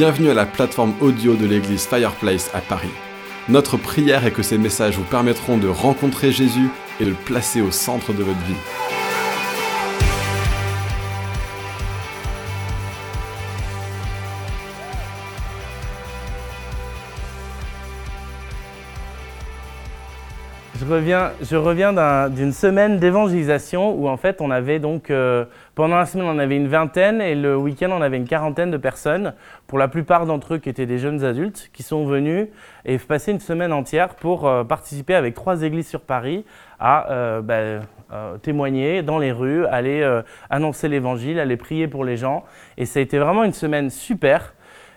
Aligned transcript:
Bienvenue 0.00 0.30
à 0.30 0.34
la 0.34 0.46
plateforme 0.46 0.94
audio 1.02 1.36
de 1.36 1.44
l'église 1.44 1.84
Fireplace 1.84 2.50
à 2.54 2.62
Paris. 2.62 2.88
Notre 3.50 3.76
prière 3.76 4.24
est 4.24 4.30
que 4.30 4.42
ces 4.42 4.56
messages 4.56 4.96
vous 4.96 5.04
permettront 5.04 5.58
de 5.58 5.68
rencontrer 5.68 6.32
Jésus 6.32 6.70
et 7.00 7.04
de 7.04 7.10
le 7.10 7.14
placer 7.14 7.60
au 7.60 7.70
centre 7.70 8.14
de 8.14 8.22
votre 8.22 8.40
vie. 8.46 8.54
Je 21.42 21.56
reviens 21.56 21.92
d'un- 21.92 22.28
d'une 22.28 22.52
semaine 22.52 22.98
d'évangélisation 22.98 23.94
où 23.94 24.08
en 24.08 24.16
fait 24.16 24.40
on 24.40 24.50
avait 24.50 24.78
donc 24.78 25.10
euh, 25.10 25.44
pendant 25.74 25.96
la 25.96 26.04
semaine 26.06 26.26
on 26.26 26.38
avait 26.38 26.56
une 26.56 26.66
vingtaine 26.68 27.20
et 27.20 27.34
le 27.34 27.56
week-end 27.56 27.90
on 27.92 28.02
avait 28.02 28.16
une 28.16 28.26
quarantaine 28.26 28.70
de 28.70 28.76
personnes, 28.76 29.34
pour 29.66 29.78
la 29.78 29.88
plupart 29.88 30.26
d'entre 30.26 30.54
eux 30.54 30.58
qui 30.58 30.68
étaient 30.68 30.86
des 30.86 30.98
jeunes 30.98 31.24
adultes, 31.24 31.70
qui 31.72 31.82
sont 31.82 32.04
venus 32.04 32.48
et 32.84 32.98
passer 32.98 33.30
une 33.30 33.40
semaine 33.40 33.72
entière 33.72 34.14
pour 34.16 34.48
euh, 34.48 34.64
participer 34.64 35.14
avec 35.14 35.34
trois 35.34 35.62
églises 35.62 35.88
sur 35.88 36.00
Paris 36.00 36.44
à 36.80 37.10
euh, 37.10 37.40
bah, 37.40 37.84
témoigner 38.42 39.02
dans 39.02 39.18
les 39.18 39.30
rues, 39.30 39.64
aller 39.66 40.04
annoncer 40.50 40.88
l'évangile, 40.88 41.38
aller 41.38 41.56
prier 41.56 41.86
pour 41.86 42.04
les 42.04 42.16
gens 42.16 42.42
et 42.76 42.84
ça 42.84 42.98
a 42.98 43.02
été 43.02 43.18
vraiment 43.18 43.44
une 43.44 43.52
semaine 43.52 43.88
super. 43.88 44.54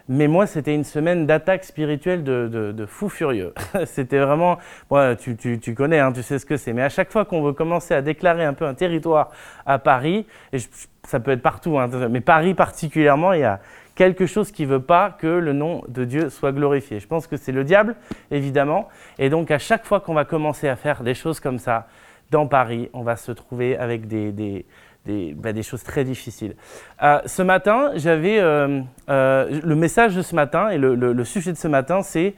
Mais 0.10 0.28
moi, 0.28 0.48
c'était 0.48 0.76
une 0.76 0.84
semaine 0.84 1.26
d'attaque 1.26 1.64
spirituelle 1.64 2.24
de, 2.24 2.48
de, 2.50 2.86
fou 2.86 3.08
furieux. 3.08 3.54
c'était 3.86 4.20
vraiment, 4.20 4.58
moi, 4.92 5.16
tu, 5.16 5.38
tu, 5.38 5.60
tu 5.60 5.74
connais, 5.74 6.00
hein, 6.00 6.12
tu 6.12 6.24
sais 6.24 6.40
ce 6.40 6.46
que 6.46 6.58
c'est. 6.58 6.74
Mais 6.74 6.82
à 6.82 6.90
chaque 6.90 7.12
fois 7.12 7.24
qu'on 7.24 7.42
veut 7.42 7.54
commencer 7.54 7.94
à 7.94 8.02
déclarer 8.02 8.44
un 8.44 8.54
peu 8.54 8.66
un 8.66 8.74
territoire 8.74 9.32
à 9.66 9.80
Paris, 9.80 10.26
et 10.52 10.58
ça 11.04 11.22
peut 11.22 11.32
être 11.32 11.42
partout, 11.42 11.80
hein, 11.80 11.90
mais 12.10 12.20
Paris 12.20 12.54
particulièrement, 12.54 13.32
il 13.32 13.42
y 13.42 13.46
a 13.46 13.62
quelque 13.96 14.26
chose 14.26 14.52
qui 14.52 14.66
veut 14.66 14.82
pas 14.82 15.12
que 15.12 15.28
le 15.28 15.54
nom 15.54 15.84
de 15.88 16.04
Dieu 16.04 16.30
soit 16.30 16.52
glorifié. 16.52 17.00
Je 17.00 17.08
pense 17.08 17.28
que 17.28 17.38
c'est 17.38 17.52
le 17.52 17.64
diable, 17.64 17.96
évidemment. 18.32 18.90
Et 19.20 19.30
donc, 19.30 19.52
à 19.52 19.60
chaque 19.60 19.86
fois 19.86 20.00
qu'on 20.02 20.14
va 20.14 20.26
commencer 20.26 20.68
à 20.68 20.76
faire 20.76 21.04
des 21.04 21.14
choses 21.14 21.40
comme 21.40 21.60
ça 21.60 21.88
dans 22.32 22.48
Paris, 22.48 22.90
on 22.94 23.04
va 23.04 23.16
se 23.16 23.32
trouver 23.32 23.78
avec 23.78 24.08
des, 24.08 24.32
des, 24.32 24.66
des, 25.06 25.34
bah, 25.34 25.54
des 25.54 25.64
choses 25.64 25.84
très 25.84 26.04
difficiles. 26.04 26.56
Euh, 27.02 27.20
ce 27.26 27.42
matin, 27.42 27.92
j'avais 27.96 28.40
euh, 28.40 28.82
euh, 29.10 29.60
le 29.64 29.76
message 29.76 30.16
de 30.16 30.22
ce 30.22 30.36
matin 30.36 30.70
et 30.70 30.78
le, 30.78 31.24
sujet 31.24 31.52
de 31.52 31.58
ce 31.58 31.68
matin, 31.68 32.02
c'est 32.02 32.36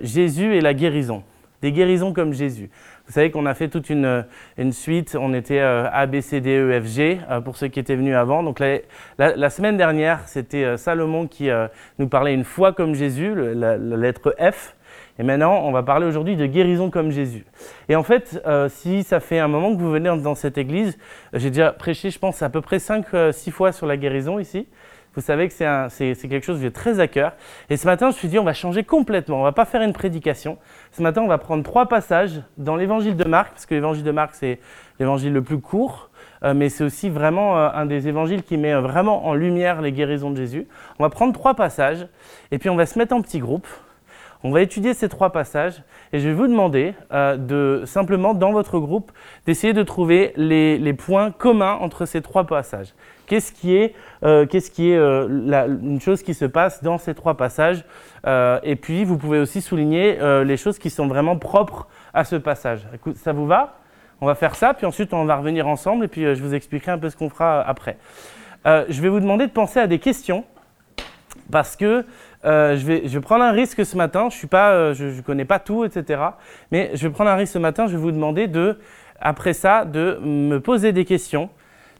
Jésus 0.00 0.54
et 0.54 0.60
la 0.60 0.74
guérison. 0.74 1.22
Des 1.62 1.72
guérisons 1.72 2.12
comme 2.12 2.32
Jésus. 2.32 2.70
Vous 3.06 3.12
savez 3.12 3.30
qu'on 3.30 3.46
a 3.46 3.54
fait 3.54 3.68
toute 3.68 3.88
une, 3.88 4.24
suite, 4.72 5.16
on 5.18 5.32
était 5.32 5.60
A, 5.60 6.06
B, 6.06 6.20
C, 6.20 6.40
D, 6.40 6.56
E, 6.58 6.80
F, 6.80 6.86
G, 6.86 7.18
pour 7.44 7.56
ceux 7.56 7.68
qui 7.68 7.80
étaient 7.80 7.96
venus 7.96 8.14
avant. 8.14 8.42
Donc 8.42 8.60
la, 9.18 9.50
semaine 9.50 9.76
dernière, 9.76 10.20
c'était 10.26 10.76
Salomon 10.76 11.26
qui 11.26 11.48
nous 11.98 12.08
parlait 12.08 12.34
une 12.34 12.44
foi 12.44 12.72
comme 12.72 12.94
Jésus, 12.94 13.34
la 13.34 13.76
lettre 13.76 14.34
F. 14.38 14.75
Et 15.18 15.22
maintenant, 15.22 15.60
on 15.64 15.72
va 15.72 15.82
parler 15.82 16.06
aujourd'hui 16.06 16.36
de 16.36 16.46
guérison 16.46 16.90
comme 16.90 17.10
Jésus. 17.10 17.44
Et 17.88 17.96
en 17.96 18.02
fait, 18.02 18.42
euh, 18.46 18.68
si 18.68 19.02
ça 19.02 19.20
fait 19.20 19.38
un 19.38 19.48
moment 19.48 19.74
que 19.74 19.80
vous 19.80 19.90
venez 19.90 20.14
dans- 20.20 20.34
cette 20.34 20.58
église, 20.58 20.98
euh, 21.34 21.38
j'ai 21.38 21.48
déjà 21.50 21.72
prêché, 21.72 22.10
je 22.10 22.18
pense, 22.18 22.42
à 22.42 22.50
peu 22.50 22.60
près 22.60 22.78
5-6 22.78 23.50
fois 23.50 23.72
sur 23.72 23.86
la 23.86 23.96
guérison 23.96 24.38
ici. 24.38 24.68
Vous 25.14 25.22
savez 25.22 25.48
que 25.48 25.54
c'est 25.54 26.14
quelque 26.28 26.44
chose 26.44 26.56
que 26.58 26.62
j'ai 26.64 26.70
très 26.70 27.00
à 27.00 27.08
cœur. 27.08 27.32
Et 27.70 27.78
ce 27.78 27.86
matin, 27.86 28.10
je 28.10 28.16
me 28.16 28.18
suis 28.18 28.28
dit, 28.28 28.38
on 28.38 28.44
va 28.44 28.52
changer 28.52 28.84
complètement. 28.84 29.40
On 29.40 29.44
va 29.44 29.52
pas 29.52 29.64
faire 29.64 29.80
une 29.80 29.94
prédication. 29.94 30.58
Ce 30.92 31.02
matin, 31.02 31.22
on 31.22 31.26
va 31.26 31.38
prendre 31.38 31.62
trois 31.62 31.86
passages 31.86 32.42
dans 32.58 32.76
l'évangile 32.76 33.16
de 33.16 33.24
Marc, 33.24 33.52
parce 33.52 33.64
que 33.64 33.74
l'évangile 33.74 34.04
de 34.04 34.10
Marc, 34.10 34.34
c'est 34.34 34.60
l'évangile 35.00 35.32
le 35.32 35.40
plus 35.42 35.58
court, 35.58 36.10
euh, 36.42 36.52
mais 36.52 36.68
c'est 36.68 36.84
aussi 36.84 37.08
vraiment 37.08 37.56
euh, 37.56 37.70
un 37.72 37.86
des 37.86 38.08
évangiles 38.08 38.42
qui 38.42 38.58
met 38.58 38.74
euh, 38.74 38.82
vraiment 38.82 39.26
en 39.26 39.32
lumière 39.32 39.80
les 39.80 39.92
guérisons 39.92 40.30
de 40.32 40.36
Jésus. 40.36 40.68
On 40.98 41.02
va 41.04 41.08
prendre 41.08 41.32
trois 41.32 41.54
passages, 41.54 42.06
et 42.50 42.58
puis 42.58 42.68
on 42.68 42.76
va 42.76 42.84
se 42.84 42.98
mettre 42.98 43.14
en 43.14 43.22
petits 43.22 43.38
groupes. 43.38 43.68
On 44.42 44.50
va 44.50 44.60
étudier 44.60 44.94
ces 44.94 45.08
trois 45.08 45.30
passages 45.30 45.82
et 46.12 46.18
je 46.18 46.28
vais 46.28 46.34
vous 46.34 46.46
demander 46.46 46.94
euh, 47.12 47.36
de 47.36 47.82
simplement 47.86 48.34
dans 48.34 48.52
votre 48.52 48.78
groupe 48.78 49.10
d'essayer 49.46 49.72
de 49.72 49.82
trouver 49.82 50.32
les, 50.36 50.92
points 50.92 51.30
communs 51.30 51.74
entre 51.74 52.04
ces 52.06 52.20
trois 52.20 52.44
passages. 52.44 52.94
Qu'est-ce 53.26 53.50
qui 53.52 53.74
est, 53.74 53.94
euh, 54.22 54.46
qu'est-ce 54.46 54.70
qui 54.70 54.90
est 54.90 54.96
euh, 54.96 55.78
une 55.82 56.00
chose 56.00 56.22
qui 56.22 56.34
se 56.34 56.44
passe 56.44 56.82
dans 56.82 56.98
ces 56.98 57.14
trois 57.14 57.36
passages 57.36 57.84
Et 58.62 58.76
puis 58.76 59.04
vous 59.04 59.16
pouvez 59.16 59.38
aussi 59.38 59.60
souligner 59.60 60.18
les 60.44 60.56
choses 60.56 60.78
qui 60.78 60.90
sont 60.90 61.06
vraiment 61.06 61.36
propres 61.36 61.86
à 62.12 62.24
ce 62.24 62.36
passage. 62.36 62.86
Ça 63.14 63.32
vous 63.32 63.46
va? 63.46 63.78
On 64.20 64.26
va 64.26 64.34
faire 64.34 64.54
ça, 64.54 64.72
puis 64.74 64.86
ensuite 64.86 65.12
on 65.12 65.24
va 65.24 65.36
revenir 65.36 65.68
ensemble 65.68 66.04
et 66.04 66.08
puis 66.08 66.22
je 66.34 66.42
vous 66.42 66.54
expliquerai 66.54 66.92
un 66.92 66.98
peu 66.98 67.10
ce 67.10 67.16
qu'on 67.16 67.28
fera 67.28 67.62
après. 67.62 67.96
Je 68.64 69.00
vais 69.00 69.08
vous 69.08 69.20
demander 69.20 69.46
de 69.46 69.52
penser 69.52 69.80
à 69.80 69.86
des 69.86 69.98
questions 69.98 70.44
parce 71.50 71.76
que 71.76 72.04
euh, 72.44 72.76
je, 72.76 72.86
vais, 72.86 73.02
je 73.06 73.18
prendre 73.18 73.44
un 73.44 73.52
risque 73.52 73.84
ce 73.84 73.96
matin. 73.96 74.28
Je 74.30 75.04
ne 75.04 75.20
connais 75.22 75.44
pas 75.44 75.58
tout, 75.58 75.84
etc. 75.84 76.20
Mais 76.70 76.90
je 76.94 77.06
vais 77.06 77.12
prendre 77.12 77.30
un 77.30 77.36
risque 77.36 77.54
ce 77.54 77.58
matin. 77.58 77.86
Je 77.86 77.92
vais 77.92 78.02
vous 78.02 78.12
demander 78.12 78.46
de, 78.46 78.78
après 79.20 79.52
ça, 79.52 79.84
de 79.84 80.18
me 80.22 80.58
poser 80.58 80.92
des 80.92 81.04
questions 81.04 81.50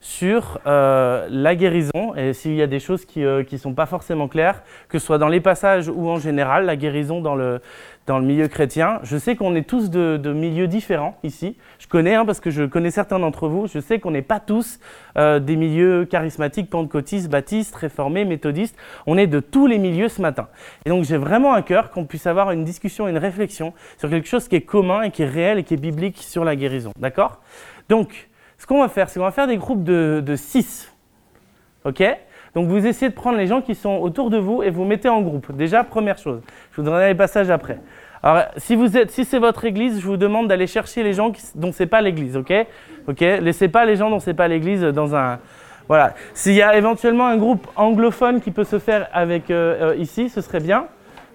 sur 0.00 0.60
euh, 0.66 1.26
la 1.30 1.54
guérison 1.54 2.14
et 2.16 2.32
s'il 2.32 2.54
y 2.54 2.62
a 2.62 2.66
des 2.66 2.80
choses 2.80 3.04
qui 3.04 3.20
ne 3.20 3.56
sont 3.56 3.74
pas 3.74 3.86
forcément 3.86 4.28
claires, 4.28 4.62
que 4.88 4.98
ce 4.98 5.06
soit 5.06 5.18
dans 5.18 5.28
les 5.28 5.40
passages 5.40 5.88
ou 5.88 6.08
en 6.08 6.18
général, 6.18 6.66
la 6.66 6.76
guérison 6.76 7.20
dans 7.20 7.34
le, 7.34 7.60
dans 8.06 8.18
le 8.18 8.24
milieu 8.24 8.48
chrétien. 8.48 9.00
Je 9.02 9.16
sais 9.16 9.36
qu'on 9.36 9.54
est 9.54 9.68
tous 9.68 9.90
de, 9.90 10.16
de 10.16 10.32
milieux 10.32 10.68
différents 10.68 11.18
ici. 11.22 11.56
Je 11.78 11.86
connais, 11.86 12.14
hein, 12.14 12.24
parce 12.24 12.40
que 12.40 12.50
je 12.50 12.64
connais 12.64 12.90
certains 12.90 13.18
d'entre 13.18 13.48
vous, 13.48 13.66
je 13.66 13.80
sais 13.80 13.98
qu'on 13.98 14.12
n'est 14.12 14.22
pas 14.22 14.40
tous 14.40 14.78
euh, 15.18 15.40
des 15.40 15.56
milieux 15.56 16.04
charismatiques, 16.04 16.70
pentecôtistes, 16.70 17.28
baptistes, 17.28 17.74
réformés, 17.74 18.24
méthodistes. 18.24 18.76
On 19.06 19.18
est 19.18 19.26
de 19.26 19.40
tous 19.40 19.66
les 19.66 19.78
milieux 19.78 20.08
ce 20.08 20.22
matin. 20.22 20.48
Et 20.84 20.90
donc 20.90 21.04
j'ai 21.04 21.16
vraiment 21.16 21.52
à 21.52 21.62
cœur 21.62 21.90
qu'on 21.90 22.04
puisse 22.04 22.26
avoir 22.26 22.50
une 22.52 22.64
discussion, 22.64 23.08
une 23.08 23.18
réflexion 23.18 23.72
sur 23.98 24.08
quelque 24.08 24.28
chose 24.28 24.46
qui 24.48 24.56
est 24.56 24.62
commun 24.62 25.02
et 25.02 25.10
qui 25.10 25.22
est 25.22 25.28
réel 25.28 25.58
et 25.58 25.64
qui 25.64 25.74
est 25.74 25.78
biblique 25.78 26.18
sur 26.18 26.44
la 26.44 26.54
guérison. 26.54 26.92
D'accord? 26.98 27.40
Donc, 27.88 28.28
ce 28.58 28.66
qu'on 28.66 28.80
va 28.80 28.88
faire, 28.88 29.08
c'est 29.08 29.18
qu'on 29.18 29.26
va 29.26 29.32
faire 29.32 29.46
des 29.46 29.58
groupes 29.58 29.84
de, 29.84 30.22
de 30.24 30.36
six. 30.36 30.92
OK? 31.84 32.02
Donc 32.54 32.68
vous 32.68 32.86
essayez 32.86 33.10
de 33.10 33.14
prendre 33.14 33.36
les 33.36 33.46
gens 33.46 33.60
qui 33.60 33.74
sont 33.74 33.96
autour 33.96 34.30
de 34.30 34.38
vous 34.38 34.62
et 34.62 34.70
vous 34.70 34.84
mettez 34.84 35.08
en 35.10 35.20
groupe. 35.20 35.52
Déjà, 35.52 35.84
première 35.84 36.16
chose. 36.16 36.40
Je 36.72 36.80
vous 36.80 36.82
donnerai 36.82 37.08
les 37.08 37.14
passages 37.14 37.50
après. 37.50 37.78
Alors, 38.22 38.44
si, 38.56 38.78
si 39.08 39.24
c'est 39.24 39.38
votre 39.38 39.64
église, 39.66 40.00
je 40.00 40.06
vous 40.06 40.16
demande 40.16 40.48
d'aller 40.48 40.66
chercher 40.66 41.02
les 41.02 41.12
gens 41.12 41.30
qui, 41.32 41.42
dont 41.54 41.70
c'est 41.70 41.86
pas 41.86 42.00
l'église, 42.00 42.36
ok? 42.36 42.52
Ok? 43.08 43.20
Laissez 43.20 43.68
pas 43.68 43.84
les 43.84 43.96
gens 43.96 44.08
dont 44.10 44.20
c'est 44.20 44.34
pas 44.34 44.48
l'église 44.48 44.80
dans 44.80 45.14
un. 45.14 45.38
Voilà. 45.86 46.14
S'il 46.34 46.54
y 46.54 46.62
a 46.62 46.76
éventuellement 46.76 47.26
un 47.26 47.36
groupe 47.36 47.66
anglophone 47.76 48.40
qui 48.40 48.50
peut 48.50 48.64
se 48.64 48.78
faire 48.78 49.06
avec 49.12 49.50
euh, 49.50 49.92
euh, 49.92 49.96
ici, 49.96 50.28
ce 50.28 50.40
serait 50.40 50.60
bien. 50.60 50.86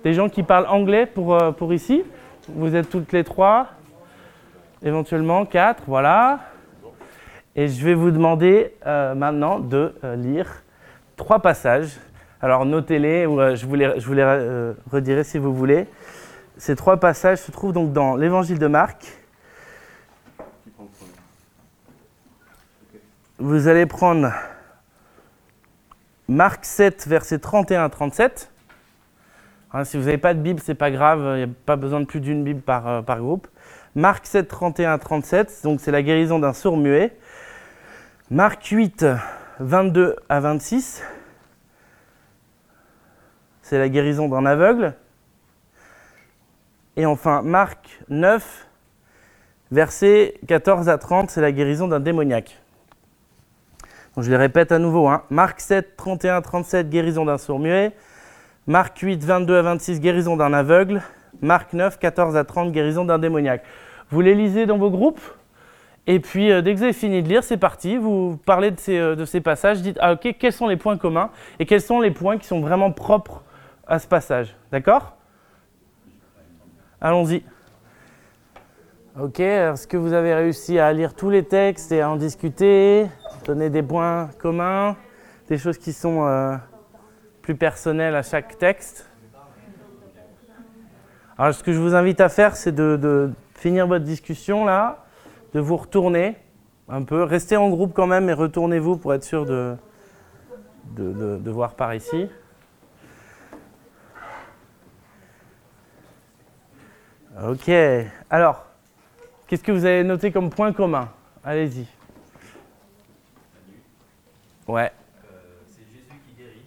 Des 0.03 0.13
gens 0.13 0.27
qui 0.27 0.43
parlent 0.43 0.65
anglais 0.67 1.05
pour, 1.05 1.35
euh, 1.35 1.51
pour 1.51 1.73
ici. 1.73 2.03
Vous 2.49 2.75
êtes 2.75 2.89
toutes 2.89 3.13
les 3.13 3.23
trois. 3.23 3.67
Éventuellement 4.83 5.45
quatre, 5.45 5.83
voilà. 5.85 6.39
Et 7.55 7.67
je 7.67 7.83
vais 7.85 7.93
vous 7.93 8.11
demander 8.11 8.73
euh, 8.85 9.13
maintenant 9.13 9.59
de 9.59 9.93
euh, 10.03 10.15
lire 10.15 10.63
trois 11.17 11.39
passages. 11.39 11.97
Alors 12.41 12.65
notez-les, 12.65 13.25
ou 13.25 13.39
euh, 13.39 13.55
je 13.55 13.65
vous 13.65 13.75
les, 13.75 13.99
je 13.99 14.07
vous 14.07 14.13
les 14.13 14.23
euh, 14.23 14.73
redirai 14.91 15.23
si 15.23 15.37
vous 15.37 15.53
voulez. 15.53 15.87
Ces 16.57 16.75
trois 16.75 16.97
passages 16.97 17.39
se 17.39 17.51
trouvent 17.51 17.73
donc 17.73 17.93
dans 17.93 18.15
l'évangile 18.15 18.57
de 18.57 18.67
Marc. 18.67 19.05
Vous 23.37 23.67
allez 23.67 23.85
prendre 23.85 24.31
Marc 26.27 26.63
7, 26.63 27.07
versets 27.07 27.39
31 27.39 27.83
à 27.83 27.89
37. 27.89 28.50
Hein, 29.73 29.85
si 29.85 29.97
vous 29.97 30.03
n'avez 30.03 30.17
pas 30.17 30.33
de 30.33 30.39
Bible, 30.39 30.59
c'est 30.63 30.75
pas 30.75 30.91
grave, 30.91 31.21
il 31.35 31.37
n'y 31.37 31.43
a 31.43 31.55
pas 31.65 31.77
besoin 31.77 32.01
de 32.01 32.05
plus 32.05 32.19
d'une 32.19 32.43
Bible 32.43 32.61
par, 32.61 32.87
euh, 32.87 33.01
groupe. 33.01 33.47
Marc 33.95 34.25
7, 34.25 34.47
31 34.47 34.93
à 34.93 34.97
37, 34.97 35.61
donc 35.63 35.79
c'est 35.79 35.91
la 35.91 36.01
guérison 36.01 36.39
d'un 36.39 36.53
sourd 36.53 36.77
muet. 36.77 37.17
Marc 38.29 38.65
8, 38.65 39.05
22 39.59 40.15
à 40.29 40.39
26, 40.39 41.03
c'est 43.61 43.77
la 43.77 43.89
guérison 43.89 44.27
d'un 44.27 44.45
aveugle. 44.45 44.93
Et 46.97 47.05
enfin, 47.05 47.41
Marc 47.41 47.99
9, 48.09 48.67
versets 49.71 50.35
14 50.47 50.89
à 50.89 50.97
30, 50.97 51.29
c'est 51.29 51.41
la 51.41 51.51
guérison 51.53 51.87
d'un 51.87 51.99
démoniaque. 52.01 52.61
Je 54.17 54.29
les 54.29 54.37
répète 54.37 54.73
à 54.73 54.79
nouveau. 54.79 55.07
hein. 55.07 55.23
Marc 55.29 55.61
7, 55.61 55.95
31 55.95 56.35
à 56.35 56.41
37, 56.41 56.89
guérison 56.89 57.23
d'un 57.23 57.37
sourd 57.37 57.59
muet. 57.59 57.93
Marc 58.67 58.99
8, 58.99 59.23
22 59.23 59.57
à 59.57 59.61
26, 59.63 59.99
guérison 59.99 60.37
d'un 60.37 60.53
aveugle. 60.53 61.01
Marc 61.41 61.73
9, 61.73 61.97
14 61.97 62.35
à 62.35 62.43
30, 62.43 62.71
guérison 62.71 63.05
d'un 63.05 63.17
démoniaque. 63.17 63.63
Vous 64.11 64.21
les 64.21 64.35
lisez 64.35 64.67
dans 64.67 64.77
vos 64.77 64.91
groupes? 64.91 65.21
Et 66.05 66.19
puis, 66.19 66.51
euh, 66.51 66.61
dès 66.61 66.73
que 66.73 66.77
vous 66.77 66.83
avez 66.83 66.93
fini 66.93 67.23
de 67.23 67.27
lire, 67.27 67.43
c'est 67.43 67.57
parti. 67.57 67.97
Vous 67.97 68.39
parlez 68.45 68.69
de 68.69 68.79
ces, 68.79 68.97
euh, 68.97 69.15
de 69.15 69.25
ces 69.25 69.41
passages. 69.41 69.81
Dites, 69.81 69.97
ah, 69.99 70.13
ok, 70.13 70.35
quels 70.39 70.53
sont 70.53 70.67
les 70.67 70.77
points 70.77 70.97
communs 70.97 71.31
et 71.59 71.65
quels 71.65 71.81
sont 71.81 71.99
les 72.01 72.11
points 72.11 72.37
qui 72.37 72.47
sont 72.47 72.59
vraiment 72.59 72.91
propres 72.91 73.43
à 73.87 73.97
ce 73.97 74.07
passage. 74.07 74.55
D'accord? 74.71 75.15
Allons-y. 76.99 77.43
Ok, 79.19 79.39
est-ce 79.39 79.87
que 79.87 79.97
vous 79.97 80.13
avez 80.13 80.33
réussi 80.33 80.79
à 80.79 80.93
lire 80.93 81.15
tous 81.15 81.29
les 81.29 81.43
textes 81.43 81.91
et 81.91 82.01
à 82.01 82.09
en 82.09 82.15
discuter? 82.15 83.07
Donner 83.45 83.69
des 83.69 83.81
points 83.81 84.29
communs 84.37 84.95
Des 85.49 85.57
choses 85.57 85.77
qui 85.77 85.93
sont 85.93 86.25
euh, 86.25 86.55
plus 87.41 87.55
personnel 87.55 88.15
à 88.15 88.23
chaque 88.23 88.57
texte. 88.57 89.07
Alors, 91.37 91.53
ce 91.53 91.63
que 91.63 91.73
je 91.73 91.79
vous 91.79 91.95
invite 91.95 92.21
à 92.21 92.29
faire, 92.29 92.55
c'est 92.55 92.71
de, 92.71 93.31
finir 93.55 93.87
votre 93.87 94.05
discussion 94.05 94.65
là, 94.65 95.05
de 95.53 95.59
vous 95.59 95.77
retourner 95.77 96.35
un 96.89 97.03
peu. 97.03 97.23
Restez 97.23 97.57
en 97.57 97.69
groupe 97.69 97.93
quand 97.93 98.07
même 98.07 98.29
et 98.29 98.33
retournez-vous 98.33 98.97
pour 98.97 99.13
être 99.13 99.23
sûr 99.23 99.45
de, 99.45 99.77
de 100.95 101.51
voir 101.51 101.75
par 101.75 101.93
ici. 101.93 102.27
Ok. 107.43 107.71
Alors, 108.29 108.65
qu'est-ce 109.47 109.63
que 109.63 109.71
vous 109.71 109.85
avez 109.85 110.03
noté 110.03 110.31
comme 110.31 110.49
point 110.49 110.73
commun? 110.73 111.09
Allez-y. 111.43 111.87
Ouais. 114.67 114.91
c'est 115.67 115.81
Jésus 115.91 116.05
qui 116.27 116.35
guérit 116.35 116.61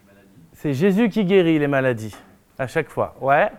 les 0.00 0.06
maladies. 0.06 0.45
C'est 0.56 0.72
Jésus 0.72 1.10
qui 1.10 1.22
guérit 1.26 1.58
les 1.58 1.66
maladies, 1.66 2.16
à 2.58 2.66
chaque 2.66 2.88
fois. 2.88 3.14
Ouais. 3.20 3.50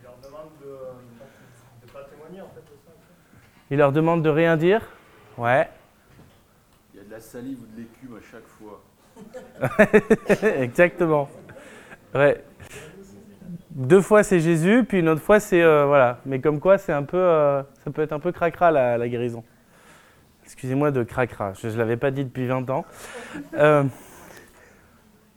Il 0.00 0.02
leur 0.02 0.16
demande 0.22 0.48
de 0.62 1.86
ne 1.86 1.92
pas 1.92 2.04
témoigner, 2.04 2.40
en 2.40 2.48
fait. 2.48 2.62
Il 3.70 3.76
leur 3.76 3.92
demande 3.92 4.22
de 4.22 4.30
rien 4.30 4.56
dire 4.56 4.80
Ouais. 5.36 5.68
Il 6.94 7.00
y 7.00 7.02
a 7.02 7.04
de 7.04 7.10
la 7.10 7.20
salive 7.20 7.58
ou 7.60 7.66
de 7.66 7.82
l'écume 7.82 8.16
à 8.16 8.22
chaque 8.32 8.46
fois. 8.46 8.82
Exactement. 10.62 11.28
Ouais. 12.14 12.42
Deux 13.70 14.00
fois 14.00 14.22
c'est 14.22 14.40
Jésus, 14.40 14.84
puis 14.88 15.00
une 15.00 15.10
autre 15.10 15.20
fois 15.20 15.38
c'est 15.38 15.62
euh, 15.62 15.84
voilà. 15.84 16.20
Mais 16.24 16.40
comme 16.40 16.60
quoi 16.60 16.78
c'est 16.78 16.94
un 16.94 17.02
peu, 17.02 17.18
euh, 17.18 17.62
ça 17.84 17.90
peut 17.90 18.00
être 18.00 18.12
un 18.12 18.20
peu 18.20 18.32
cracra 18.32 18.70
la, 18.70 18.96
la 18.96 19.06
guérison. 19.06 19.44
Excusez-moi 20.48 20.90
de 20.92 21.02
cracra, 21.02 21.52
je 21.52 21.68
ne 21.68 21.76
l'avais 21.76 21.98
pas 21.98 22.10
dit 22.10 22.24
depuis 22.24 22.46
20 22.46 22.70
ans. 22.70 22.86
Euh, 23.52 23.84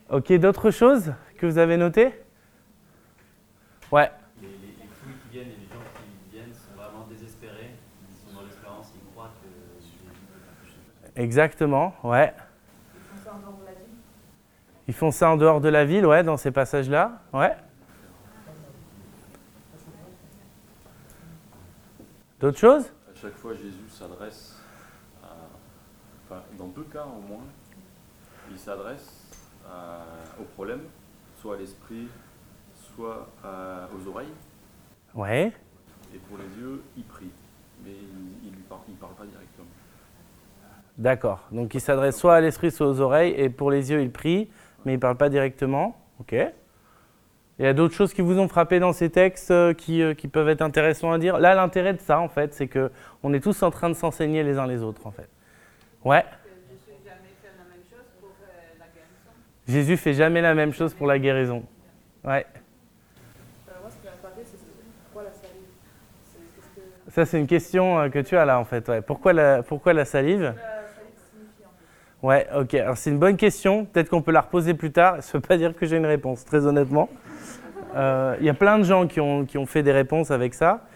ok, 0.08 0.32
d'autres 0.38 0.70
choses 0.70 1.12
que 1.36 1.44
vous 1.44 1.58
avez 1.58 1.76
notées? 1.76 2.14
Ouais. 3.90 4.10
Les, 4.40 4.48
les, 4.48 4.54
fouilles 4.90 5.12
qui 5.22 5.28
viennent 5.36 5.48
et 5.48 5.60
les 5.60 5.66
gens 5.66 5.84
qui 5.94 6.34
viennent 6.34 6.54
sont 6.54 6.82
vraiment 6.82 7.06
désespérés. 7.10 7.72
Ils 8.08 8.26
sont 8.26 8.34
dans 8.34 8.42
l'espérance, 8.42 8.90
ils 8.94 9.12
croient 9.12 9.34
que. 11.14 11.20
Exactement, 11.20 11.94
ouais. 12.04 12.32
Ils 12.96 13.04
font 13.04 13.20
ça 13.22 13.34
en 13.34 13.36
dehors 13.36 13.58
de 13.60 13.66
la 13.66 13.72
ville? 13.74 13.90
Ils 14.88 14.94
font 14.94 15.10
ça 15.10 15.30
en 15.30 15.36
dehors 15.36 15.60
de 15.60 15.68
la 15.68 15.84
ville, 15.84 16.06
ouais, 16.06 16.22
dans 16.22 16.38
ces 16.38 16.52
passages-là, 16.52 17.20
ouais. 17.34 17.54
D'autres 22.40 22.58
choses? 22.58 22.86
À 23.14 23.20
chaque 23.20 23.36
fois, 23.36 23.52
Jésus 23.54 23.90
s'adresse, 23.90 24.51
dans 26.62 26.68
deux 26.68 26.86
cas 26.92 27.04
au 27.04 27.20
moins, 27.28 27.44
il 28.50 28.58
s'adresse 28.58 29.26
au 30.40 30.44
problème, 30.54 30.80
soit 31.40 31.56
à 31.56 31.58
l'esprit, 31.58 32.06
soit 32.94 33.28
aux 33.44 34.08
oreilles. 34.08 34.32
Ouais. 35.14 35.52
Et 36.14 36.18
pour 36.18 36.38
les 36.38 36.60
yeux, 36.60 36.82
il 36.96 37.04
prie, 37.04 37.30
mais 37.84 37.92
il 38.44 38.50
ne 38.50 38.62
parle, 38.68 38.80
parle 39.00 39.14
pas 39.14 39.24
directement. 39.24 39.66
D'accord. 40.98 41.40
Donc 41.50 41.74
il 41.74 41.80
s'adresse 41.80 42.16
soit 42.16 42.36
à 42.36 42.40
l'esprit, 42.40 42.70
soit 42.70 42.86
aux 42.86 43.00
oreilles, 43.00 43.34
et 43.36 43.48
pour 43.48 43.70
les 43.70 43.90
yeux, 43.90 44.00
il 44.02 44.12
prie, 44.12 44.48
mais 44.84 44.92
il 44.92 44.96
ne 44.96 45.00
parle 45.00 45.16
pas 45.16 45.28
directement. 45.28 45.98
Ok. 46.20 46.34
Il 47.58 47.64
y 47.64 47.68
a 47.68 47.74
d'autres 47.74 47.94
choses 47.94 48.14
qui 48.14 48.22
vous 48.22 48.38
ont 48.38 48.48
frappé 48.48 48.78
dans 48.78 48.92
ces 48.92 49.10
textes 49.10 49.50
euh, 49.50 49.74
euh, 49.90 50.14
qui, 50.14 50.28
peuvent 50.28 50.48
être 50.48 50.62
intéressants 50.62 51.12
à 51.12 51.18
dire? 51.18 51.38
Là, 51.38 51.54
l'intérêt 51.54 51.92
de 51.92 52.00
ça, 52.00 52.18
en 52.18 52.28
fait, 52.28 52.54
c'est 52.54 52.66
qu'on 52.66 53.34
est 53.34 53.40
tous 53.40 53.62
en 53.62 53.70
train 53.70 53.88
de 53.88 53.94
s'enseigner 53.94 54.42
les 54.42 54.58
uns 54.58 54.66
les 54.66 54.82
autres, 54.82 55.06
en 55.06 55.10
fait. 55.10 55.28
Ouais. 56.04 56.24
Jésus 59.68 59.96
fait 59.96 60.14
jamais 60.14 60.40
la 60.40 60.54
même 60.54 60.72
chose 60.72 60.94
pour 60.94 61.06
la 61.06 61.18
guérison. 61.18 61.62
Ouais. 62.24 62.46
Ça, 67.08 67.26
c'est 67.26 67.38
une 67.38 67.46
question 67.46 67.98
euh, 67.98 68.08
que 68.08 68.20
tu 68.20 68.36
as 68.36 68.46
là, 68.46 68.58
en 68.58 68.64
fait. 68.64 68.88
Ouais. 68.88 69.02
Pourquoi, 69.02 69.34
la, 69.34 69.62
pourquoi 69.62 69.92
la 69.92 70.06
salive? 70.06 70.54
Ouais, 72.22 72.46
ok. 72.56 72.74
Alors, 72.74 72.96
c'est 72.96 73.10
une 73.10 73.18
bonne 73.18 73.36
question. 73.36 73.84
Peut-être 73.84 74.08
qu'on 74.08 74.22
peut 74.22 74.30
la 74.30 74.42
reposer 74.42 74.74
plus 74.74 74.92
tard. 74.92 75.22
Ça 75.22 75.36
ne 75.36 75.42
veut 75.42 75.46
pas 75.46 75.56
dire 75.56 75.76
que 75.76 75.84
j'ai 75.84 75.96
une 75.96 76.06
réponse, 76.06 76.44
très 76.44 76.66
honnêtement. 76.66 77.08
Euh, 77.94 78.36
il 78.40 78.46
y 78.46 78.48
a 78.48 78.54
plein 78.54 78.78
de 78.78 78.84
gens 78.84 79.06
qui 79.06 79.20
ont, 79.20 79.44
qui 79.44 79.58
ont 79.58 79.66
fait 79.66 79.82
des 79.82 79.92
réponses 79.92 80.30
avec 80.30 80.54
ça. 80.54 80.86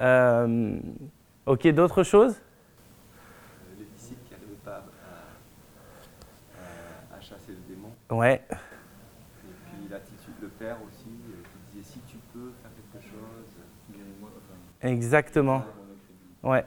Euh, 0.00 0.76
ok, 1.46 1.68
d'autres 1.68 2.02
choses 2.02 2.34
euh, 2.34 3.74
Les 3.78 3.84
disciples 3.96 4.20
qui 4.26 4.32
n'arrivaient 4.32 4.64
pas 4.64 4.84
à, 7.16 7.20
chasser 7.20 7.52
le 7.52 7.74
démon. 7.74 7.93
Ouais. 8.10 8.34
Et 8.34 8.54
puis 8.54 9.88
l'attitude 9.90 10.34
de 10.42 10.46
Père 10.46 10.76
aussi, 10.86 11.04
qui 11.04 11.78
disait 11.78 11.84
si 11.84 11.98
tu 12.10 12.16
peux 12.32 12.52
faire 12.62 12.70
quelque 12.92 13.04
chose, 13.04 13.46
guéris-moi. 13.90 14.30
Exactement. 14.82 15.62
Ouais. 16.42 16.64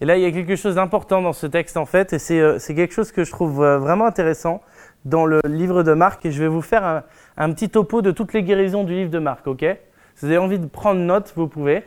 Et 0.00 0.04
là, 0.04 0.16
il 0.16 0.22
y 0.22 0.26
a 0.26 0.32
quelque 0.32 0.56
chose 0.56 0.74
d'important 0.74 1.22
dans 1.22 1.32
ce 1.32 1.46
texte 1.46 1.76
en 1.76 1.86
fait, 1.86 2.12
et 2.12 2.18
c'est 2.18 2.74
quelque 2.74 2.92
chose 2.92 3.12
que 3.12 3.24
je 3.24 3.30
trouve 3.30 3.64
vraiment 3.64 4.06
intéressant 4.06 4.62
dans 5.04 5.26
le 5.26 5.40
livre 5.44 5.82
de 5.82 5.94
Marc, 5.94 6.26
et 6.26 6.32
je 6.32 6.42
vais 6.42 6.48
vous 6.48 6.62
faire 6.62 6.84
un, 6.84 7.02
un 7.36 7.52
petit 7.52 7.68
topo 7.68 8.02
de 8.02 8.10
toutes 8.10 8.32
les 8.32 8.42
guérisons 8.42 8.84
du 8.84 8.92
livre 8.92 9.10
de 9.10 9.18
Marc, 9.18 9.46
ok? 9.46 9.64
Si 10.14 10.26
vous 10.26 10.26
avez 10.26 10.38
envie 10.38 10.58
de 10.58 10.66
prendre 10.66 11.00
note, 11.00 11.32
vous 11.36 11.48
pouvez. 11.48 11.84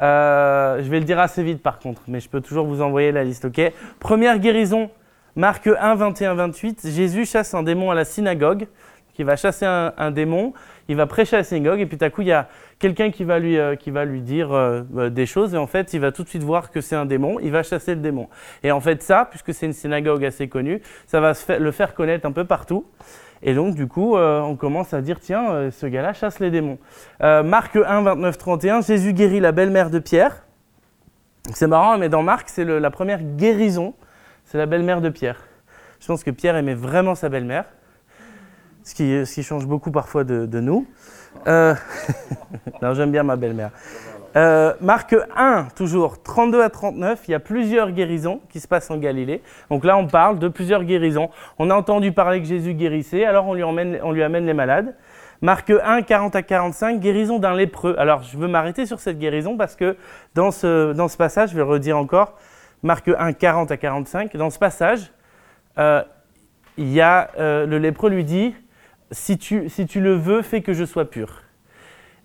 Euh, 0.00 0.82
je 0.82 0.88
vais 0.88 0.98
le 0.98 1.04
dire 1.04 1.20
assez 1.20 1.42
vite 1.42 1.62
par 1.62 1.78
contre, 1.78 2.02
mais 2.08 2.18
je 2.18 2.28
peux 2.28 2.40
toujours 2.40 2.66
vous 2.66 2.82
envoyer 2.82 3.12
la 3.12 3.22
liste, 3.24 3.44
ok? 3.44 3.60
Première 4.00 4.38
guérison, 4.38 4.90
Marc 5.36 5.66
1, 5.66 5.94
21, 5.94 6.34
28. 6.34 6.88
Jésus 6.88 7.26
chasse 7.26 7.54
un 7.54 7.62
démon 7.62 7.90
à 7.90 7.94
la 7.94 8.04
synagogue, 8.04 8.66
qui 9.14 9.24
va 9.24 9.36
chasser 9.36 9.66
un, 9.66 10.10
démon, 10.10 10.54
il 10.88 10.96
va 10.96 11.06
prêcher 11.06 11.36
à 11.36 11.40
la 11.40 11.44
synagogue, 11.44 11.80
et 11.80 11.86
puis 11.86 11.98
tout 11.98 12.04
à 12.04 12.10
coup, 12.10 12.22
il 12.22 12.28
y 12.28 12.32
a 12.32 12.48
quelqu'un 12.78 13.10
qui, 13.10 13.24
va 13.24 13.38
lui, 13.38 13.58
euh, 13.58 13.76
qui 13.76 13.90
va 13.90 14.04
lui 14.04 14.22
dire 14.22 14.52
euh, 14.52 15.10
des 15.10 15.26
choses, 15.26 15.54
et 15.54 15.58
en 15.58 15.66
fait, 15.66 15.92
il 15.92 16.00
va 16.00 16.12
tout 16.12 16.24
de 16.24 16.28
suite 16.28 16.42
voir 16.42 16.70
que 16.70 16.80
c'est 16.80 16.96
un 16.96 17.04
démon, 17.04 17.38
il 17.40 17.50
va 17.50 17.62
chasser 17.62 17.94
le 17.94 18.00
démon. 18.00 18.28
Et 18.62 18.72
en 18.72 18.80
fait, 18.80 19.02
ça, 19.02 19.26
puisque 19.28 19.52
c'est 19.52 19.66
une 19.66 19.74
synagogue 19.74 20.24
assez 20.24 20.48
connue, 20.48 20.80
ça 21.06 21.20
va 21.20 21.34
le 21.58 21.70
faire 21.70 21.94
connaître 21.94 22.26
un 22.26 22.32
peu 22.32 22.44
partout. 22.44 22.86
Et 23.42 23.54
donc, 23.54 23.74
du 23.74 23.88
coup, 23.88 24.16
euh, 24.16 24.40
on 24.40 24.54
commence 24.54 24.94
à 24.94 25.00
dire 25.00 25.18
tiens, 25.20 25.50
euh, 25.50 25.70
ce 25.70 25.86
gars-là 25.86 26.12
chasse 26.12 26.38
les 26.38 26.50
démons. 26.50 26.78
Euh, 27.22 27.42
Marc 27.42 27.74
1, 27.76 28.02
29, 28.02 28.38
31, 28.38 28.80
Jésus 28.82 29.12
guérit 29.12 29.40
la 29.40 29.52
belle-mère 29.52 29.90
de 29.90 29.98
Pierre. 29.98 30.44
C'est 31.52 31.66
marrant, 31.66 31.98
mais 31.98 32.08
dans 32.08 32.22
Marc, 32.22 32.48
c'est 32.48 32.64
la 32.64 32.90
première 32.90 33.20
guérison, 33.20 33.94
c'est 34.52 34.58
la 34.58 34.66
belle-mère 34.66 35.00
de 35.00 35.08
Pierre. 35.08 35.40
Je 35.98 36.06
pense 36.06 36.22
que 36.22 36.30
Pierre 36.30 36.56
aimait 36.56 36.74
vraiment 36.74 37.14
sa 37.14 37.30
belle-mère, 37.30 37.64
ce 38.84 38.94
qui, 38.94 39.42
change 39.42 39.66
beaucoup 39.66 39.90
parfois 39.90 40.24
de, 40.24 40.60
nous. 40.60 40.86
non, 41.46 42.92
j'aime 42.92 43.12
bien 43.12 43.22
ma 43.22 43.36
belle-mère. 43.36 43.70
Euh, 44.36 44.74
Marc 44.82 45.16
1, 45.34 45.68
toujours 45.74 46.22
32 46.22 46.60
à 46.60 46.68
39, 46.68 47.22
il 47.28 47.30
y 47.30 47.34
a 47.34 47.40
plusieurs 47.40 47.92
guérisons 47.92 48.42
qui 48.50 48.60
se 48.60 48.68
passent 48.68 48.90
en 48.90 48.98
Galilée. 48.98 49.40
Donc 49.70 49.86
là, 49.86 49.96
on 49.96 50.06
parle 50.06 50.38
de 50.38 50.48
plusieurs 50.48 50.84
guérisons. 50.84 51.30
On 51.58 51.70
a 51.70 51.74
entendu 51.74 52.12
parler 52.12 52.42
que 52.42 52.46
Jésus 52.46 52.74
guérissait, 52.74 53.24
alors 53.24 53.46
on 53.46 53.54
lui, 53.54 53.64
on 53.64 54.12
lui 54.12 54.22
amène 54.22 54.44
les 54.44 54.52
malades. 54.52 54.94
Marc 55.40 55.70
1, 55.70 56.02
40 56.02 56.36
à 56.36 56.42
45, 56.42 57.00
guérison 57.00 57.38
d'un 57.38 57.54
lépreux. 57.54 57.96
Alors 57.96 58.22
je 58.22 58.36
veux 58.36 58.48
m'arrêter 58.48 58.84
sur 58.84 59.00
cette 59.00 59.18
guérison 59.18 59.56
parce 59.56 59.76
que 59.76 59.96
dans 60.34 60.50
ce, 60.50 60.92
dans 60.92 61.08
ce 61.08 61.16
passage, 61.16 61.52
je 61.52 61.54
vais 61.54 61.62
le 61.62 61.68
redire 61.68 61.96
encore, 61.96 62.34
Marc 62.82 63.08
1, 63.08 63.32
40 63.32 63.70
à 63.70 63.76
45, 63.76 64.36
dans 64.36 64.50
ce 64.50 64.58
passage, 64.58 65.12
euh, 65.78 66.02
y 66.76 67.00
a, 67.00 67.30
euh, 67.38 67.64
le 67.64 67.78
lépreux 67.78 68.10
lui 68.10 68.24
dit, 68.24 68.54
si 69.12 69.38
tu, 69.38 69.68
si 69.68 69.86
tu 69.86 70.00
le 70.00 70.14
veux, 70.14 70.42
fais 70.42 70.62
que 70.62 70.72
je 70.72 70.84
sois 70.84 71.08
pur. 71.08 71.42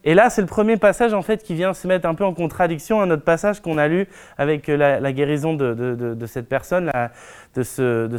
Et 0.04 0.14
là, 0.14 0.30
c'est 0.30 0.42
le 0.42 0.48
premier 0.48 0.78
passage 0.78 1.14
en 1.14 1.22
fait 1.22 1.44
qui 1.44 1.54
vient 1.54 1.74
se 1.74 1.88
mettre 1.88 2.08
un 2.08 2.16
peu 2.16 2.24
en 2.24 2.34
contradiction 2.34 3.02
à 3.02 3.06
notre 3.06 3.24
passage 3.24 3.60
qu'on 3.62 3.78
a 3.78 3.88
lu 3.88 4.08
avec 4.38 4.68
la, 4.68 5.12
guérison 5.12 5.54
de, 5.54 6.26
cette 6.28 6.48
personne, 6.48 6.92
de, 7.56 8.18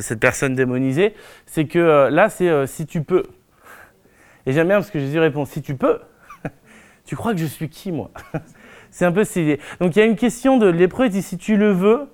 cette 0.00 0.20
personne 0.20 0.54
démonisée. 0.54 1.14
C'est 1.46 1.64
que 1.64 1.78
euh, 1.78 2.10
là, 2.10 2.28
c'est 2.28 2.66
si 2.66 2.86
tu 2.86 3.02
peux. 3.02 3.24
Et 4.44 4.52
j'aime 4.52 4.68
bien 4.68 4.76
parce 4.76 4.90
que 4.90 4.98
Jésus 4.98 5.18
répond 5.18 5.44
si 5.46 5.62
tu 5.62 5.76
peux. 5.76 6.00
tu 7.06 7.16
crois 7.16 7.32
que 7.32 7.38
je 7.38 7.46
suis 7.46 7.68
qui 7.68 7.90
moi? 7.90 8.10
C'est 8.90 9.04
un 9.04 9.12
peu 9.12 9.24
cette 9.24 9.60
Donc 9.80 9.96
il 9.96 9.98
y 9.98 10.02
a 10.02 10.06
une 10.06 10.16
question 10.16 10.56
de 10.56 10.66
lépreux, 10.66 11.06
il 11.06 11.10
dit 11.10 11.22
si 11.22 11.38
tu 11.38 11.56
le 11.56 11.72
veux, 11.72 12.08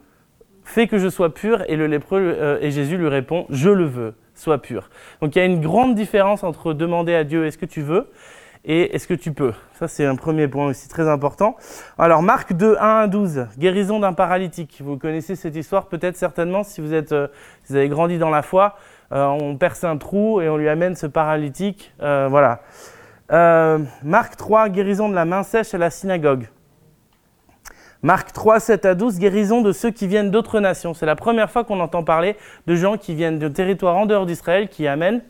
fais 0.65 0.87
que 0.87 0.99
je 0.99 1.09
sois 1.09 1.33
pur. 1.33 1.65
Et 1.69 1.77
le 1.77 1.87
lépreux 1.87 2.59
et 2.61 2.71
Jésus 2.71 2.97
lui 2.97 3.09
répond 3.09 3.47
je 3.51 3.71
le 3.71 3.85
veux, 3.85 4.15
sois 4.35 4.61
pur. 4.61 4.91
Donc 5.21 5.35
il 5.37 5.39
y 5.39 5.43
a 5.43 5.47
une 5.47 5.61
grande 5.61 5.95
différence 5.95 6.45
entre 6.45 6.73
demander 6.73 7.15
à 7.15 7.25
Dieu 7.25 7.47
est-ce 7.47 7.59
que 7.59 7.67
tu 7.67 7.83
veux 7.83 8.09
et 8.69 8.95
est-ce 8.95 9.07
que 9.07 9.15
tu 9.15 9.33
peux 9.33 9.53
Ça, 9.75 9.87
c'est 9.87 10.05
un 10.05 10.17
premier 10.17 10.49
point 10.49 10.67
aussi 10.67 10.89
très 10.89 11.09
important. 11.09 11.57
Alors, 11.99 12.21
Marc 12.21 12.53
2, 12.53 12.77
1 12.81 12.97
à 12.99 13.07
12, 13.07 13.47
guérison 13.57 14.01
d'un 14.01 14.13
paralytique. 14.13 14.83
Vous 14.85 14.99
connaissez 14.99 15.37
cette 15.37 15.55
histoire 15.55 15.87
peut-être 15.87 16.17
certainement 16.17 16.65
si 16.65 16.81
vous, 16.81 16.93
êtes, 16.93 17.13
euh, 17.13 17.29
vous 17.69 17.77
avez 17.77 17.89
grandi 17.89 18.19
dans 18.19 18.29
la 18.29 18.43
foi. 18.43 18.77
Euh, 19.13 19.25
on 19.25 19.57
perce 19.57 19.85
un 19.85 19.97
trou 19.99 20.41
et 20.41 20.49
on 20.49 20.57
lui 20.57 20.69
amène 20.69 20.97
ce 20.97 21.07
paralytique. 21.07 21.95
Euh, 22.03 22.27
voilà. 22.29 22.61
Marc 24.03 24.37
3, 24.37 24.69
guérison 24.69 25.09
de 25.09 25.15
la 25.15 25.25
main 25.25 25.45
sèche 25.45 25.73
à 25.73 25.79
la 25.79 25.91
synagogue. 25.91 26.49
Marc 28.07 28.33
3, 28.33 28.61
7 28.61 28.85
à 28.85 28.95
12, 28.95 29.19
guérison 29.19 29.63
de 29.63 29.73
ceux 29.73 29.91
qui 29.91 30.07
viennent 30.07 30.31
d'autres 30.31 30.61
nations. 30.61 30.95
C'est 30.95 31.07
la 31.07 31.17
première 31.17 31.51
fois 31.51 31.65
qu'on 31.65 31.81
entend 31.81 32.05
parler 32.05 32.37
de 32.69 32.77
gens 32.77 32.99
qui 32.99 33.17
viennent 33.17 33.41
de 33.41 33.49
territoires 33.49 33.97
en 33.97 34.07
dehors 34.07 34.27
d'Israël, 34.27 34.69
qui 34.69 34.87
amènent 34.87 35.23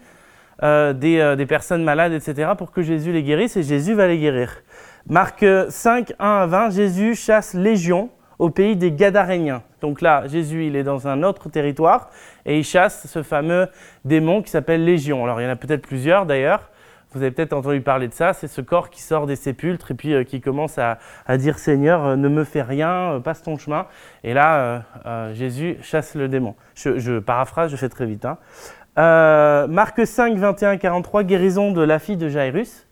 euh, 0.63 0.93
des, 0.93 1.19
euh, 1.19 1.37
des 1.37 1.47
personnes 1.47 1.83
malades, 1.83 2.13
etc., 2.13 2.51
pour 2.59 2.73
que 2.73 2.83
Jésus 2.83 3.13
les 3.13 3.23
guérisse, 3.23 3.57
et 3.57 3.63
Jésus 3.63 3.95
va 3.95 4.07
les 4.09 4.19
guérir. 4.19 4.57
Marc 5.09 5.43
5, 5.71 6.13
1 6.19 6.29
à 6.29 6.47
20, 6.47 6.69
Jésus 6.69 7.15
chasse 7.15 7.55
légion 7.55 8.11
au 8.39 8.51
pays 8.51 8.77
des 8.77 8.93
Gadaréniens. 8.93 9.63
Donc 9.81 10.03
là, 10.03 10.27
Jésus, 10.27 10.67
il 10.67 10.77
est 10.77 10.85
dans 10.85 11.09
un 11.09 11.23
autre 11.23 11.49
territoire 11.49 12.11
et 12.45 12.59
il 12.59 12.65
chasse 12.65 13.07
ce 13.07 13.23
fameux 13.23 13.69
démon 14.05 14.43
qui 14.43 14.51
s'appelle 14.51 14.85
Légion. 14.85 15.25
Alors 15.25 15.41
il 15.41 15.45
y 15.45 15.47
en 15.47 15.53
a 15.53 15.57
peut-être 15.57 15.81
plusieurs 15.81 16.27
d'ailleurs. 16.27 16.69
Vous 17.13 17.23
avez 17.23 17.31
peut-être 17.31 17.53
entendu 17.53 17.81
parler 17.81 18.09
de 18.09 18.15
ça. 18.15 18.33
C'est 18.33 18.49
ce 18.49 18.61
corps 18.61 18.91
qui 18.91 19.01
sort 19.01 19.27
des 19.27 19.37
sépulcres 19.37 19.91
et 19.91 19.95
puis 19.95 20.13
euh, 20.13 20.25
qui 20.25 20.41
commence 20.41 20.79
à, 20.79 20.99
dire 21.39 21.59
Seigneur, 21.59 22.05
euh, 22.05 22.17
ne 22.17 22.29
me 22.29 22.45
fais 22.45 22.63
rien, 22.63 23.13
euh, 23.13 23.21
passe 23.21 23.43
ton 23.43 23.57
chemin. 23.57 23.87
Et 24.25 24.35
là, 24.35 24.83
Jésus 25.33 25.79
chasse 25.83 26.15
le 26.15 26.29
démon. 26.29 26.55
Je, 26.75 27.19
paraphrase, 27.19 27.71
je 27.71 27.77
fais 27.77 27.89
très 27.89 28.07
vite. 28.07 28.25
hein. 28.25 28.39
Marc 29.69 30.07
5, 30.07 30.37
21, 30.37 30.77
43, 30.79 31.23
guérison 31.23 31.73
de 31.73 31.83
la 31.83 31.99
fille 31.99 32.17
de 32.17 32.29
Jairus. 32.29 32.87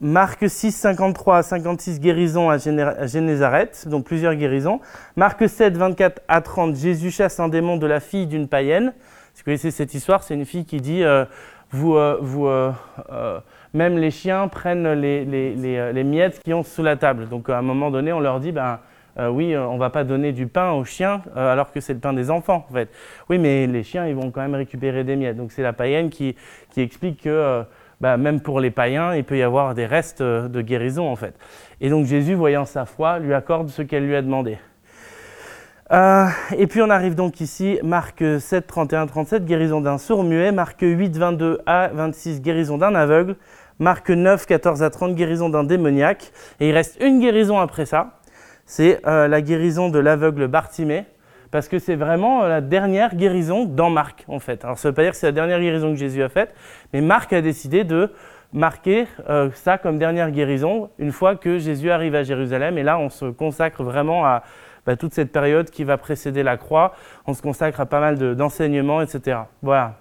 Marc 0.00 0.48
6, 0.48 0.72
53 0.72 1.38
à 1.38 1.42
56, 1.42 2.00
guérison 2.00 2.50
à 2.50 2.56
à 2.56 3.06
Génézareth, 3.06 3.88
donc 3.88 4.04
plusieurs 4.04 4.34
guérisons. 4.34 4.80
Marc 5.16 5.48
7, 5.48 5.74
24 5.74 6.20
à 6.28 6.42
30, 6.42 6.76
Jésus 6.76 7.10
chasse 7.10 7.40
un 7.40 7.48
démon 7.48 7.78
de 7.78 7.86
la 7.86 8.00
fille 8.00 8.26
d'une 8.26 8.46
païenne. 8.46 8.92
Vous 9.36 9.44
connaissez 9.44 9.70
cette 9.70 9.92
histoire, 9.92 10.22
c'est 10.22 10.34
une 10.34 10.46
fille 10.46 10.64
qui 10.64 10.80
dit 10.80 11.04
euh, 11.04 11.26
vous, 11.70 11.94
euh, 11.94 12.16
vous, 12.22 12.46
euh, 12.46 12.72
Même 13.74 13.98
les 13.98 14.10
chiens 14.10 14.48
prennent 14.48 14.90
les, 14.92 16.04
miettes 16.04 16.40
qui 16.42 16.54
ont 16.54 16.62
sous 16.62 16.82
la 16.82 16.96
table. 16.96 17.28
Donc 17.28 17.50
à 17.50 17.58
un 17.58 17.62
moment 17.62 17.90
donné, 17.90 18.14
on 18.14 18.20
leur 18.20 18.40
dit 18.40 18.50
ben, 18.50 18.80
Oui, 19.18 19.54
on 19.54 19.76
va 19.76 19.90
pas 19.90 20.04
donner 20.04 20.32
du 20.32 20.46
pain 20.46 20.72
aux 20.72 20.84
chiens 20.84 21.20
alors 21.36 21.70
que 21.70 21.80
c'est 21.80 21.92
le 21.92 22.00
pain 22.00 22.14
des 22.14 22.30
enfants. 22.30 22.66
En 22.68 22.72
fait. 22.72 22.88
Oui, 23.28 23.36
mais 23.36 23.66
les 23.66 23.82
chiens, 23.82 24.06
ils 24.06 24.14
vont 24.14 24.30
quand 24.30 24.40
même 24.40 24.54
récupérer 24.54 25.04
des 25.04 25.16
miettes. 25.16 25.36
Donc 25.36 25.52
c'est 25.52 25.62
la 25.62 25.74
païenne 25.74 26.08
qui, 26.08 26.34
explique 26.78 27.22
que. 27.24 27.62
bah, 28.00 28.16
même 28.16 28.40
pour 28.40 28.58
les 28.58 28.70
païens, 28.70 29.14
il 29.14 29.24
peut 29.24 29.36
y 29.36 29.42
avoir 29.42 29.74
des 29.74 29.86
restes 29.86 30.22
de 30.22 30.60
guérison 30.62 31.08
en 31.10 31.16
fait. 31.16 31.34
Et 31.82 31.90
donc 31.90 32.06
Jésus, 32.06 32.34
voyant 32.34 32.64
sa 32.64 32.86
foi, 32.86 33.18
lui 33.18 33.34
accorde 33.34 33.68
ce 33.68 33.82
qu'elle 33.82 34.06
lui 34.06 34.16
a 34.16 34.22
demandé. 34.22 34.56
Euh, 35.92 36.26
et 36.56 36.66
puis 36.66 36.82
on 36.82 36.90
arrive 36.90 37.14
donc 37.14 37.40
ici, 37.40 37.78
Marc 37.84 38.24
7, 38.40 38.66
31, 38.66 39.06
37, 39.06 39.44
guérison 39.44 39.80
d'un 39.80 39.98
sourd-muet, 39.98 40.50
Marc 40.50 40.78
8, 40.80 41.16
22 41.16 41.60
à 41.64 41.88
26, 41.92 42.42
guérison 42.42 42.76
d'un 42.76 42.94
aveugle, 42.96 43.36
Marc 43.78 44.10
9, 44.10 44.46
14 44.46 44.82
à 44.82 44.90
30, 44.90 45.14
guérison 45.14 45.48
d'un 45.48 45.62
démoniaque. 45.62 46.32
Et 46.58 46.70
il 46.70 46.72
reste 46.72 47.00
une 47.00 47.20
guérison 47.20 47.60
après 47.60 47.86
ça, 47.86 48.18
c'est 48.64 49.00
euh, 49.06 49.28
la 49.28 49.40
guérison 49.40 49.88
de 49.88 50.00
l'aveugle 50.00 50.48
Bartimée, 50.48 51.04
parce 51.52 51.68
que 51.68 51.78
c'est 51.78 51.94
vraiment 51.94 52.42
euh, 52.42 52.48
la 52.48 52.60
dernière 52.60 53.14
guérison 53.14 53.64
dans 53.64 53.90
Marc, 53.90 54.24
en 54.26 54.40
fait. 54.40 54.64
Alors 54.64 54.78
ça 54.78 54.88
ne 54.88 54.90
veut 54.90 54.96
pas 54.96 55.02
dire 55.02 55.12
que 55.12 55.18
c'est 55.18 55.26
la 55.26 55.32
dernière 55.32 55.60
guérison 55.60 55.92
que 55.92 55.98
Jésus 55.98 56.22
a 56.24 56.28
faite, 56.28 56.52
mais 56.92 57.00
Marc 57.00 57.32
a 57.32 57.40
décidé 57.40 57.84
de 57.84 58.10
marquer 58.52 59.06
ça 59.54 59.76
comme 59.76 59.98
dernière 59.98 60.30
guérison 60.30 60.88
une 60.98 61.12
fois 61.12 61.34
que 61.34 61.58
Jésus 61.58 61.90
arrive 61.90 62.14
à 62.14 62.22
Jérusalem. 62.22 62.78
Et 62.78 62.84
là, 62.84 62.98
on 62.98 63.10
se 63.10 63.26
consacre 63.26 63.82
vraiment 63.82 64.24
à 64.24 64.44
bah, 64.86 64.96
toute 64.96 65.12
cette 65.12 65.32
période 65.32 65.70
qui 65.70 65.84
va 65.84 65.98
précéder 65.98 66.42
la 66.42 66.56
croix. 66.56 66.94
On 67.26 67.34
se 67.34 67.42
consacre 67.42 67.80
à 67.80 67.86
pas 67.86 68.00
mal 68.00 68.18
de- 68.18 68.34
d'enseignements, 68.34 69.02
etc. 69.02 69.40
Voilà. 69.62 69.96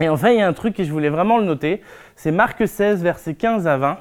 Et 0.00 0.08
enfin, 0.08 0.30
il 0.30 0.38
y 0.38 0.42
a 0.42 0.46
un 0.48 0.52
truc 0.52 0.78
et 0.80 0.84
je 0.84 0.92
voulais 0.92 1.08
vraiment 1.08 1.38
le 1.38 1.44
noter, 1.44 1.80
c'est 2.16 2.32
Marc 2.32 2.66
16, 2.66 3.02
versets 3.02 3.34
15 3.34 3.66
à 3.66 3.76
20. 3.76 3.98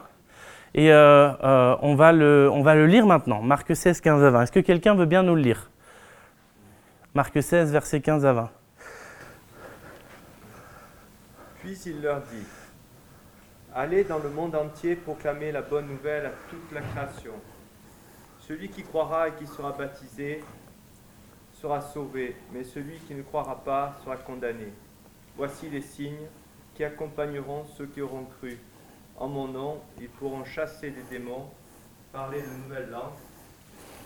Et 0.75 0.91
euh, 0.91 1.29
euh, 1.43 1.75
on, 1.83 1.93
va 1.93 2.11
le, 2.11 2.49
on 2.51 2.63
va 2.63 2.73
le 2.73 2.87
lire 2.87 3.05
maintenant. 3.05 3.41
Marc 3.41 3.75
16, 3.75 4.01
15 4.01 4.23
à 4.23 4.31
20. 4.31 4.41
Est-ce 4.43 4.51
que 4.51 4.59
quelqu'un 4.59 4.95
veut 4.95 5.05
bien 5.05 5.21
nous 5.21 5.35
le 5.35 5.41
lire? 5.41 5.69
Marc 7.13 7.43
16, 7.43 7.71
versets 7.71 8.01
15 8.01 8.25
à 8.25 8.33
20. 8.33 8.49
Puis 11.59 11.79
il 11.85 12.01
leur 12.01 12.21
dit 12.21 12.45
Allez 13.75 14.03
dans 14.03 14.19
le 14.19 14.29
monde 14.29 14.55
entier 14.55 14.95
proclamer 14.95 15.51
la 15.51 15.61
bonne 15.61 15.87
nouvelle 15.87 16.25
à 16.25 16.31
toute 16.49 16.71
la 16.71 16.81
création. 16.81 17.33
Celui 18.53 18.69
qui 18.69 18.83
croira 18.83 19.29
et 19.29 19.31
qui 19.31 19.47
sera 19.47 19.71
baptisé 19.71 20.43
sera 21.59 21.81
sauvé, 21.81 22.35
mais 22.51 22.63
celui 22.63 22.99
qui 22.99 23.15
ne 23.15 23.23
croira 23.23 23.63
pas 23.63 23.95
sera 24.03 24.15
condamné. 24.15 24.71
Voici 25.35 25.71
les 25.71 25.81
signes 25.81 26.27
qui 26.75 26.83
accompagneront 26.83 27.65
ceux 27.75 27.87
qui 27.87 27.99
auront 27.99 28.25
cru. 28.25 28.59
En 29.17 29.27
mon 29.27 29.47
nom, 29.47 29.81
ils 29.99 30.07
pourront 30.07 30.45
chasser 30.45 30.91
des 30.91 31.01
démons, 31.09 31.49
parler 32.11 32.43
de 32.43 32.63
nouvelles 32.63 32.91
langues, 32.91 33.17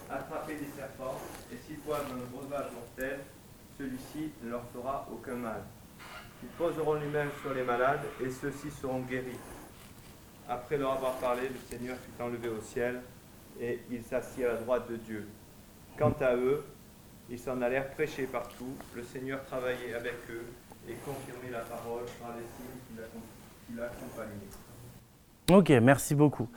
attraper 0.10 0.56
des 0.56 0.72
serpents, 0.78 1.20
et 1.52 1.58
s'ils 1.68 1.82
boivent 1.82 2.10
un 2.10 2.38
breuvage 2.38 2.72
mortel, 2.72 3.20
celui-ci 3.78 4.32
ne 4.44 4.52
leur 4.52 4.64
fera 4.74 5.06
aucun 5.12 5.36
mal. 5.36 5.62
Ils 6.42 6.50
poseront 6.58 6.94
les 6.94 7.08
mains 7.08 7.28
sur 7.42 7.54
les 7.54 7.64
malades 7.64 8.06
et 8.24 8.32
ceux-ci 8.32 8.72
seront 8.72 9.02
guéris. 9.02 9.42
Après 10.48 10.78
leur 10.78 10.94
avoir 10.94 11.16
parlé, 11.16 11.50
le 11.50 11.60
Seigneur 11.70 11.98
fut 11.98 12.24
enlevé 12.24 12.48
au 12.48 12.62
ciel 12.62 13.02
et 13.62 13.80
il 13.92 14.04
s'assit 14.04 14.44
à 14.44 14.50
la 14.50 14.56
droite 14.56 14.90
de 14.90 14.98
Dieu. 14.98 15.28
Quant 15.98 16.16
à 16.22 16.36
eux, 16.36 16.64
ils 17.30 17.40
s'en 17.40 17.62
allèrent 17.62 17.90
prêcher 17.90 18.24
partout. 18.24 18.76
Le 18.96 19.04
Seigneur 19.04 19.44
travaillait 19.46 19.94
avec 19.96 20.16
eux 20.30 20.46
et 20.88 20.94
confirmait 21.06 21.52
la 21.52 21.60
parole 21.60 22.04
par 22.22 22.36
les 22.36 22.44
signes 22.44 22.80
qui 22.88 23.00
l'accom- 23.00 23.66
qui 23.66 23.78
l'accompagnaient. 23.78 24.48
Ok, 25.52 25.70
merci 25.84 26.16
beaucoup. 26.16 26.48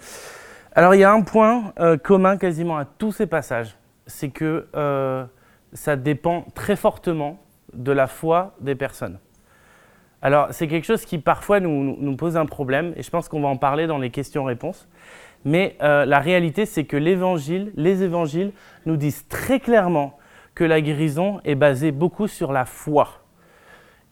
Alors 0.73 0.95
il 0.95 1.01
y 1.01 1.05
a 1.05 1.13
un 1.13 1.23
point 1.23 1.73
euh, 1.81 1.97
commun 1.97 2.37
quasiment 2.37 2.77
à 2.77 2.85
tous 2.85 3.13
ces 3.13 3.27
passages, 3.27 3.77
c'est 4.07 4.31
que 4.31 4.69
euh, 4.77 5.25
ça 5.73 5.97
dépend 5.97 6.43
très 6.55 6.77
fortement 6.77 7.41
de 7.73 7.93
la 7.93 8.07
foi 8.07 8.55
des 8.61 8.75
personnes. 8.75 9.19
Alors 10.23 10.49
c'est 10.53 10.69
quelque 10.69 10.85
chose 10.85 11.05
qui 11.05 11.19
parfois 11.19 11.61
nous 11.61 12.17
pose 12.17 12.37
un 12.37 12.47
problème, 12.47 12.93
et 12.97 13.03
je 13.03 13.11
pense 13.11 13.29
qu'on 13.29 13.41
va 13.41 13.49
en 13.49 13.57
parler 13.57 13.87
dans 13.87 13.99
les 13.99 14.11
questions-réponses. 14.11 14.87
Mais 15.45 15.77
euh, 15.83 16.05
la 16.05 16.19
réalité, 16.19 16.67
c'est 16.67 16.85
que 16.85 16.97
l'évangile, 16.97 17.73
les 17.77 18.03
évangiles 18.03 18.53
nous 18.87 18.97
disent 18.97 19.27
très 19.29 19.61
clairement 19.61 20.19
que 20.55 20.65
la 20.65 20.81
guérison 20.81 21.41
est 21.45 21.55
basée 21.55 21.93
beaucoup 21.93 22.29
sur 22.29 22.53
la 22.53 22.65
foi. 22.65 23.21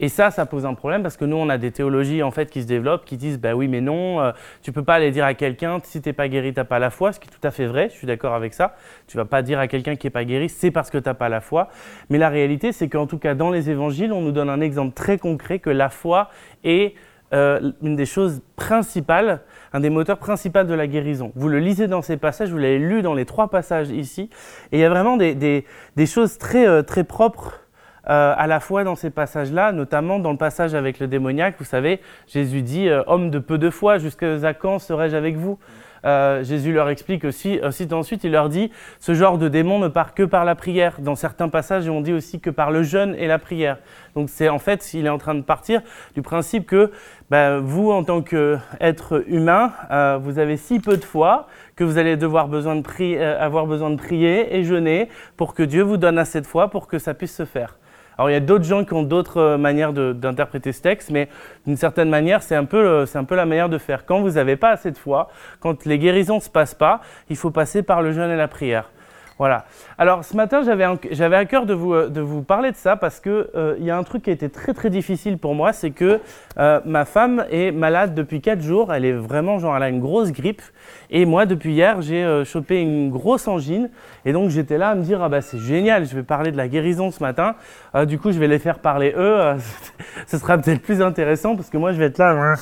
Et 0.01 0.09
ça, 0.09 0.31
ça 0.31 0.47
pose 0.47 0.65
un 0.65 0.75
problème 0.75 1.03
parce 1.03 1.17
que 1.17 1.25
nous, 1.25 1.37
on 1.37 1.49
a 1.49 1.59
des 1.59 1.73
théologies 1.73 2.23
en 2.23 2.31
fait 2.31 2.51
qui 2.51 2.63
se 2.63 2.69
développent, 2.69 3.05
qui 3.05 3.17
disent 3.17 3.41
bah 3.41 3.55
oui, 3.55 3.67
mais 3.67 3.81
non, 3.81 4.21
euh, 4.21 4.31
tu 4.63 4.71
peux 4.71 4.85
pas 4.85 4.95
aller 4.95 5.11
dire 5.11 5.25
à 5.25 5.35
quelqu'un 5.35 5.79
si 5.83 6.01
t'es 6.01 6.13
pas 6.13 6.29
guéri, 6.29 6.55
t'as 6.55 6.65
pas 6.65 6.79
la 6.79 6.91
foi, 6.91 7.13
ce 7.13 7.19
qui 7.19 7.29
est 7.29 7.33
tout 7.33 7.47
à 7.47 7.51
fait 7.51 7.67
vrai. 7.67 7.89
Je 7.91 7.97
suis 7.97 8.07
d'accord 8.07 8.35
avec 8.35 8.55
ça. 8.55 8.77
Tu 9.09 9.17
vas 9.17 9.25
pas 9.25 9.43
dire 9.43 9.59
à 9.59 9.67
quelqu'un 9.67 9.97
qui 9.97 10.07
est 10.07 10.11
pas 10.11 10.25
guéri, 10.25 10.49
c'est 10.49 10.71
parce 10.71 10.91
que 10.91 10.99
t'as 10.99 11.15
pas 11.15 11.29
la 11.29 11.41
foi. 11.41 11.69
Mais 12.11 12.19
la 12.19 12.29
réalité, 12.29 12.71
c'est 12.71 12.89
qu'en 12.89 13.09
tout 13.09 13.19
cas 13.19 13.35
dans 13.35 13.51
les 13.51 13.71
évangiles, 13.71 14.13
on 14.13 14.21
nous 14.21 14.33
donne 14.33 14.51
un 14.51 14.61
exemple 14.61 14.95
très 14.95 15.19
concret 15.19 15.59
que 15.59 15.71
la 15.71 15.89
foi 15.89 16.31
est 16.63 16.95
euh, 17.33 17.73
une 17.83 17.97
des 17.97 18.07
choses 18.07 18.41
principales, 18.57 19.41
un 19.73 19.81
des 19.81 19.91
moteurs 19.91 20.19
principaux 20.19 20.65
de 20.65 20.75
la 20.75 20.87
guérison. 20.87 21.33
Vous 21.35 21.49
le 21.49 21.59
lisez 21.59 21.87
dans 21.87 22.03
ces 22.03 22.17
passages, 22.17 22.51
vous 22.51 22.59
l'avez 22.59 22.79
lu 22.79 23.03
dans 23.03 23.15
les 23.15 23.27
trois 23.27 23.49
passages 23.49 23.91
ici, 23.91 24.31
et 24.73 24.79
il 24.79 24.81
y 24.81 24.85
a 24.85 24.89
vraiment 24.89 25.17
des, 25.17 25.65
choses 26.07 26.39
très, 26.39 26.67
euh, 26.67 26.83
très 26.83 27.05
propres 27.05 27.61
euh, 28.09 28.35
à 28.37 28.47
la 28.47 28.61
fois 28.61 28.85
dans 28.85 28.95
ces 28.95 29.11
passages-là, 29.11 29.73
notamment 29.73 30.19
dans 30.19 30.33
le 30.33 30.39
passage 30.39 30.75
avec 30.75 30.99
le 31.01 31.07
démoniaque, 31.07 31.57
vous 31.59 31.67
savez, 31.67 32.01
Jésus 32.27 32.63
dit 32.63 32.89
Homme 33.07 33.31
de 33.31 33.39
peu 33.39 33.59
de 33.59 33.69
foi, 33.69 33.99
jusqu'à 33.99 34.55
quand 34.55 34.79
serai-je 34.79 35.17
avec 35.17 35.37
vous? 35.37 35.59
Euh, 36.05 36.43
Jésus 36.45 36.73
leur 36.73 36.89
explique 36.89 37.25
aussi, 37.25 37.61
aussi 37.63 37.89
ensuite, 37.93 38.25
il 38.25 38.33
leur 38.33 38.49
dit 38.49 38.71
Ce 39.01 39.15
genre 39.15 39.39
de 39.39 39.49
démon 39.49 39.79
ne 39.79 39.89
part 39.89 40.15
que 40.15 40.23
par 40.23 40.45
la 40.45 40.55
prière. 40.55 41.01
Dans 41.01 41.17
certains 41.17 41.49
passages, 41.49 41.89
on 41.89 42.01
dit 42.01 42.13
aussi 42.13 42.41
que 42.41 42.51
par 42.51 42.71
le 42.71 42.83
jeûne 42.83 43.15
et 43.19 43.27
la 43.27 43.39
prière. 43.39 43.79
Donc, 44.15 44.29
c'est 44.31 44.49
en 44.49 44.59
fait, 44.59 44.95
il 44.95 45.07
est 45.07 45.11
en 45.11 45.19
train 45.19 45.35
de 45.35 45.43
partir 45.43 45.83
du 46.15 46.23
principe 46.23 46.67
que 46.67 46.91
ben, 47.31 47.59
vous, 47.59 47.91
en 47.91 48.05
tant 48.05 48.23
qu'être 48.23 49.25
humain, 49.27 49.73
euh, 49.91 50.19
vous 50.21 50.39
avez 50.39 50.57
si 50.57 50.81
peu 50.81 50.97
de 50.97 51.05
foi 51.05 51.47
que 51.77 51.85
vous 51.85 51.99
allez 51.99 52.17
devoir 52.17 52.49
euh, 52.53 53.37
avoir 53.39 53.67
besoin 53.67 53.91
de 53.91 53.97
prier 53.97 54.57
et 54.57 54.65
jeûner 54.65 55.09
pour 55.37 55.55
que 55.55 55.63
Dieu 55.63 55.83
vous 55.83 55.97
donne 55.97 56.19
assez 56.19 56.41
de 56.41 56.47
foi 56.47 56.69
pour 56.69 56.89
que 56.89 56.99
ça 56.99 57.15
puisse 57.15 57.35
se 57.35 57.45
faire. 57.45 57.77
Alors 58.19 58.31
il 58.31 58.33
y 58.33 58.37
a 58.37 58.41
d'autres 58.41 58.65
gens 58.65 58.85
qui 58.85 58.93
ont 58.95 59.05
d'autres 59.05 59.39
euh, 59.39 59.59
manières 59.59 59.93
d'interpréter 59.93 60.73
ce 60.73 60.83
texte, 60.83 61.11
mais 61.11 61.29
d'une 61.67 61.77
certaine 61.77 62.11
manière, 62.11 62.43
c'est 62.43 62.57
un, 62.57 62.65
peu, 62.65 63.07
c'est 63.07 63.19
un 63.19 63.25
peu 63.25 63.37
la 63.37 63.47
manière 63.47 63.69
de 63.69 63.79
faire. 63.79 64.05
Quand 64.05 64.21
vous 64.21 64.33
n'avez 64.33 64.57
pas 64.57 64.71
assez 64.71 64.91
de 64.91 64.99
foi, 64.99 65.29
quand 65.61 65.87
les 65.87 65.99
guérisons 65.99 66.37
ne 66.37 66.41
se 66.41 66.51
passent 66.51 66.75
pas, 66.75 67.01
il 67.31 67.37
faut 67.37 67.51
passer 67.51 67.83
par 67.83 68.03
le 68.03 68.13
jeûne 68.13 68.31
et 68.31 68.37
la 68.37 68.49
prière. 68.49 68.91
Voilà. 69.39 69.65
Alors 69.99 70.25
ce 70.25 70.37
matin, 70.37 70.63
j'avais 70.63 71.37
à 71.37 71.45
cœur 71.45 71.65
de 71.67 71.75
vous, 71.75 71.95
euh, 71.95 72.09
de 72.09 72.21
vous 72.21 72.43
parler 72.43 72.73
de 72.73 72.77
ça 72.77 72.97
parce 72.97 73.21
qu'il 73.21 73.47
il 73.79 73.85
y 73.85 73.91
a 73.91 73.97
un 73.97 74.03
truc 74.03 74.25
qui 74.25 74.31
a 74.31 74.33
été 74.33 74.49
très 74.49 74.75
très 74.75 74.91
difficile 74.91 75.39
pour 75.39 75.55
moi, 75.55 75.73
c'est 75.73 75.91
que 75.91 76.21
euh, 76.59 76.81
ma 76.85 77.05
femme 77.05 77.45
est 77.51 77.71
malade 77.71 78.15
depuis 78.15 78.41
4 78.41 78.61
jours, 78.61 78.93
elle 78.93 79.05
est 79.05 79.13
vraiment 79.13 79.59
genre, 79.59 79.77
elle 79.77 79.83
a 79.83 79.89
une 79.89 80.01
grosse 80.01 80.33
grippe, 80.33 80.63
et 81.11 81.25
moi 81.25 81.47
depuis 81.47 81.73
hier, 81.73 82.01
j'ai 82.01 82.25
euh, 82.25 82.45
chopé 82.45 82.81
une 82.81 83.11
grosse 83.11 83.47
angine, 83.47 83.91
et 84.25 84.33
donc 84.33 84.51
j'étais 84.51 84.79
là 84.79 84.91
à 84.91 84.95
me 84.95 85.03
dire, 85.03 85.23
ah 85.23 85.29
bah 85.29 85.41
c'est 85.41 85.59
génial, 85.59 86.05
je 86.07 86.15
vais 86.15 86.23
parler 86.23 86.51
de 86.51 86.57
la 86.57 86.69
guérison 86.69 87.11
ce 87.11 87.23
matin, 87.23 87.55
Euh, 87.95 88.05
du 88.05 88.19
coup 88.19 88.33
je 88.33 88.39
vais 88.39 88.49
les 88.49 88.59
faire 88.59 88.81
parler 88.81 89.13
eux, 89.17 89.41
euh, 89.41 89.55
ce 90.27 90.39
sera 90.39 90.59
peut-être 90.59 90.83
plus 90.83 91.01
intéressant 91.01 91.57
parce 91.57 91.71
que 91.71 91.79
moi 91.79 91.93
je 91.93 91.99
vais 91.99 92.07
être 92.07 92.19
là, 92.19 92.57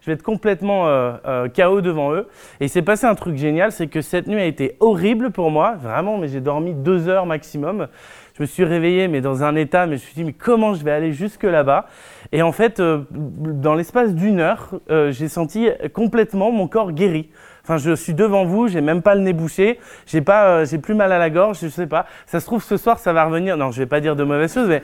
je 0.00 0.06
vais 0.06 0.12
être 0.12 0.22
complètement 0.22 0.88
euh, 0.88 1.12
euh, 1.26 1.48
KO 1.48 1.80
devant 1.80 2.12
eux. 2.12 2.26
Et 2.60 2.66
il 2.66 2.68
s'est 2.68 2.82
passé 2.82 3.06
un 3.06 3.14
truc 3.14 3.36
génial, 3.36 3.72
c'est 3.72 3.86
que 3.86 4.00
cette 4.00 4.26
nuit 4.26 4.40
a 4.40 4.46
été 4.46 4.76
horrible 4.80 5.30
pour 5.30 5.50
moi, 5.50 5.76
vraiment, 5.80 6.18
mais 6.18 6.28
j'ai 6.28 6.40
dormi 6.40 6.74
deux 6.74 7.08
heures 7.08 7.26
maximum. 7.26 7.88
Je 8.34 8.42
me 8.42 8.46
suis 8.46 8.64
réveillé, 8.64 9.08
mais 9.08 9.20
dans 9.20 9.44
un 9.44 9.54
état, 9.56 9.86
mais 9.86 9.96
je 9.96 10.02
me 10.02 10.06
suis 10.06 10.14
dit, 10.14 10.24
mais 10.24 10.32
comment 10.32 10.74
je 10.74 10.82
vais 10.84 10.92
aller 10.92 11.12
jusque 11.12 11.44
là-bas? 11.44 11.86
Et 12.32 12.42
en 12.42 12.52
fait, 12.52 12.80
euh, 12.80 13.02
dans 13.10 13.74
l'espace 13.74 14.14
d'une 14.14 14.40
heure, 14.40 14.70
euh, 14.90 15.12
j'ai 15.12 15.28
senti 15.28 15.68
complètement 15.92 16.50
mon 16.50 16.66
corps 16.66 16.92
guéri. 16.92 17.28
Enfin, 17.62 17.76
je 17.76 17.94
suis 17.94 18.14
devant 18.14 18.44
vous, 18.44 18.68
j'ai 18.68 18.80
même 18.80 19.02
pas 19.02 19.14
le 19.14 19.20
nez 19.20 19.32
bouché, 19.32 19.78
j'ai 20.06 20.22
pas, 20.22 20.46
euh, 20.46 20.64
j'ai 20.64 20.78
plus 20.78 20.94
mal 20.94 21.12
à 21.12 21.18
la 21.18 21.30
gorge, 21.30 21.58
je 21.60 21.68
sais 21.68 21.86
pas. 21.86 22.06
Ça 22.26 22.40
se 22.40 22.46
trouve 22.46 22.62
ce 22.62 22.76
soir, 22.76 22.98
ça 22.98 23.12
va 23.12 23.24
revenir. 23.24 23.56
Non, 23.56 23.70
je 23.70 23.78
vais 23.78 23.86
pas 23.86 24.00
dire 24.00 24.16
de 24.16 24.24
mauvaises 24.24 24.54
choses, 24.54 24.68
mais 24.68 24.82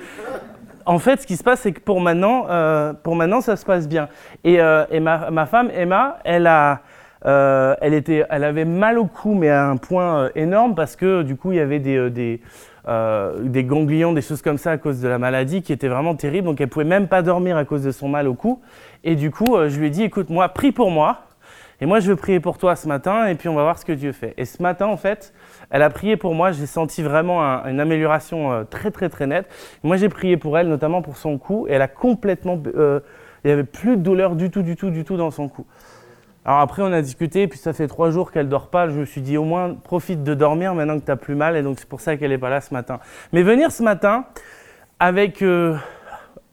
en 0.87 0.99
fait, 0.99 1.21
ce 1.21 1.27
qui 1.27 1.37
se 1.37 1.43
passe, 1.43 1.61
c'est 1.61 1.73
que 1.73 1.81
pour 1.81 2.01
maintenant, 2.01 2.47
euh, 2.49 2.93
pour 2.93 3.17
maintenant, 3.17 3.41
ça 3.41 3.57
se 3.57 3.65
passe 3.65 3.89
bien. 3.89 4.09
Et, 4.45 4.61
euh, 4.61 4.85
ma, 5.01 5.47
femme 5.47 5.71
Emma, 5.75 6.19
elle 6.25 6.47
a, 6.47 6.81
euh, 7.27 7.75
elle 7.81 7.93
était, 7.93 8.25
elle 8.31 8.45
avait 8.45 8.65
mal 8.65 8.99
au 8.99 9.07
cou, 9.07 9.35
mais 9.35 9.51
à 9.51 9.67
un 9.67 9.77
point 9.77 10.31
énorme 10.37 10.75
parce 10.75 10.95
que 10.97 11.23
du 11.23 11.37
coup, 11.37 11.53
il 11.53 11.59
y 11.59 11.61
avait 11.61 11.81
des, 11.81 12.09
des, 12.11 12.41
des 13.43 13.65
ganglions, 13.65 14.13
des 14.13 14.23
choses 14.23 14.43
comme 14.43 14.59
ça 14.59 14.73
à 14.73 14.77
cause 14.79 15.01
de 15.01 15.09
la 15.09 15.19
maladie 15.19 15.63
qui 15.63 15.73
était 15.73 15.89
vraiment 15.89 16.15
terrible. 16.15 16.47
Donc, 16.47 16.61
elle 16.61 16.69
pouvait 16.69 16.85
même 16.85 17.09
pas 17.09 17.23
dormir 17.23 17.57
à 17.57 17.65
cause 17.65 17.83
de 17.83 17.91
son 17.91 18.09
mal 18.09 18.29
au 18.29 18.35
cou. 18.35 18.61
Et 19.03 19.17
du 19.17 19.31
coup, 19.31 19.57
je 19.67 19.79
lui 19.79 19.89
ai 19.89 19.91
dit, 19.91 20.05
écoute, 20.05 20.31
moi, 20.31 20.49
prie 20.49 20.71
pour 20.71 20.91
moi. 20.91 21.23
Et 21.81 21.87
moi, 21.87 22.01
je 22.01 22.09
veux 22.09 22.17
prier 22.17 22.41
pour 22.41 22.57
toi 22.57 22.75
ce 22.75 22.89
matin, 22.89 23.27
et 23.27 23.35
puis 23.35 23.51
on 23.51 23.55
va 23.55 23.63
voir 23.63 23.79
ce 23.79 23.85
que 23.85 23.93
Dieu 23.93 24.13
fait. 24.13 24.33
Et 24.39 24.47
ce 24.47 24.63
matin, 24.63 24.87
en 24.87 24.97
fait, 24.97 25.35
elle 25.71 25.83
a 25.83 25.91
prié 25.91 26.17
pour 26.17 26.35
moi. 26.35 26.53
J'ai 26.53 26.67
senti 26.67 27.03
vraiment 27.03 27.43
un- 27.45 27.69
une 27.69 27.81
amélioration 27.81 28.53
euh, 28.53 28.65
très, 28.65 28.91
très, 28.91 29.09
très 29.09 29.27
nette. 29.27 29.47
Moi, 29.83 29.97
j'ai 29.97 30.09
prié 30.09 30.37
pour 30.37 30.57
elle, 30.59 30.69
notamment 30.69 31.03
pour 31.03 31.17
son 31.17 31.39
cou, 31.39 31.67
et 31.69 31.73
elle 31.73 31.83
a 31.83 31.89
complètement. 31.89 32.61
euh, 32.75 33.01
il 33.45 33.49
n'y 33.49 33.53
avait 33.53 33.65
plus 33.65 33.97
de 33.97 34.03
douleur 34.03 34.35
du 34.37 34.51
tout, 34.51 34.63
du 34.63 34.77
tout, 34.77 34.91
du 34.91 35.05
tout 35.05 35.17
dans 35.17 35.31
son 35.31 35.49
cou. 35.49 35.65
Alors 36.45 36.61
après, 36.61 36.83
on 36.83 36.93
a 36.93 37.03
discuté, 37.03 37.49
puis 37.49 37.59
ça 37.59 37.73
fait 37.73 37.89
trois 37.89 38.11
jours 38.11 38.31
qu'elle 38.33 38.49
dort 38.49 38.69
pas. 38.69 38.89
Je 38.89 38.95
me 38.99 39.05
suis 39.05 39.21
dit, 39.21 39.37
au 39.37 39.45
moins, 39.45 39.75
profite 39.75 40.23
de 40.25 40.35
dormir 40.35 40.75
maintenant 40.75 40.99
que 40.99 41.05
tu 41.05 41.11
as 41.11 41.17
plus 41.17 41.35
mal, 41.35 41.57
et 41.57 41.63
donc 41.63 41.79
c'est 41.79 41.89
pour 41.89 42.01
ça 42.01 42.17
qu'elle 42.17 42.31
n'est 42.31 42.39
pas 42.39 42.51
là 42.51 42.61
ce 42.61 42.73
matin. 42.73 43.01
Mais 43.33 43.43
venir 43.43 43.71
ce 43.73 43.83
matin 43.83 44.25
avec. 45.01 45.43
euh, 45.43 45.77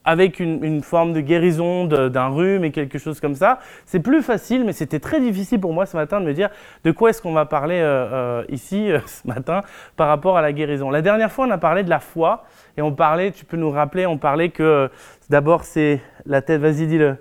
avec 0.05 0.39
une, 0.39 0.81
forme 0.81 1.13
de 1.13 1.21
guérison 1.21 1.85
d'un 1.85 2.27
rhume 2.27 2.63
et 2.63 2.71
quelque 2.71 2.97
chose 2.97 3.19
comme 3.19 3.35
ça. 3.35 3.59
C'est 3.85 3.99
plus 3.99 4.21
facile, 4.21 4.63
mais 4.65 4.73
c'était 4.73 4.99
très 4.99 5.19
difficile 5.19 5.59
pour 5.59 5.73
moi 5.73 5.85
ce 5.85 5.95
matin 5.95 6.19
de 6.19 6.25
me 6.25 6.33
dire 6.33 6.49
de 6.83 6.91
quoi 6.91 7.09
est-ce 7.09 7.21
qu'on 7.21 7.33
va 7.33 7.45
parler 7.45 7.79
euh, 7.79 8.41
euh, 8.41 8.43
ici 8.49 8.91
euh, 8.91 8.99
ce 9.05 9.27
matin 9.27 9.61
par 9.95 10.07
rapport 10.07 10.37
à 10.37 10.41
la 10.41 10.51
guérison. 10.51 10.89
La 10.89 11.01
dernière 11.01 11.31
fois, 11.31 11.45
on 11.47 11.51
a 11.51 11.57
parlé 11.57 11.83
de 11.83 11.89
la 11.89 11.99
foi 11.99 12.45
et 12.77 12.81
on 12.81 12.91
parlait, 12.91 13.31
tu 13.31 13.45
peux 13.45 13.57
nous 13.57 13.71
rappeler, 13.71 14.05
on 14.05 14.17
parlait 14.17 14.49
que 14.49 14.89
d'abord 15.29 15.63
c'est 15.63 16.01
la 16.25 16.41
tête, 16.41 16.61
vas-y 16.61 16.87
dis-le. 16.87 17.17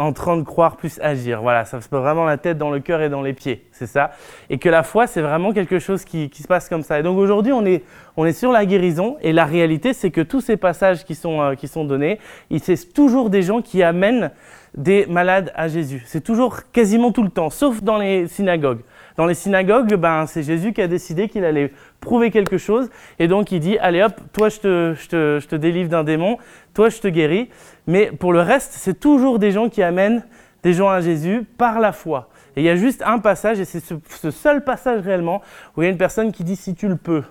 En 0.00 0.14
train 0.14 0.38
de 0.38 0.44
croire 0.44 0.76
plus 0.76 0.98
agir. 1.02 1.42
Voilà, 1.42 1.66
ça 1.66 1.78
se 1.78 1.86
passe 1.86 2.00
vraiment 2.00 2.24
la 2.24 2.38
tête 2.38 2.56
dans 2.56 2.70
le 2.70 2.80
cœur 2.80 3.02
et 3.02 3.10
dans 3.10 3.20
les 3.20 3.34
pieds, 3.34 3.66
c'est 3.70 3.86
ça. 3.86 4.12
Et 4.48 4.56
que 4.56 4.70
la 4.70 4.82
foi, 4.82 5.06
c'est 5.06 5.20
vraiment 5.20 5.52
quelque 5.52 5.78
chose 5.78 6.06
qui, 6.06 6.30
qui 6.30 6.42
se 6.42 6.48
passe 6.48 6.70
comme 6.70 6.82
ça. 6.82 6.98
Et 6.98 7.02
donc 7.02 7.18
aujourd'hui, 7.18 7.52
on 7.52 7.66
est, 7.66 7.84
on 8.16 8.24
est 8.24 8.32
sur 8.32 8.50
la 8.50 8.64
guérison 8.64 9.18
et 9.20 9.34
la 9.34 9.44
réalité, 9.44 9.92
c'est 9.92 10.10
que 10.10 10.22
tous 10.22 10.40
ces 10.40 10.56
passages 10.56 11.04
qui 11.04 11.14
sont, 11.14 11.42
euh, 11.42 11.54
qui 11.54 11.68
sont 11.68 11.84
donnés, 11.84 12.18
c'est 12.62 12.94
toujours 12.94 13.28
des 13.28 13.42
gens 13.42 13.60
qui 13.60 13.82
amènent 13.82 14.30
des 14.74 15.04
malades 15.04 15.52
à 15.54 15.68
Jésus. 15.68 16.02
C'est 16.06 16.24
toujours 16.24 16.70
quasiment 16.72 17.12
tout 17.12 17.22
le 17.22 17.28
temps, 17.28 17.50
sauf 17.50 17.82
dans 17.82 17.98
les 17.98 18.26
synagogues. 18.26 18.80
Dans 19.20 19.26
les 19.26 19.34
synagogues, 19.34 19.96
ben, 19.96 20.24
c'est 20.24 20.42
Jésus 20.42 20.72
qui 20.72 20.80
a 20.80 20.88
décidé 20.88 21.28
qu'il 21.28 21.44
allait 21.44 21.74
prouver 22.00 22.30
quelque 22.30 22.56
chose. 22.56 22.88
Et 23.18 23.28
donc 23.28 23.52
il 23.52 23.60
dit, 23.60 23.76
allez 23.76 24.02
hop, 24.02 24.14
toi 24.32 24.48
je 24.48 24.56
te, 24.56 25.56
délivre 25.56 25.90
d'un 25.90 26.04
démon, 26.04 26.38
toi 26.72 26.88
je 26.88 27.00
te 27.00 27.08
guéris. 27.08 27.50
Mais 27.86 28.06
pour 28.06 28.32
le 28.32 28.40
reste, 28.40 28.72
c'est 28.72 28.98
toujours 28.98 29.38
des 29.38 29.50
gens 29.50 29.68
qui 29.68 29.82
amènent 29.82 30.24
des 30.62 30.72
gens 30.72 30.88
à 30.88 31.02
Jésus 31.02 31.44
par 31.58 31.80
la 31.80 31.92
foi. 31.92 32.30
Et 32.56 32.62
il 32.62 32.64
y 32.64 32.70
a 32.70 32.76
juste 32.76 33.02
un 33.04 33.18
passage, 33.18 33.60
et 33.60 33.66
c'est 33.66 33.82
ce, 33.84 34.30
seul 34.30 34.64
passage 34.64 35.02
réellement, 35.02 35.42
où 35.76 35.82
il 35.82 35.84
y 35.84 35.88
a 35.88 35.90
une 35.90 35.98
personne 35.98 36.32
qui 36.32 36.42
dit, 36.42 36.56
si 36.56 36.74
tu 36.74 36.88
le 36.88 36.96
peux. 36.96 37.22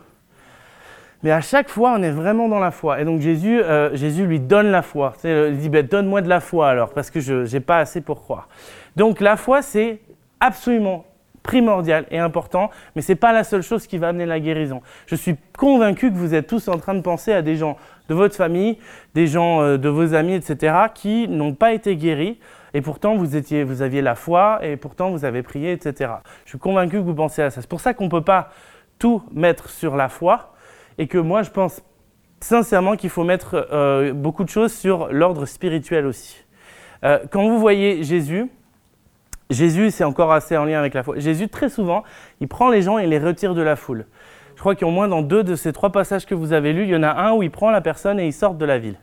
Mais 1.24 1.32
à 1.32 1.42
chaque 1.42 1.70
fois, 1.70 1.96
on 1.98 2.04
est 2.04 2.12
vraiment 2.12 2.48
dans 2.50 2.60
la 2.60 2.70
foi. 2.70 3.02
Et 3.02 3.04
donc 3.04 3.20
Jésus, 3.20 3.64
euh, 3.64 3.96
Jésus 3.96 4.28
lui 4.28 4.40
donne 4.40 4.70
la 4.70 4.84
foi. 4.84 5.16
Il 5.24 5.58
dit, 5.58 5.70
Ben, 5.70 5.88
donne-moi 5.88 6.22
de 6.22 6.30
la 6.30 6.40
foi 6.40 6.70
alors, 6.70 6.94
parce 6.94 7.10
que 7.10 7.20
je 7.20 7.52
n'ai 7.52 7.60
pas 7.60 7.80
assez 7.80 8.02
pour 8.02 8.22
croire. 8.22 8.48
Donc 8.96 9.22
la 9.22 9.38
foi, 9.38 9.64
c'est 9.64 10.02
absolument 10.40 11.08
primordial 11.50 12.06
et 12.12 12.20
important, 12.20 12.70
mais 12.96 13.02
ce 13.02 13.12
n'est 13.12 13.16
pas 13.16 13.34
la 13.34 13.44
seule 13.44 13.64
chose 13.64 13.88
qui 13.88 13.98
va 13.98 14.10
amener 14.10 14.28
la 14.28 14.40
guérison. 14.40 14.84
Je 15.08 15.16
suis 15.16 15.36
convaincu 15.58 16.12
que 16.12 16.16
vous 16.16 16.36
êtes 16.36 16.46
tous 16.46 16.68
en 16.68 16.78
train 16.78 16.94
de 16.94 17.02
penser 17.02 17.34
à 17.34 17.42
des 17.42 17.56
gens 17.56 17.76
de 18.08 18.14
votre 18.14 18.36
famille, 18.36 18.78
des 19.16 19.26
gens 19.26 19.64
euh, 19.64 19.78
de 19.78 19.90
vos 19.90 20.14
amis, 20.14 20.36
etc., 20.36 20.76
qui 20.94 21.28
n'ont 21.28 21.56
pas 21.56 21.74
été 21.74 21.96
guéris, 21.96 22.38
et 22.76 22.82
pourtant 22.82 23.16
vous, 23.16 23.36
étiez, 23.36 23.64
vous 23.64 23.82
aviez 23.82 24.04
la 24.04 24.14
foi, 24.14 24.60
et 24.62 24.78
pourtant 24.78 25.10
vous 25.10 25.26
avez 25.26 25.42
prié, 25.42 25.72
etc. 25.72 26.12
Je 26.46 26.50
suis 26.50 26.60
convaincu 26.60 26.98
que 26.98 27.02
vous 27.02 27.16
pensez 27.16 27.42
à 27.42 27.50
ça. 27.50 27.62
C'est 27.62 27.70
pour 27.70 27.82
ça 27.82 27.96
qu'on 27.96 28.06
ne 28.06 28.12
peut 28.12 28.22
pas 28.22 28.52
tout 29.00 29.24
mettre 29.34 29.72
sur 29.72 29.96
la 29.96 30.08
foi, 30.08 30.54
et 31.00 31.08
que 31.08 31.18
moi 31.18 31.42
je 31.42 31.50
pense 31.50 31.82
sincèrement 32.42 32.96
qu'il 32.96 33.10
faut 33.10 33.24
mettre 33.24 33.68
euh, 33.72 34.14
beaucoup 34.14 34.44
de 34.44 34.50
choses 34.50 34.72
sur 34.72 35.12
l'ordre 35.12 35.48
spirituel 35.48 36.06
aussi. 36.06 36.46
Euh, 37.04 37.18
quand 37.32 37.50
vous 37.50 37.58
voyez 37.58 38.04
Jésus, 38.04 38.52
Jésus, 39.50 39.90
c'est 39.90 40.04
encore 40.04 40.32
assez 40.32 40.56
en 40.58 40.66
lien 40.66 40.80
avec 40.80 40.94
la 40.94 41.02
foi. 41.02 41.16
Jésus, 41.18 41.48
très 41.50 41.70
souvent, 41.70 42.04
il 42.40 42.48
prend 42.48 42.70
les 42.70 42.84
gens 42.84 43.00
et 43.00 43.08
les 43.08 43.18
retire 43.18 43.56
de 43.56 43.62
la 43.62 43.76
foule. 43.76 44.06
Je 44.56 44.60
crois 44.60 44.76
qu'au 44.76 44.92
moins 44.92 45.08
dans 45.08 45.22
deux 45.22 45.44
de 45.44 45.56
ces 45.56 45.74
trois 45.74 45.92
passages 45.92 46.26
que 46.26 46.36
vous 46.36 46.54
avez 46.54 46.74
lus, 46.74 46.84
il 46.84 46.90
y 46.90 46.96
en 46.96 47.02
a 47.02 47.12
un 47.14 47.34
où 47.34 47.42
il 47.42 47.50
prend 47.50 47.72
la 47.72 47.82
personne 47.82 48.20
et 48.20 48.28
il 48.28 48.34
sort 48.34 48.54
de 48.54 48.66
la 48.66 48.78
ville. 48.78 48.98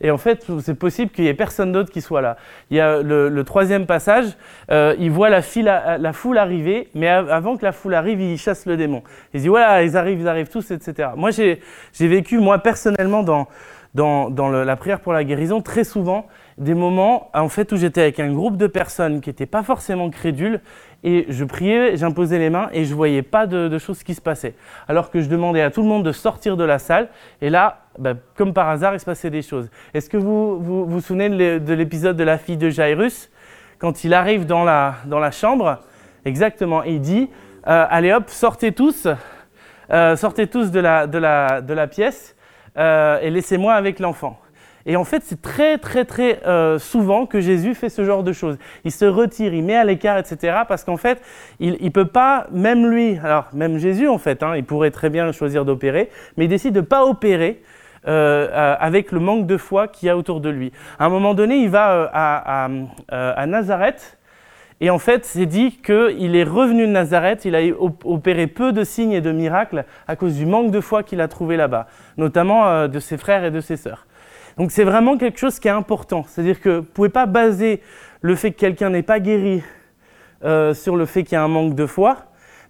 Et 0.00 0.10
en 0.10 0.18
fait, 0.18 0.44
c'est 0.60 0.74
possible 0.74 1.10
qu'il 1.10 1.24
n'y 1.24 1.30
ait 1.30 1.34
personne 1.34 1.72
d'autre 1.72 1.90
qui 1.90 2.00
soit 2.00 2.20
là. 2.20 2.36
Il 2.70 2.76
y 2.76 2.80
a 2.80 3.00
le, 3.00 3.42
troisième 3.44 3.86
passage, 3.86 4.26
euh, 4.70 4.94
il 4.98 5.10
voit 5.10 5.30
la, 5.30 5.40
à- 5.66 5.98
la 5.98 6.12
foule 6.12 6.36
arriver, 6.38 6.88
mais 6.94 7.08
av- 7.08 7.30
avant 7.30 7.56
que 7.56 7.64
la 7.64 7.72
foule 7.72 7.94
arrive, 7.94 8.20
il 8.20 8.36
chasse 8.38 8.66
le 8.66 8.76
démon. 8.76 9.02
Il 9.32 9.40
dit, 9.40 9.48
voilà, 9.48 9.82
ils 9.84 9.96
arrivent, 9.96 10.20
ils 10.20 10.28
arrivent 10.28 10.50
tous, 10.50 10.70
etc. 10.70 11.10
Moi, 11.16 11.30
j'ai 11.30 11.60
vécu, 11.98 12.38
moi, 12.38 12.58
personnellement, 12.58 13.22
dans, 13.22 13.48
la 14.50 14.76
prière 14.76 15.00
pour 15.00 15.12
la 15.12 15.24
guérison, 15.24 15.62
très 15.62 15.84
souvent, 15.84 16.26
des 16.58 16.74
moments 16.74 17.30
en 17.34 17.48
fait 17.48 17.70
où 17.72 17.76
j'étais 17.76 18.00
avec 18.02 18.18
un 18.20 18.32
groupe 18.32 18.56
de 18.56 18.66
personnes 18.66 19.20
qui 19.20 19.28
n'étaient 19.28 19.46
pas 19.46 19.62
forcément 19.62 20.08
crédules 20.08 20.60
et 21.04 21.26
je 21.28 21.44
priais, 21.44 21.96
j'imposais 21.96 22.38
les 22.38 22.50
mains 22.50 22.68
et 22.72 22.84
je 22.84 22.94
voyais 22.94 23.22
pas 23.22 23.46
de, 23.46 23.78
choses 23.78 24.02
qui 24.02 24.14
se 24.14 24.20
passaient. 24.20 24.54
Alors 24.88 25.10
que 25.10 25.20
je 25.20 25.28
demandais 25.28 25.60
à 25.60 25.70
tout 25.70 25.82
le 25.82 25.88
monde 25.88 26.04
de 26.04 26.12
sortir 26.12 26.56
de 26.56 26.64
la 26.64 26.78
salle 26.78 27.08
et 27.42 27.50
là, 27.50 27.82
bah, 27.98 28.14
comme 28.36 28.54
par 28.54 28.68
hasard, 28.68 28.94
il 28.94 29.00
se 29.00 29.04
passait 29.04 29.30
des 29.30 29.42
choses. 29.42 29.70
Est-ce 29.92 30.08
que 30.08 30.16
vous 30.16 30.58
vous, 30.60 31.00
souvenez 31.00 31.28
de 31.28 31.34
l'é- 31.36 31.60
de 31.60 31.74
l'épisode 31.74 32.16
de 32.16 32.24
la 32.24 32.38
fille 32.38 32.56
de 32.56 32.70
Jairus? 32.70 33.30
Quand 33.78 34.04
il 34.04 34.14
arrive 34.14 34.46
dans 34.46 34.64
la, 34.64 34.94
dans 35.06 35.18
la 35.18 35.30
chambre 35.30 35.80
Exactement, 36.24 36.82
il 36.82 37.00
dit 37.00 37.30
euh, 37.68 37.86
allez 37.88 38.12
hop, 38.12 38.30
sortez 38.30 38.72
tous, 38.72 39.06
euh, 39.92 40.16
sortez 40.16 40.48
tous 40.48 40.72
de 40.72 40.80
la, 40.80 41.06
de 41.06 41.18
la, 41.18 41.60
de 41.60 41.72
la 41.72 41.86
pièce 41.86 42.34
euh, 42.76 43.20
et 43.20 43.30
laissez-moi 43.30 43.74
avec 43.74 44.00
l'enfant. 44.00 44.40
Et 44.86 44.94
en 44.94 45.04
fait, 45.04 45.22
c'est 45.24 45.42
très, 45.42 45.78
très, 45.78 46.04
très 46.04 46.40
euh, 46.46 46.78
souvent 46.78 47.26
que 47.26 47.40
Jésus 47.40 47.74
fait 47.74 47.88
ce 47.88 48.04
genre 48.04 48.22
de 48.22 48.32
choses. 48.32 48.56
Il 48.84 48.92
se 48.92 49.04
retire, 49.04 49.52
il 49.52 49.64
met 49.64 49.74
à 49.74 49.82
l'écart, 49.84 50.16
etc. 50.16 50.58
Parce 50.68 50.84
qu'en 50.84 50.96
fait, 50.96 51.20
il 51.58 51.76
ne 51.80 51.88
peut 51.88 52.06
pas, 52.06 52.46
même 52.52 52.88
lui, 52.88 53.18
alors 53.22 53.48
même 53.52 53.78
Jésus, 53.78 54.06
en 54.06 54.18
fait, 54.18 54.44
hein, 54.44 54.54
il 54.56 54.64
pourrait 54.64 54.92
très 54.92 55.10
bien 55.10 55.30
choisir 55.32 55.64
d'opérer, 55.64 56.08
mais 56.36 56.44
il 56.44 56.48
décide 56.48 56.72
de 56.72 56.80
ne 56.80 56.86
pas 56.86 57.04
opérer 57.04 57.62
euh, 58.06 58.48
euh, 58.52 58.76
avec 58.78 59.10
le 59.10 59.18
manque 59.18 59.46
de 59.46 59.56
foi 59.56 59.88
qu'il 59.88 60.06
y 60.06 60.10
a 60.10 60.16
autour 60.16 60.40
de 60.40 60.50
lui. 60.50 60.70
À 61.00 61.06
un 61.06 61.08
moment 61.08 61.34
donné, 61.34 61.56
il 61.56 61.68
va 61.68 62.08
à, 62.12 62.68
à, 63.08 63.46
Nazareth. 63.46 64.18
Et 64.80 64.90
en 64.90 64.98
fait, 64.98 65.24
c'est 65.24 65.46
dit 65.46 65.78
qu'il 65.78 66.36
est 66.36 66.44
revenu 66.44 66.86
de 66.86 66.92
Nazareth, 66.92 67.44
il 67.44 67.56
a 67.56 67.62
op- 67.76 68.04
opéré 68.04 68.46
peu 68.46 68.72
de 68.72 68.84
signes 68.84 69.12
et 69.12 69.22
de 69.22 69.32
miracles 69.32 69.84
à 70.06 70.14
cause 70.14 70.36
du 70.36 70.46
manque 70.46 70.70
de 70.70 70.80
foi 70.80 71.02
qu'il 71.02 71.20
a 71.22 71.28
trouvé 71.28 71.56
là-bas, 71.56 71.88
notamment 72.18 72.86
de 72.86 73.00
ses 73.00 73.16
frères 73.16 73.42
et 73.42 73.50
de 73.50 73.60
ses 73.60 73.78
sœurs. 73.78 74.06
Donc 74.56 74.70
c'est 74.70 74.84
vraiment 74.84 75.18
quelque 75.18 75.38
chose 75.38 75.58
qui 75.58 75.68
est 75.68 75.72
important. 75.72 76.24
C'est-à-dire 76.28 76.60
que 76.60 76.70
vous 76.70 76.76
ne 76.76 76.80
pouvez 76.80 77.08
pas 77.08 77.26
baser 77.26 77.80
le 78.22 78.34
fait 78.34 78.52
que 78.52 78.58
quelqu'un 78.58 78.90
n'est 78.90 79.02
pas 79.02 79.20
guéri 79.20 79.62
euh, 80.44 80.72
sur 80.74 80.96
le 80.96 81.06
fait 81.06 81.24
qu'il 81.24 81.34
y 81.34 81.36
a 81.36 81.42
un 81.42 81.48
manque 81.48 81.74
de 81.74 81.86
foi. 81.86 82.16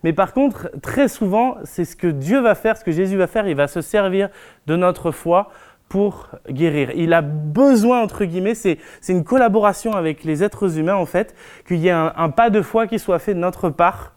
Mais 0.02 0.12
par 0.12 0.32
contre, 0.32 0.70
très 0.82 1.08
souvent, 1.08 1.56
c'est 1.64 1.84
ce 1.84 1.96
que 1.96 2.08
Dieu 2.08 2.40
va 2.40 2.54
faire, 2.54 2.76
ce 2.76 2.84
que 2.84 2.92
Jésus 2.92 3.16
va 3.16 3.26
faire, 3.26 3.48
il 3.48 3.56
va 3.56 3.66
se 3.66 3.80
servir 3.80 4.28
de 4.66 4.76
notre 4.76 5.10
foi 5.10 5.50
pour 5.88 6.28
guérir. 6.50 6.90
Il 6.94 7.12
a 7.12 7.22
besoin, 7.22 8.02
entre 8.02 8.24
guillemets, 8.24 8.54
c'est 8.54 8.78
une 9.08 9.24
collaboration 9.24 9.92
avec 9.92 10.24
les 10.24 10.42
êtres 10.42 10.78
humains, 10.78 10.96
en 10.96 11.06
fait, 11.06 11.34
qu'il 11.66 11.78
y 11.78 11.88
ait 11.88 11.92
un 11.92 12.30
pas 12.30 12.50
de 12.50 12.60
foi 12.60 12.88
qui 12.88 12.98
soit 12.98 13.20
fait 13.20 13.34
de 13.34 13.38
notre 13.38 13.70
part 13.70 14.15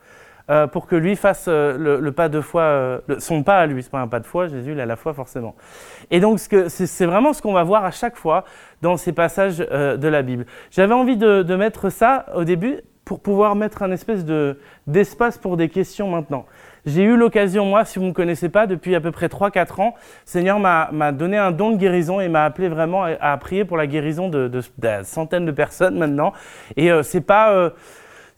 euh, 0.50 0.66
pour 0.66 0.88
que 0.88 0.96
lui 0.96 1.16
fasse 1.16 1.46
euh, 1.48 2.00
le, 2.00 2.12
pas 2.12 2.28
de 2.28 2.42
foi, 2.42 2.62
euh, 2.64 3.00
son 3.20 3.44
pas 3.44 3.60
à 3.60 3.68
lui. 3.68 3.84
C'est 3.84 3.92
pas 3.92 4.00
un 4.00 4.08
pas 4.08 4.20
de 4.20 4.26
foi, 4.26 4.48
Jésus, 4.48 4.72
il 4.72 4.80
a 4.80 4.86
la 4.88 4.96
foi 4.96 5.14
forcément. 5.14 5.54
Et 6.10 6.20
donc, 6.20 6.40
c'est 6.40 7.06
vraiment 7.06 7.34
ce 7.34 7.42
qu'on 7.42 7.54
va 7.54 7.64
voir 7.64 7.86
à 7.86 7.92
chaque 7.92 8.16
fois 8.16 8.46
dans 8.82 8.98
ces 8.98 9.14
passages 9.14 9.60
de 9.60 10.08
la 10.08 10.22
Bible. 10.24 10.46
J'avais 10.72 10.94
envie 10.94 11.18
de, 11.18 11.56
mettre 11.56 11.90
ça 11.90 12.26
au 12.34 12.46
début 12.46 12.80
pour 13.06 13.20
pouvoir 13.20 13.56
mettre 13.56 13.84
un 13.84 13.92
espèce 13.92 14.26
de, 14.26 14.60
d'espace 14.88 15.38
pour 15.38 15.58
des 15.58 15.70
questions 15.70 16.10
maintenant. 16.10 16.46
J'ai 16.86 17.04
eu 17.04 17.18
l'occasion, 17.18 17.66
moi, 17.66 17.86
si 17.86 18.00
vous 18.00 18.06
ne 18.06 18.10
me 18.10 18.14
connaissez 18.14 18.50
pas, 18.50 18.66
depuis 18.66 18.96
à 18.96 19.02
peu 19.02 19.12
près 19.12 19.28
3-4 19.28 19.82
ans, 19.82 19.94
le 19.98 20.02
Seigneur 20.26 20.58
m'a, 20.60 21.12
donné 21.12 21.38
un 21.38 21.52
don 21.52 21.72
de 21.72 21.78
guérison 21.78 22.22
et 22.22 22.30
m'a 22.30 22.46
appelé 22.46 22.70
vraiment 22.70 23.04
à, 23.04 23.38
prier 23.38 23.66
pour 23.66 23.78
la 23.78 23.86
guérison 23.86 24.30
de, 24.30 24.48
de- 24.48 25.04
centaines 25.04 25.46
de 25.46 25.52
personnes 25.52 25.98
maintenant. 25.98 26.34
Et 26.76 26.90
c'est 27.04 27.22
pas... 27.22 27.72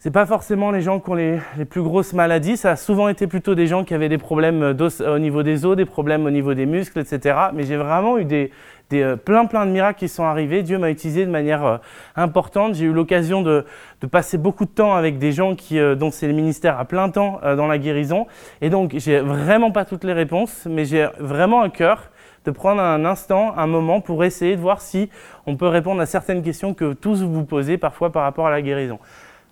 euh, 0.02 0.04
c'est 0.04 0.10
pas 0.10 0.26
forcément 0.26 0.72
les 0.72 0.82
gens 0.82 0.98
qui 0.98 1.10
ont 1.10 1.14
les, 1.14 1.38
plus 1.70 1.82
grosses 1.82 2.12
maladies, 2.12 2.56
ça 2.56 2.72
a 2.72 2.76
souvent 2.76 3.08
été 3.08 3.28
plutôt 3.28 3.54
des 3.54 3.68
gens 3.68 3.84
qui 3.84 3.94
avaient 3.94 4.08
des 4.08 4.18
problèmes 4.18 4.72
d'os- 4.72 5.00
au 5.00 5.18
niveau 5.20 5.42
des 5.44 5.64
os, 5.64 5.76
des 5.76 5.84
problèmes 5.84 6.26
au 6.26 6.30
niveau 6.30 6.54
des 6.54 6.66
muscles, 6.66 6.98
etc. 6.98 7.36
Mais 7.54 7.62
j'ai 7.62 7.76
vraiment 7.76 8.18
eu 8.18 8.24
des, 8.24 8.50
des, 8.90 9.02
euh, 9.02 9.16
plein 9.16 9.46
plein 9.46 9.64
de 9.64 9.70
miracles 9.70 10.00
qui 10.00 10.08
sont 10.08 10.24
arrivés. 10.24 10.62
Dieu 10.62 10.78
m'a 10.78 10.90
utilisé 10.90 11.24
de 11.24 11.30
manière 11.30 11.64
euh, 11.64 11.78
importante. 12.16 12.74
J'ai 12.74 12.86
eu 12.86 12.92
l'occasion 12.92 13.42
de, 13.42 13.64
de 14.00 14.06
passer 14.08 14.38
beaucoup 14.38 14.64
de 14.64 14.70
temps 14.70 14.94
avec 14.94 15.18
des 15.18 15.30
gens 15.32 15.54
qui, 15.54 15.78
euh, 15.78 15.94
dont 15.94 16.10
c'est 16.10 16.26
le 16.26 16.34
ministère 16.34 16.80
à 16.80 16.84
plein 16.84 17.08
temps 17.08 17.38
euh, 17.44 17.54
dans 17.54 17.68
la 17.68 17.78
guérison. 17.78 18.26
Et 18.60 18.70
donc 18.70 18.94
j'ai 18.96 19.20
vraiment 19.20 19.70
pas 19.70 19.84
toutes 19.84 20.04
les 20.04 20.12
réponses, 20.14 20.66
mais 20.68 20.84
j'ai 20.84 21.08
vraiment 21.20 21.62
un 21.62 21.70
cœur 21.70 22.10
de 22.44 22.50
prendre 22.50 22.80
un 22.82 23.04
instant, 23.04 23.56
un 23.56 23.68
moment 23.68 24.00
pour 24.00 24.24
essayer 24.24 24.56
de 24.56 24.60
voir 24.60 24.80
si 24.80 25.10
on 25.46 25.56
peut 25.56 25.68
répondre 25.68 26.00
à 26.00 26.06
certaines 26.06 26.42
questions 26.42 26.74
que 26.74 26.92
tous 26.92 27.22
vous 27.22 27.44
posez 27.44 27.78
parfois 27.78 28.10
par 28.10 28.24
rapport 28.24 28.48
à 28.48 28.50
la 28.50 28.62
guérison. 28.62 28.98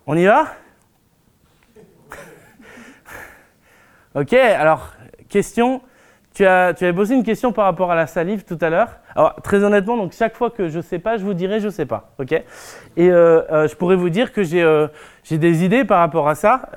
On 0.06 0.16
y 0.16 0.24
va? 0.24 0.46
Ok, 4.14 4.32
alors, 4.32 4.92
question. 5.28 5.82
Tu, 6.32 6.46
avais 6.46 6.92
posé 6.92 7.14
une 7.14 7.22
question 7.22 7.52
par 7.52 7.66
rapport 7.66 7.90
à 7.90 7.94
la 7.94 8.06
salive 8.06 8.44
tout 8.44 8.58
à 8.60 8.70
l'heure. 8.70 8.96
Alors, 9.14 9.34
très 9.42 9.62
honnêtement, 9.62 9.96
donc 9.96 10.12
chaque 10.12 10.36
fois 10.36 10.50
que 10.50 10.68
je 10.68 10.78
ne 10.78 10.82
sais 10.82 10.98
pas, 10.98 11.18
je 11.18 11.24
vous 11.24 11.34
dirai 11.34 11.60
je 11.60 11.66
ne 11.66 11.70
sais 11.70 11.86
pas. 11.86 12.12
Ok? 12.18 12.32
Et 12.32 12.44
euh, 12.98 13.42
euh, 13.50 13.68
je 13.68 13.76
pourrais 13.76 13.96
vous 13.96 14.08
dire 14.08 14.32
que 14.32 14.42
j'ai 14.42 14.62
euh, 14.62 14.86
j'ai 15.22 15.38
des 15.38 15.64
idées 15.64 15.84
par 15.84 15.98
rapport 15.98 16.28
à 16.28 16.34
ça, 16.34 16.70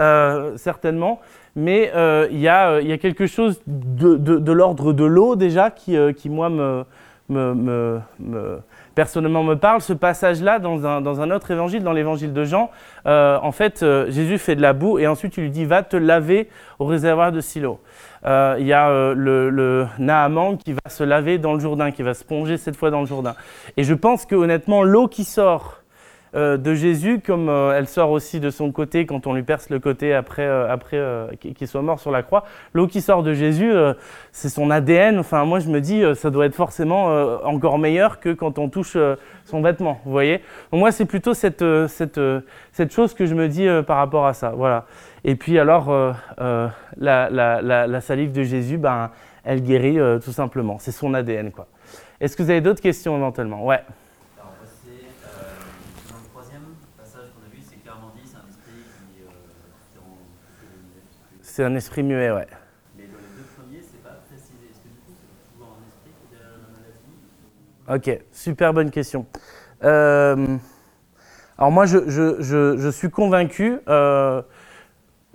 certainement. 0.57 1.21
Mais 1.55 1.91
il 2.29 2.39
y, 2.39 2.47
a, 2.47 2.81
quelque 2.97 3.25
chose 3.27 3.61
de, 3.67 4.51
l'ordre 4.51 4.91
de 4.91 5.05
l'eau 5.05 5.35
déjà 5.35 5.71
qui, 5.71 5.95
moi, 6.29 6.49
me- 6.49 6.85
personnellement 8.95 9.43
me 9.43 9.55
parle. 9.55 9.81
Ce 9.81 9.93
passage-là, 9.93 10.59
dans 10.59 10.85
un, 10.85 11.01
dans 11.01 11.21
un 11.21 11.31
autre 11.31 11.51
évangile, 11.51 11.83
dans 11.83 11.93
l'évangile 11.93 12.33
de 12.33 12.43
Jean, 12.43 12.71
euh, 13.05 13.37
en 13.41 13.51
fait, 13.51 13.83
euh, 13.83 14.09
Jésus 14.09 14.37
fait 14.37 14.55
de 14.55 14.61
la 14.61 14.73
boue 14.73 14.99
et 14.99 15.07
ensuite 15.07 15.37
il 15.37 15.43
lui 15.43 15.51
dit 15.51 15.65
Va 15.65 15.83
te 15.83 15.97
laver 15.97 16.49
au 16.79 16.85
réservoir 16.85 17.31
de 17.31 17.41
Silo. 17.41 17.79
Euh, 18.25 18.55
Il 18.59 18.65
y 18.65 18.73
a 18.73 19.13
le, 19.13 19.49
le 19.49 19.87
Naaman 19.99 20.57
qui 20.57 20.73
va 20.73 20.89
se 20.89 21.03
laver 21.03 21.37
dans 21.37 21.53
le 21.53 21.59
Jourdain, 21.59 21.91
qui 21.91 22.03
va 22.03 22.13
se 22.13 22.23
plonger 22.23 22.57
cette 22.57 22.75
fois 22.75 22.89
dans 22.89 23.01
le 23.01 23.07
Jourdain. 23.07 23.35
Et 23.77 23.83
je 23.83 23.93
pense 23.93 24.25
que 24.25 24.35
honnêtement, 24.35 24.83
l'eau 24.83 25.07
qui 25.07 25.23
sort 25.23 25.82
de 26.33 26.73
Jésus, 26.73 27.19
comme 27.19 27.47
euh, 27.49 27.77
elle 27.77 27.87
sort 27.87 28.09
aussi 28.11 28.39
de 28.39 28.49
son 28.49 28.71
côté 28.71 29.05
quand 29.05 29.27
on 29.27 29.33
lui 29.33 29.43
perce 29.43 29.69
le 29.69 29.79
côté 29.79 30.13
après, 30.13 30.45
euh, 30.45 30.71
après 30.71 30.97
euh, 30.97 31.27
qu'il 31.39 31.67
soit 31.67 31.81
mort 31.81 31.99
sur 31.99 32.11
la 32.11 32.23
croix. 32.23 32.43
L'eau 32.73 32.87
qui 32.87 33.01
sort 33.01 33.21
de 33.23 33.33
Jésus, 33.33 33.71
euh, 33.71 33.93
c'est 34.31 34.49
son 34.49 34.69
ADN. 34.71 35.19
Enfin, 35.19 35.45
moi, 35.45 35.59
je 35.59 35.69
me 35.69 35.79
dis, 35.79 36.03
euh, 36.03 36.15
ça 36.15 36.29
doit 36.31 36.45
être 36.45 36.55
forcément 36.55 37.11
euh, 37.11 37.37
encore 37.43 37.77
meilleur 37.77 38.19
que 38.19 38.33
quand 38.33 38.57
on 38.57 38.69
touche 38.69 38.93
euh, 38.95 39.15
son 39.45 39.61
vêtement. 39.61 40.01
Vous 40.05 40.11
voyez? 40.11 40.39
Donc, 40.71 40.79
moi, 40.79 40.91
c'est 40.91 41.05
plutôt 41.05 41.33
cette, 41.33 41.61
euh, 41.61 41.87
cette, 41.87 42.17
euh, 42.17 42.41
cette 42.71 42.91
chose 42.91 43.13
que 43.13 43.25
je 43.25 43.35
me 43.35 43.47
dis 43.47 43.67
euh, 43.67 43.83
par 43.83 43.97
rapport 43.97 44.25
à 44.25 44.33
ça. 44.33 44.49
Voilà. 44.55 44.85
Et 45.23 45.35
puis, 45.35 45.59
alors, 45.59 45.89
euh, 45.89 46.11
euh, 46.41 46.67
la, 46.97 47.29
la, 47.29 47.61
la, 47.61 48.01
salive 48.01 48.31
de 48.31 48.43
Jésus, 48.43 48.77
ben, 48.77 49.11
elle 49.45 49.61
guérit 49.61 49.99
euh, 49.99 50.19
tout 50.19 50.31
simplement. 50.31 50.77
C'est 50.79 50.91
son 50.91 51.13
ADN, 51.13 51.51
quoi. 51.51 51.67
Est-ce 52.19 52.35
que 52.35 52.43
vous 52.43 52.49
avez 52.49 52.61
d'autres 52.61 52.81
questions 52.81 53.15
éventuellement? 53.17 53.65
Ouais. 53.65 53.75
Alors, 54.37 54.51
on 54.51 54.63
va 54.63 54.65
passer, 54.65 55.03
euh, 55.25 56.09
dans 56.11 56.17
le 56.19 56.27
troisième 56.31 56.61
passage 56.97 57.27
qu'on 57.33 57.43
a 57.45 57.49
vu, 57.53 57.61
c'est 57.61 57.81
clairement 57.83 58.11
dit, 58.15 58.21
c'est 58.23 58.37
un 58.37 58.47
esprit 58.49 58.71
qui, 59.15 59.23
euh, 59.23 59.31
qui 59.91 59.99
rend 59.99 60.15
qui 60.15 60.51
fait 60.59 60.71
le- 60.71 61.42
C'est 61.55 61.63
un 61.63 61.75
esprit 61.75 62.01
muet, 62.01 62.31
ouais. 62.31 62.47
Mais 62.97 63.03
dans 63.03 63.09
les 63.19 63.37
deux 63.37 63.43
premiers, 63.55 63.79
c'est 63.83 64.01
pas 64.01 64.17
précisé. 64.27 64.53
Est-ce 64.71 64.79
que 64.79 64.87
du 64.87 64.95
coup, 65.05 65.11
c'est 65.13 65.53
toujours 65.53 65.77
un 65.77 65.85
esprit 65.87 66.09
qui 66.19 66.33
est 66.33 66.39
derrière 66.39 66.57
la 67.85 67.91
maladie 67.99 68.09
Ok, 68.09 68.25
super 68.31 68.73
bonne 68.73 68.89
question. 68.89 69.27
Euh, 69.83 70.57
alors 71.59 71.71
moi, 71.71 71.85
je, 71.85 72.09
je- 72.09 72.41
je- 72.41 72.77
je 72.79 72.89
suis 72.89 73.11
convaincu, 73.11 73.77
euh, 73.87 74.41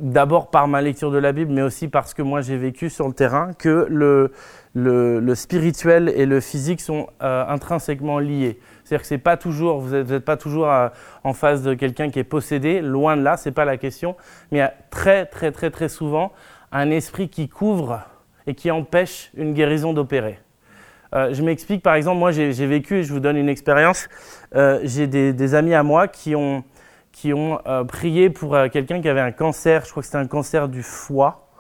d'abord 0.01 0.51
par 0.51 0.67
ma 0.67 0.83
lecture 0.83 1.13
de 1.13 1.19
la 1.19 1.31
Bible, 1.31 1.53
mais 1.53 1.63
aussi 1.63 1.87
parce 1.87 2.15
que 2.15 2.23
moi 2.23 2.41
j'ai 2.41 2.57
vécu 2.57 2.91
sur 2.91 3.07
le 3.07 3.15
terrain, 3.15 3.53
que 3.53 3.87
le, 3.89 4.33
le- 4.75 5.21
le 5.21 5.35
spirituel 5.37 6.09
et 6.09 6.27
le 6.27 6.41
physique 6.41 6.81
sont 6.81 7.07
euh, 7.23 7.45
intrinsèquement 7.47 8.19
liés. 8.19 8.59
C'est-à-dire 8.89 9.03
que 9.03 9.09
c'est 9.09 9.19
pas 9.19 9.37
toujours, 9.37 9.81
vous 9.81 9.95
n'êtes 9.95 10.25
pas 10.25 10.39
toujours 10.39 10.71
euh, 10.71 10.89
en 11.23 11.35
face 11.35 11.61
de 11.63 11.75
quelqu'un 11.75 12.09
qui 12.09 12.21
est 12.21 12.25
possédé, 12.25 12.81
loin 12.81 13.19
de 13.19 13.23
là, 13.23 13.37
c'est 13.37 13.53
pas 13.53 13.67
la 13.67 13.77
question, 13.77 14.17
mais 14.51 14.59
il 14.59 14.61
y 14.63 14.65
a 14.65 14.73
très 14.89 15.27
très 15.27 15.53
très 15.53 15.71
très 15.71 15.91
souvent 15.91 16.33
un 16.73 16.91
esprit 16.91 17.29
qui 17.29 17.51
couvre 17.51 18.01
et 18.47 18.55
qui 18.55 18.71
empêche 18.71 19.31
une 19.37 19.53
guérison 19.53 19.93
d'opérer. 19.93 20.39
Euh, 21.15 21.35
je 21.35 21.43
m'explique, 21.43 21.83
par 21.83 21.97
exemple, 21.97 22.19
moi 22.19 22.31
j'ai 22.31 22.67
vécu, 22.67 23.01
et 23.01 23.03
je 23.03 23.13
vous 23.13 23.21
donne 23.21 23.37
une 23.37 23.51
expérience, 23.51 24.09
euh, 24.55 24.81
j'ai 24.85 25.07
des, 25.07 25.55
amis 25.55 25.75
à 25.75 25.83
moi 25.83 26.09
qui 26.09 26.35
ont, 26.35 26.65
qui 27.13 27.35
ont 27.35 27.59
prié 27.89 28.31
pour 28.31 28.57
quelqu'un 28.73 29.03
qui 29.03 29.09
avait 29.11 29.21
un 29.21 29.33
cancer, 29.33 29.85
je 29.85 29.91
crois 29.91 30.03
que 30.03 30.07
c'était 30.07 30.17
un 30.17 30.27
cancer 30.27 30.67
du 30.67 30.83
foie 30.83 31.51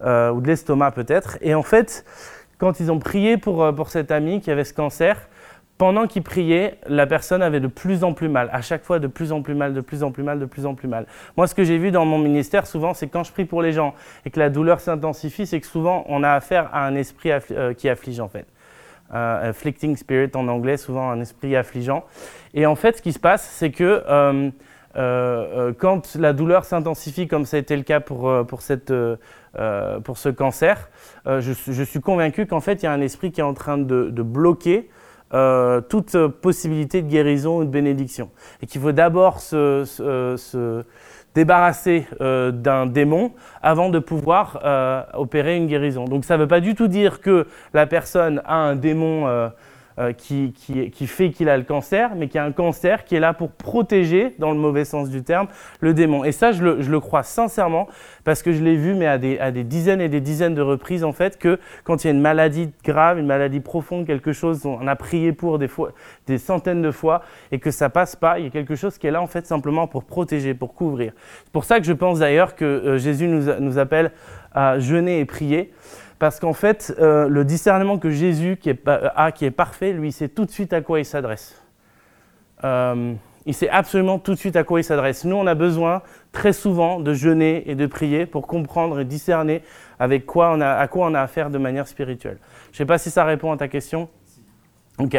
ou 0.00 0.40
de 0.40 0.46
l'estomac 0.46 0.92
peut-être, 0.92 1.36
et 1.42 1.54
en 1.54 1.62
fait, 1.62 2.06
quand 2.56 2.80
ils 2.80 2.90
ont 2.90 2.98
prié 2.98 3.36
pour, 3.36 3.74
pour 3.74 3.90
cet 3.90 4.10
ami 4.10 4.40
qui 4.40 4.50
avait 4.50 4.64
ce 4.64 4.72
cancer, 4.72 5.27
pendant 5.78 6.08
qu'ils 6.08 6.24
priaient, 6.24 6.78
la 6.88 7.06
personne 7.06 7.40
avait 7.40 7.60
de 7.60 7.68
plus 7.68 8.02
en 8.02 8.12
plus 8.12 8.28
mal, 8.28 8.50
à 8.52 8.60
chaque 8.60 8.82
fois 8.82 8.98
de 8.98 9.06
plus 9.06 9.30
en 9.30 9.42
plus 9.42 9.54
mal, 9.54 9.72
de 9.74 9.80
plus 9.80 10.02
en 10.02 10.10
plus 10.10 10.24
mal, 10.24 10.40
de 10.40 10.44
plus 10.44 10.66
en 10.66 10.74
plus 10.74 10.88
mal. 10.88 11.06
Moi, 11.36 11.46
ce 11.46 11.54
que 11.54 11.62
j'ai 11.62 11.78
vu 11.78 11.92
dans 11.92 12.04
mon 12.04 12.18
ministère 12.18 12.66
souvent, 12.66 12.94
c'est 12.94 13.06
quand 13.06 13.22
je 13.22 13.32
prie 13.32 13.44
pour 13.44 13.62
les 13.62 13.72
gens 13.72 13.94
et 14.26 14.30
que 14.30 14.40
la 14.40 14.50
douleur 14.50 14.80
s'intensifie, 14.80 15.46
c'est 15.46 15.60
que 15.60 15.66
souvent 15.66 16.04
on 16.08 16.24
a 16.24 16.30
affaire 16.30 16.68
à 16.72 16.84
un 16.84 16.96
esprit 16.96 17.30
euh, 17.52 17.74
qui 17.74 17.88
afflige 17.88 18.18
en 18.18 18.28
fait 18.28 18.46
euh, 19.14 19.50
afflicting 19.50 19.96
spirit 19.96 20.30
en 20.34 20.48
anglais, 20.48 20.76
souvent 20.76 21.10
un 21.10 21.20
esprit 21.20 21.54
affligeant. 21.54 22.04
Et 22.54 22.66
en 22.66 22.74
fait, 22.74 22.96
ce 22.98 23.02
qui 23.02 23.12
se 23.12 23.20
passe, 23.20 23.48
c'est 23.48 23.70
que 23.70 24.02
euh, 24.08 24.50
euh, 24.96 25.72
quand 25.78 26.16
la 26.16 26.32
douleur 26.32 26.64
s'intensifie, 26.64 27.28
comme 27.28 27.44
ça 27.46 27.56
a 27.56 27.60
été 27.60 27.76
le 27.76 27.84
cas 27.84 28.00
pour, 28.00 28.30
pour, 28.46 28.62
cette, 28.62 28.92
pour 30.04 30.18
ce 30.18 30.28
cancer, 30.28 30.90
je, 31.24 31.52
suis- 31.84 32.00
convaincu 32.00 32.46
qu'en 32.46 32.60
fait, 32.60 32.82
il 32.82 32.86
y 32.86 32.88
a 32.88 32.92
un 32.92 33.00
esprit 33.00 33.30
qui 33.30 33.40
est 33.40 33.44
en 33.44 33.54
train 33.54 33.78
de 33.78 34.22
bloquer 34.22 34.90
euh, 35.34 35.82
toute 35.82 36.16
possibilité 36.40 37.02
de 37.02 37.08
guérison 37.08 37.58
ou 37.58 37.64
de 37.64 37.68
bénédiction. 37.68 38.30
Et 38.62 38.66
qu'il 38.66 38.80
faut 38.80 38.92
d'abord 38.92 39.40
se, 39.40 39.84
euh, 40.00 40.36
se 40.38 40.84
débarrasser 41.34 42.06
euh, 42.22 42.50
d'un 42.50 42.86
démon 42.86 43.32
avant 43.62 43.90
de 43.90 43.98
pouvoir 43.98 44.58
opérer 45.14 45.56
une 45.56 45.66
guérison. 45.66 46.06
Donc 46.06 46.24
ça 46.24 46.36
ne 46.36 46.42
veut 46.42 46.48
pas 46.48 46.60
du 46.60 46.74
tout 46.74 46.88
dire 46.88 47.20
que 47.20 47.46
la 47.74 47.86
personne 47.86 48.40
a 48.46 48.54
un 48.56 48.76
démon 48.76 49.50
euh, 49.98 50.12
qui, 50.12 50.52
qui- 50.52 50.90
qui 50.90 51.06
fait 51.06 51.30
qu'il 51.30 51.48
a 51.48 51.56
le 51.56 51.64
cancer, 51.64 52.10
mais 52.16 52.28
qu'il 52.28 52.36
y 52.36 52.38
a 52.38 52.44
un 52.44 52.52
cancer 52.52 53.04
qui 53.04 53.16
est 53.16 53.20
là 53.20 53.32
pour 53.34 53.50
protéger, 53.50 54.34
dans 54.38 54.52
le 54.52 54.58
mauvais 54.58 54.84
sens 54.84 55.10
du 55.10 55.22
terme, 55.22 55.48
le 55.80 55.94
démon. 55.94 56.24
Et 56.24 56.32
ça, 56.32 56.52
je 56.52 56.62
le, 56.62 57.00
crois 57.00 57.22
sincèrement, 57.22 57.88
parce 58.24 58.42
que 58.42 58.52
je 58.52 58.62
l'ai 58.62 58.76
vu, 58.76 58.94
mais 58.94 59.06
à 59.06 59.18
des, 59.18 59.64
dizaines 59.64 60.00
et 60.00 60.08
des 60.08 60.20
dizaines 60.20 60.54
de 60.54 60.62
reprises, 60.62 61.04
en 61.04 61.12
fait, 61.12 61.38
que 61.38 61.58
quand 61.84 62.04
il 62.04 62.06
y 62.06 62.10
a 62.10 62.12
une 62.14 62.20
maladie 62.20 62.70
grave, 62.84 63.18
une 63.18 63.26
maladie 63.26 63.60
profonde, 63.60 64.06
quelque 64.06 64.32
chose, 64.32 64.64
on 64.64 64.86
a 64.86 64.96
prié 64.96 65.32
pour 65.32 65.58
des, 65.58 65.68
fois, 65.68 65.92
des 66.26 66.38
centaines 66.38 66.82
de 66.82 66.90
fois, 66.90 67.22
et 67.52 67.58
que 67.58 67.70
ça 67.70 67.90
passe 67.90 68.14
pas, 68.16 68.38
il 68.38 68.44
y 68.44 68.48
a 68.48 68.50
quelque 68.50 68.76
chose 68.76 68.98
qui 68.98 69.06
est 69.06 69.10
là, 69.10 69.20
en 69.22 69.26
fait, 69.26 69.46
simplement 69.46 69.86
pour 69.86 70.04
protéger, 70.04 70.54
pour 70.54 70.74
couvrir. 70.74 71.12
C'est 71.44 71.52
pour 71.52 71.64
ça 71.64 71.78
que 71.80 71.86
je 71.86 71.92
pense 71.92 72.20
d'ailleurs 72.20 72.54
que 72.54 72.64
euh, 72.64 72.98
Jésus 72.98 73.26
nous, 73.26 73.52
nous 73.60 73.78
appelle 73.78 74.12
à 74.52 74.78
jeûner 74.78 75.20
et 75.20 75.24
prier. 75.24 75.72
Parce 76.18 76.40
qu'en 76.40 76.52
fait, 76.52 76.94
euh, 76.98 77.28
le 77.28 77.44
discernement 77.44 77.98
que 77.98 78.10
Jésus 78.10 78.56
qui 78.56 78.70
est, 78.70 78.88
a, 78.88 79.32
qui 79.32 79.44
est 79.44 79.50
parfait, 79.50 79.92
lui, 79.92 80.08
il 80.08 80.12
sait 80.12 80.28
tout 80.28 80.44
de 80.44 80.50
suite 80.50 80.72
à 80.72 80.80
quoi 80.80 80.98
il 80.98 81.04
s'adresse. 81.04 81.62
Euh, 82.64 83.14
il 83.46 83.54
sait 83.54 83.70
absolument 83.70 84.18
tout 84.18 84.34
de 84.34 84.38
suite 84.38 84.56
à 84.56 84.64
quoi 84.64 84.80
il 84.80 84.84
s'adresse. 84.84 85.24
Nous, 85.24 85.36
on 85.36 85.46
a 85.46 85.54
besoin 85.54 86.02
très 86.32 86.52
souvent 86.52 87.00
de 87.00 87.14
jeûner 87.14 87.70
et 87.70 87.74
de 87.74 87.86
prier 87.86 88.26
pour 88.26 88.46
comprendre 88.46 89.00
et 89.00 89.04
discerner 89.04 89.62
avec 89.98 90.26
quoi 90.26 90.52
on 90.52 90.60
a, 90.60 90.68
à 90.72 90.88
quoi 90.88 91.06
on 91.06 91.14
a 91.14 91.22
affaire 91.22 91.50
de 91.50 91.58
manière 91.58 91.88
spirituelle. 91.88 92.38
Je 92.66 92.70
ne 92.70 92.76
sais 92.76 92.86
pas 92.86 92.98
si 92.98 93.10
ça 93.10 93.24
répond 93.24 93.52
à 93.52 93.56
ta 93.56 93.68
question. 93.68 94.08
Ok. 94.98 95.16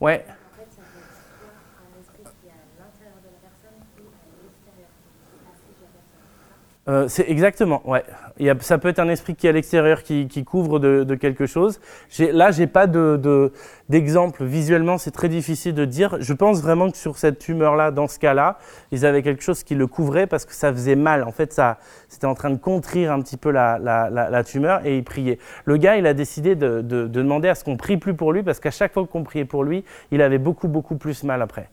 Ouais. 0.00 0.24
En 0.26 0.58
fait, 0.58 0.68
ça 0.70 0.82
peut 0.82 0.98
être 0.98 1.16
soit 1.38 1.54
un 1.80 2.00
esprit 2.00 2.24
qui 2.42 2.48
est 2.48 2.50
à 2.50 2.60
l'intérieur 2.76 3.16
de 3.22 3.28
la 3.30 3.40
personne 3.40 3.78
ou 3.96 4.08
à 4.10 4.20
l'extérieur, 4.42 4.90
qui 5.30 5.38
afflige 5.46 5.80
la 5.80 5.88
personne. 5.94 6.79
Euh, 6.90 7.06
c'est 7.08 7.30
exactement, 7.30 7.88
ouais. 7.88 8.02
Il 8.40 8.46
y 8.46 8.50
a- 8.50 8.56
ça 8.60 8.76
peut 8.78 8.88
être 8.88 8.98
un 8.98 9.08
esprit 9.08 9.36
qui 9.36 9.46
est 9.46 9.50
à 9.50 9.52
l'extérieur, 9.52 10.02
qui, 10.02 10.26
qui 10.26 10.42
couvre 10.44 10.80
de, 10.80 11.04
de 11.04 11.14
quelque 11.14 11.46
chose. 11.46 11.78
Là, 12.18 12.50
j'ai 12.50 12.66
pas 12.66 12.88
de, 12.88 13.16
de- 13.22 13.52
d'exemple 13.88 14.44
visuellement, 14.44 14.98
c'est 14.98 15.12
très 15.12 15.28
difficile 15.28 15.74
de 15.74 15.84
dire. 15.84 16.16
Je 16.20 16.32
pense 16.32 16.60
vraiment 16.60 16.90
que 16.90 16.96
sur 16.96 17.16
cette 17.16 17.38
tumeur-là, 17.38 17.92
dans 17.92 18.08
ce 18.08 18.18
cas-là, 18.18 18.58
ils 18.90 19.06
avaient 19.06 19.22
quelque 19.22 19.42
chose 19.44 19.62
qui 19.62 19.76
le 19.76 19.86
couvrait 19.86 20.26
parce 20.26 20.44
que 20.44 20.52
ça 20.54 20.72
faisait 20.72 20.96
mal. 20.96 21.22
En 21.22 21.32
fait, 21.32 21.52
ça, 21.52 21.78
c'était 22.08 22.26
en 22.26 22.34
train 22.34 22.50
de 22.50 22.56
contrir 22.58 23.12
un 23.12 23.20
petit 23.20 23.36
peu 23.36 23.50
la, 23.52 23.78
la- 23.78 24.10
la- 24.10 24.42
tumeur 24.42 24.84
et 24.84 24.96
il 24.96 25.04
priait. 25.04 25.38
Le 25.66 25.76
gars, 25.76 25.96
il 25.96 26.06
a 26.06 26.14
décidé 26.14 26.56
de- 26.56 26.80
de 26.80 27.06
demander 27.06 27.48
à 27.48 27.54
ce 27.54 27.62
qu'on 27.62 27.76
prie 27.76 27.98
plus 27.98 28.14
pour 28.14 28.32
lui 28.32 28.42
parce 28.42 28.58
qu'à 28.58 28.70
chaque 28.72 28.94
fois 28.94 29.06
qu'on 29.06 29.22
priait 29.22 29.44
pour 29.44 29.62
lui, 29.64 29.84
il 30.10 30.22
avait 30.22 30.38
beaucoup, 30.38 30.66
beaucoup 30.66 30.96
plus 30.96 31.22
mal 31.24 31.40
après. 31.42 31.68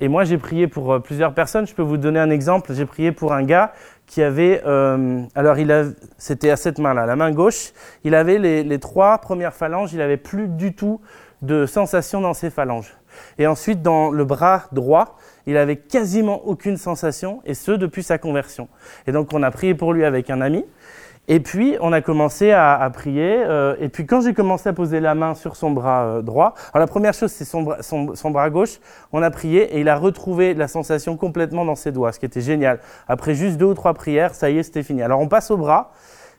Et 0.00 0.08
moi, 0.08 0.24
j'ai 0.24 0.38
prié 0.38 0.68
pour 0.68 0.92
euh, 0.92 0.98
plusieurs 1.00 1.34
personnes. 1.34 1.66
Je 1.66 1.74
peux 1.74 1.82
vous 1.82 1.96
donner 1.96 2.20
un 2.20 2.30
exemple. 2.30 2.72
J'ai 2.72 2.86
prié 2.86 3.10
pour 3.12 3.32
un 3.32 3.42
gars 3.42 3.72
qui 4.06 4.22
avait, 4.22 4.62
euh, 4.64 5.22
alors 5.34 5.58
il 5.58 5.94
c'était 6.16 6.50
à 6.50 6.56
cette 6.56 6.78
main-là, 6.78 7.04
la 7.04 7.16
main 7.16 7.30
gauche. 7.32 7.72
Il 8.04 8.14
avait 8.14 8.38
les, 8.38 8.78
trois 8.78 9.18
premières 9.18 9.54
phalanges. 9.54 9.92
Il 9.92 10.00
avait 10.00 10.16
plus 10.16 10.48
du 10.48 10.74
tout 10.74 11.00
de 11.42 11.66
sensation 11.66 12.20
dans 12.20 12.34
ses 12.34 12.50
phalanges. 12.50 12.94
Et 13.38 13.46
ensuite, 13.46 13.82
dans 13.82 14.10
le 14.10 14.24
bras 14.24 14.64
droit, 14.72 15.16
il 15.46 15.56
avait 15.56 15.76
quasiment 15.76 16.46
aucune 16.46 16.76
sensation, 16.76 17.40
et 17.44 17.54
ce 17.54 17.72
depuis 17.72 18.02
sa 18.02 18.18
conversion. 18.18 18.68
Et 19.06 19.12
donc, 19.12 19.32
on 19.32 19.42
a 19.42 19.50
prié 19.50 19.74
pour 19.74 19.92
lui 19.92 20.04
avec 20.04 20.30
un 20.30 20.40
ami. 20.40 20.64
Et 21.30 21.40
puis, 21.40 21.76
on 21.82 21.92
a 21.92 22.00
commencé 22.00 22.52
à, 22.52 22.74
à 22.74 22.88
prier. 22.90 23.36
euh, 23.44 23.76
et 23.80 23.90
puis, 23.90 24.06
quand 24.06 24.22
j'ai 24.22 24.32
commencé 24.32 24.68
à 24.68 24.72
poser 24.72 24.98
la 24.98 25.14
main 25.14 25.34
sur 25.34 25.56
son 25.56 25.70
bras 25.70 26.04
euh, 26.04 26.22
droit, 26.22 26.54
alors 26.72 26.80
la 26.80 26.86
première 26.86 27.12
chose, 27.12 27.30
c'est 27.30 27.44
son, 27.44 27.66
son- 27.82 28.14
son 28.14 28.30
bras 28.30 28.48
gauche. 28.48 28.78
On 29.12 29.22
a 29.22 29.30
prié 29.30 29.76
et 29.76 29.80
il 29.80 29.88
a 29.90 29.96
retrouvé 29.96 30.54
la 30.54 30.68
sensation 30.68 31.18
complètement 31.18 31.66
dans 31.66 31.74
ses 31.76 31.92
doigts, 31.92 32.12
ce 32.12 32.18
qui 32.18 32.24
était 32.26 32.40
génial. 32.40 32.80
Après 33.08 33.34
juste 33.34 33.58
deux 33.58 33.66
ou 33.66 33.74
trois 33.74 33.92
prières, 33.92 34.34
ça 34.34 34.48
y 34.48 34.58
est, 34.58 34.62
c'était 34.62 34.82
fini. 34.82 35.02
Alors, 35.02 35.20
on 35.20 35.28
passe 35.28 35.50
au 35.50 35.58
bras. 35.58 35.92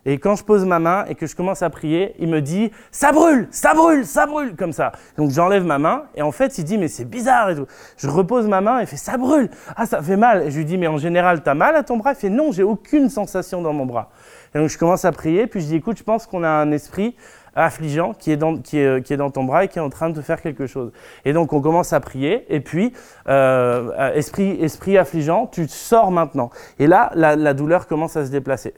Et 0.06 0.18
quand 0.18 0.38
je 0.38 0.46
pose 0.46 0.64
ma 0.66 0.80
main 0.80 1.04
et 1.10 1.14
que 1.14 1.28
je 1.28 1.36
commence 1.36 1.62
à 1.62 1.70
prier, 1.70 2.16
il 2.20 2.30
me 2.30 2.40
dit 2.42 2.72
ça 2.90 3.12
brûle, 3.12 3.50
ça 3.52 3.74
brûle, 3.74 4.06
ça 4.06 4.26
brûle, 4.26 4.56
comme 4.56 4.72
ça. 4.72 4.94
Donc 5.18 5.30
j'enlève 5.32 5.66
ma 5.66 5.78
main 5.78 6.04
et 6.16 6.22
en 6.22 6.32
fait 6.32 6.58
il 6.58 6.64
dit 6.64 6.78
mais 6.78 6.88
c'est 6.88 7.04
bizarre 7.04 7.50
et 7.50 7.56
tout. 7.56 7.66
Je 7.98 8.08
repose 8.08 8.48
ma 8.48 8.62
main 8.62 8.80
et 8.80 8.84
il 8.84 8.88
fait 8.88 8.96
ça 8.96 9.18
brûle, 9.18 9.50
ah 9.76 9.86
ça 9.86 10.02
fait 10.02 10.16
mal. 10.16 10.44
Et 10.44 10.52
je 10.52 10.58
lui 10.58 10.64
dis 10.64 10.78
mais 10.78 10.88
en 10.88 10.98
général 10.98 11.44
t'as 11.44 11.54
mal 11.54 11.76
à 11.76 11.84
ton 11.84 11.98
bras? 11.98 12.14
Il 12.14 12.16
fait 12.16 12.30
non, 12.30 12.54
j'ai 12.54 12.64
aucune 12.64 13.10
sensation 13.10 13.62
dans 13.62 13.74
mon 13.74 13.86
bras. 13.86 14.10
Et 14.54 14.60
donc 14.60 14.70
je 14.70 14.78
commence 14.78 15.06
à 15.06 15.12
prier 15.12 15.48
puis 15.48 15.62
je 15.62 15.68
dis 15.68 15.76
écoute 15.76 15.98
je 15.98 16.04
pense 16.04 16.26
qu'on 16.26 16.44
a 16.44 16.50
un 16.50 16.72
esprit 16.72 17.16
affligeant 17.56 18.14
qui 18.14 18.32
est, 18.32 18.38
dans, 18.38 19.32
ton 19.32 19.44
bras 19.44 19.66
et 19.66 19.68
qui 19.68 19.80
est 19.80 19.82
en 19.82 19.90
train 19.90 20.10
de 20.10 20.16
te 20.16 20.22
faire 20.22 20.42
quelque 20.42 20.68
chose. 20.68 20.92
Et 21.26 21.34
donc 21.34 21.54
on 21.54 21.62
commence 21.62 21.94
à 21.94 22.00
prier 22.00 22.46
et 22.54 22.60
puis 22.60 22.94
euh, 23.28 23.92
euh, 23.98 24.14
esprit, 24.14 24.98
affligeant, 24.98 25.48
tu 25.48 25.68
sors 25.68 26.12
maintenant. 26.12 26.50
Et 26.80 26.88
là 26.88 27.12
la, 27.16 27.54
douleur 27.54 27.88
commence 27.88 28.16
à 28.18 28.26
se 28.26 28.32
déplacer. 28.32 28.74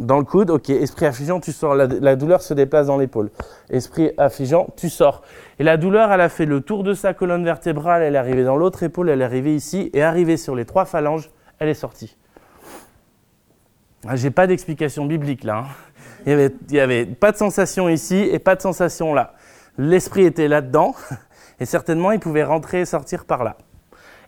Dans 0.00 0.18
le 0.18 0.24
coude, 0.24 0.50
ok, 0.50 0.68
esprit 0.70 1.06
affligeant, 1.06 1.38
tu 1.38 1.52
sors. 1.52 1.76
La, 1.76 1.86
la 1.86 2.16
douleur 2.16 2.42
se 2.42 2.54
déplace 2.54 2.88
dans 2.88 2.98
l'épaule. 2.98 3.30
Esprit 3.68 4.10
affligeant, 4.18 4.66
tu 4.76 4.88
sors. 4.88 5.22
Et 5.60 5.62
la 5.62 5.76
douleur, 5.76 6.10
elle 6.10 6.20
a 6.20 6.28
fait 6.28 6.44
le 6.44 6.60
tour 6.60 6.82
de 6.82 6.92
sa 6.92 7.14
colonne 7.14 7.44
vertébrale, 7.44 8.02
elle 8.02 8.16
est 8.16 8.18
arrivée 8.18 8.42
dans 8.42 8.56
l'autre 8.56 8.82
épaule, 8.82 9.10
elle 9.10 9.22
est 9.22 9.24
arrivée 9.24 9.54
ici, 9.54 9.88
et 9.94 10.02
arrivée 10.02 10.36
sur 10.36 10.56
les 10.56 10.64
trois 10.64 10.86
phalanges, 10.86 11.30
elle 11.60 11.68
est 11.68 11.74
sortie. 11.74 12.16
Ah, 14.06 14.16
J'ai 14.16 14.30
pas 14.30 14.46
d'explication 14.46 15.06
biblique 15.06 15.44
là. 15.44 15.58
hein. 15.58 15.66
Il 16.26 16.30
y 16.30 16.32
avait, 16.32 16.54
y 16.70 16.80
avait 16.80 17.06
pas 17.06 17.32
de 17.32 17.36
sensation 17.36 17.88
ici 17.88 18.16
et 18.16 18.38
pas 18.38 18.56
de 18.56 18.62
sensation 18.62 19.14
là. 19.14 19.34
L'esprit 19.78 20.24
était 20.24 20.48
là-dedans, 20.48 20.94
et 21.60 21.64
certainement 21.64 22.12
il 22.12 22.20
pouvait 22.20 22.44
rentrer 22.44 22.80
et 22.80 22.84
sortir 22.84 23.24
par 23.24 23.44
là. 23.44 23.56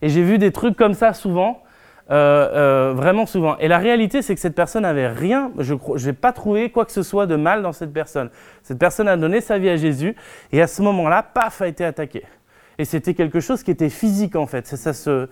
Et 0.00 0.08
j'ai 0.08 0.22
vu 0.22 0.38
des 0.38 0.52
trucs 0.52 0.76
comme 0.76 0.94
ça 0.94 1.12
souvent, 1.12 1.62
euh, 2.10 2.48
euh, 2.52 2.92
vraiment 2.94 3.26
souvent. 3.26 3.56
Et 3.58 3.68
la 3.68 3.78
réalité, 3.78 4.22
c'est 4.22 4.34
que 4.34 4.40
cette 4.40 4.54
personne 4.54 4.82
n'avait 4.82 5.08
rien, 5.08 5.52
je 5.58 5.74
n'ai 5.74 6.12
pas 6.12 6.32
trouvé 6.32 6.70
quoi 6.70 6.84
que 6.84 6.92
ce 6.92 7.02
soit 7.02 7.26
de 7.26 7.36
mal 7.36 7.62
dans 7.62 7.72
cette 7.72 7.92
personne. 7.92 8.30
Cette 8.62 8.78
personne 8.78 9.08
a 9.08 9.16
donné 9.16 9.40
sa 9.40 9.58
vie 9.58 9.68
à 9.68 9.76
Jésus, 9.76 10.16
et 10.50 10.62
à 10.62 10.66
ce 10.66 10.82
moment-là, 10.82 11.22
paf, 11.22 11.62
a 11.62 11.68
été 11.68 11.84
attaquée. 11.84 12.24
Et 12.78 12.84
c'était 12.84 13.14
quelque 13.14 13.40
chose 13.40 13.62
qui 13.62 13.70
était 13.70 13.90
physique 13.90 14.34
en 14.34 14.46
fait, 14.46 14.66
ça, 14.66 14.92
se, 14.92 15.28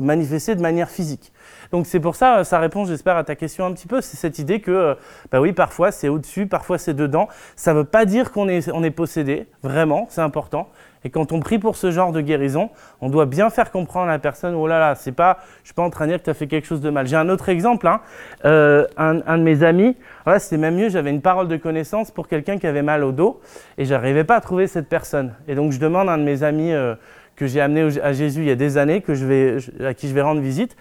manifestait 0.00 0.56
de 0.56 0.60
manière 0.60 0.90
physique. 0.90 1.32
Donc 1.70 1.86
c'est 1.86 2.00
pour 2.00 2.16
ça, 2.16 2.38
euh, 2.38 2.44
ça 2.44 2.58
répond, 2.58 2.84
j'espère, 2.84 3.16
à 3.16 3.24
ta 3.24 3.34
question 3.34 3.64
un 3.64 3.72
petit 3.72 3.86
peu, 3.86 4.00
c'est 4.00 4.16
cette 4.16 4.38
idée 4.38 4.60
que, 4.60 4.70
euh, 4.70 4.94
bah 5.30 5.40
oui, 5.40 5.52
parfois 5.52 5.92
c'est 5.92 6.08
au-dessus, 6.08 6.46
parfois 6.46 6.78
c'est 6.78 6.94
dedans. 6.94 7.28
Ça 7.56 7.72
ne 7.72 7.78
veut 7.78 7.84
pas 7.84 8.04
dire 8.04 8.32
qu'on 8.32 8.48
est, 8.48 8.70
on 8.72 8.82
est 8.82 8.90
possédé, 8.90 9.46
vraiment, 9.62 10.06
c'est 10.10 10.20
important. 10.20 10.68
Et 11.04 11.10
quand 11.10 11.32
on 11.32 11.40
prie 11.40 11.58
pour 11.58 11.76
ce 11.76 11.90
genre 11.90 12.12
de 12.12 12.20
guérison, 12.20 12.70
on 13.00 13.08
doit 13.08 13.26
bien 13.26 13.50
faire 13.50 13.70
comprendre 13.70 14.08
à 14.08 14.12
la 14.12 14.18
personne, 14.18 14.54
oh 14.54 14.66
là 14.66 14.78
là, 14.78 14.94
c'est 14.94 15.12
pas, 15.12 15.38
je 15.62 15.68
suis 15.68 15.74
pas 15.74 15.82
en 15.82 15.90
train 15.90 16.06
de 16.06 16.12
dire 16.12 16.20
que 16.20 16.24
tu 16.24 16.30
as 16.30 16.34
fait 16.34 16.46
quelque 16.46 16.66
chose 16.66 16.80
de 16.80 16.90
mal. 16.90 17.06
J'ai 17.06 17.16
un 17.16 17.28
autre 17.28 17.48
exemple, 17.48 17.86
hein. 17.88 18.00
Euh, 18.44 18.86
un, 18.96 19.14
de 19.14 19.42
mes 19.42 19.64
amis, 19.64 19.96
voilà, 20.24 20.38
c'était 20.38 20.58
même 20.58 20.76
mieux, 20.76 20.88
j'avais 20.88 21.10
une 21.10 21.20
parole 21.20 21.48
de 21.48 21.56
connaissance 21.56 22.10
pour 22.10 22.28
quelqu'un 22.28 22.58
qui 22.58 22.66
avait 22.66 22.82
mal 22.82 23.02
au 23.02 23.12
dos, 23.12 23.40
et 23.78 23.84
j'arrivais 23.84 24.24
pas 24.24 24.36
à 24.36 24.40
trouver 24.40 24.66
cette 24.66 24.88
personne. 24.88 25.34
Et 25.48 25.54
donc 25.54 25.72
je 25.72 25.80
demande 25.80 26.08
à 26.08 26.12
un 26.12 26.18
de 26.18 26.22
mes 26.22 26.44
amis 26.44 26.72
euh, 26.72 26.94
que 27.34 27.46
j'ai 27.46 27.60
amené 27.60 27.98
à 28.00 28.12
Jésus 28.12 28.42
il 28.42 28.48
y 28.48 28.52
a 28.52 28.56
des 28.56 28.78
années, 28.78 29.00
que 29.00 29.14
je 29.14 29.26
vais, 29.26 29.56
à 29.84 29.94
qui 29.94 30.08
je 30.08 30.14
vais 30.14 30.22
rendre 30.22 30.40
visite, 30.40 30.76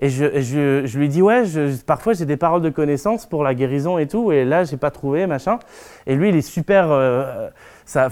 et 0.00 0.08
je, 0.08 0.24
et 0.24 0.98
lui 0.98 1.08
dis, 1.08 1.22
ouais, 1.22 1.44
parfois 1.86 2.12
j'ai 2.14 2.26
des 2.26 2.36
paroles 2.36 2.62
de 2.62 2.70
connaissance 2.70 3.26
pour 3.26 3.44
la 3.44 3.54
guérison 3.54 3.98
et 3.98 4.06
tout, 4.06 4.32
et 4.32 4.44
là, 4.44 4.64
j'ai 4.64 4.76
pas 4.76 4.90
trouvé, 4.90 5.26
machin. 5.26 5.58
Et 6.06 6.14
lui, 6.16 6.30
il 6.30 6.36
est 6.36 6.42
super, 6.42 6.90
euh, 6.90 7.48
ça, 7.84 8.08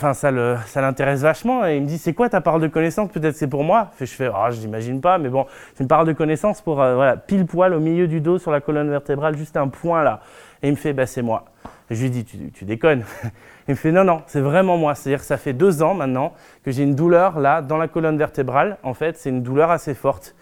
l'intéresse 0.77 1.23
vachement, 1.23 1.67
et 1.67 1.77
il 1.77 1.83
me 1.83 1.87
dit, 1.87 1.99
c'est 1.99 2.13
quoi 2.13 2.29
ta 2.29 2.41
parole 2.41 2.61
de 2.61 2.69
connaissance? 2.69 3.11
Peut-être 3.11 3.37
c'est 3.37 3.49
pour 3.49 3.65
moi. 3.65 3.91
Fait, 3.97 4.07
je 4.07 4.15
fais, 4.15 4.31
je 4.51 4.61
n'imagine 4.61 5.01
pas, 5.01 5.19
mais 5.19 5.29
bon, 5.29 5.47
c'est 5.75 5.83
une 5.83 5.89
parole 5.89 6.07
de 6.07 6.13
connaissance 6.13 6.61
pour, 6.61 6.81
euh, 6.81 6.95
voilà, 6.95 7.17
pile 7.17 7.47
poil 7.47 7.75
au 7.75 7.81
milieu 7.81 8.07
du 8.07 8.21
dos, 8.21 8.39
sur 8.39 8.53
la 8.53 8.61
colonne 8.61 8.91
vertébrale, 8.91 9.37
juste 9.37 9.57
un 9.57 9.69
point 9.69 10.03
là. 10.05 10.21
Et 10.63 10.69
il 10.69 10.73
me 10.73 10.77
fait, 10.77 10.93
bah, 10.93 11.07
c'est 11.07 11.23
moi. 11.23 11.47
Et 11.91 11.95
je 11.95 12.03
lui 12.03 12.11
dis, 12.11 12.25
tu, 12.25 12.51
tu 12.53 12.65
déconnes. 12.65 13.05
Il 13.69 13.73
me 13.73 13.77
fait, 13.77 13.93
non, 13.93 14.03
non, 14.03 14.23
c'est 14.27 14.41
vraiment 14.41 14.77
moi. 14.77 14.97
C'est-à-dire 14.97 15.21
que 15.21 15.25
ça 15.25 15.37
fait 15.37 15.53
deux 15.53 15.83
ans 15.83 15.95
maintenant 15.95 16.33
que 16.65 16.73
j'ai 16.73 16.83
une 16.83 16.97
douleur 16.97 17.39
là, 17.39 17.63
dans 17.63 17.77
la 17.77 17.87
colonne 17.87 18.19
vertébrale. 18.19 18.77
En 18.83 18.93
fait, 18.93 19.17
c'est 19.17 19.29
une 19.29 19.43
douleur 19.43 19.71
assez 19.71 19.95
forte. 19.95 20.35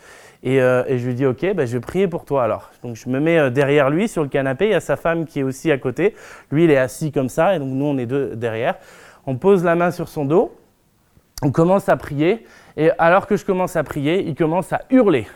Et, 0.42 0.60
euh, 0.60 0.84
et 0.86 0.98
je 0.98 1.06
lui 1.06 1.14
dis, 1.14 1.26
ok, 1.26 1.54
bah, 1.54 1.66
je 1.66 1.72
vais 1.74 1.80
prier 1.80 2.08
pour 2.08 2.24
toi 2.24 2.44
alors. 2.44 2.70
Donc 2.82 2.96
je 2.96 3.08
me 3.08 3.20
mets 3.20 3.38
euh, 3.38 3.50
derrière 3.50 3.90
lui 3.90 4.08
sur 4.08 4.22
le 4.22 4.28
canapé, 4.28 4.66
il 4.66 4.70
y 4.70 4.74
a 4.74 4.80
sa 4.80 4.96
femme 4.96 5.26
qui 5.26 5.40
est 5.40 5.42
aussi 5.42 5.70
à 5.70 5.78
côté. 5.78 6.14
Lui, 6.50 6.64
il 6.64 6.70
est 6.70 6.78
assis 6.78 7.12
comme 7.12 7.28
ça, 7.28 7.54
et 7.54 7.58
donc 7.58 7.68
nous, 7.68 7.84
on 7.84 7.98
est 7.98 8.06
deux 8.06 8.36
derrière. 8.36 8.76
On 9.26 9.36
pose 9.36 9.64
la 9.64 9.74
main 9.74 9.90
sur 9.90 10.08
son 10.08 10.24
dos, 10.24 10.56
on 11.42 11.50
commence 11.50 11.88
à 11.90 11.96
prier, 11.96 12.46
et 12.76 12.90
alors 12.98 13.26
que 13.26 13.36
je 13.36 13.44
commence 13.44 13.76
à 13.76 13.84
prier, 13.84 14.22
il 14.26 14.34
commence 14.34 14.72
à 14.72 14.82
hurler. 14.90 15.26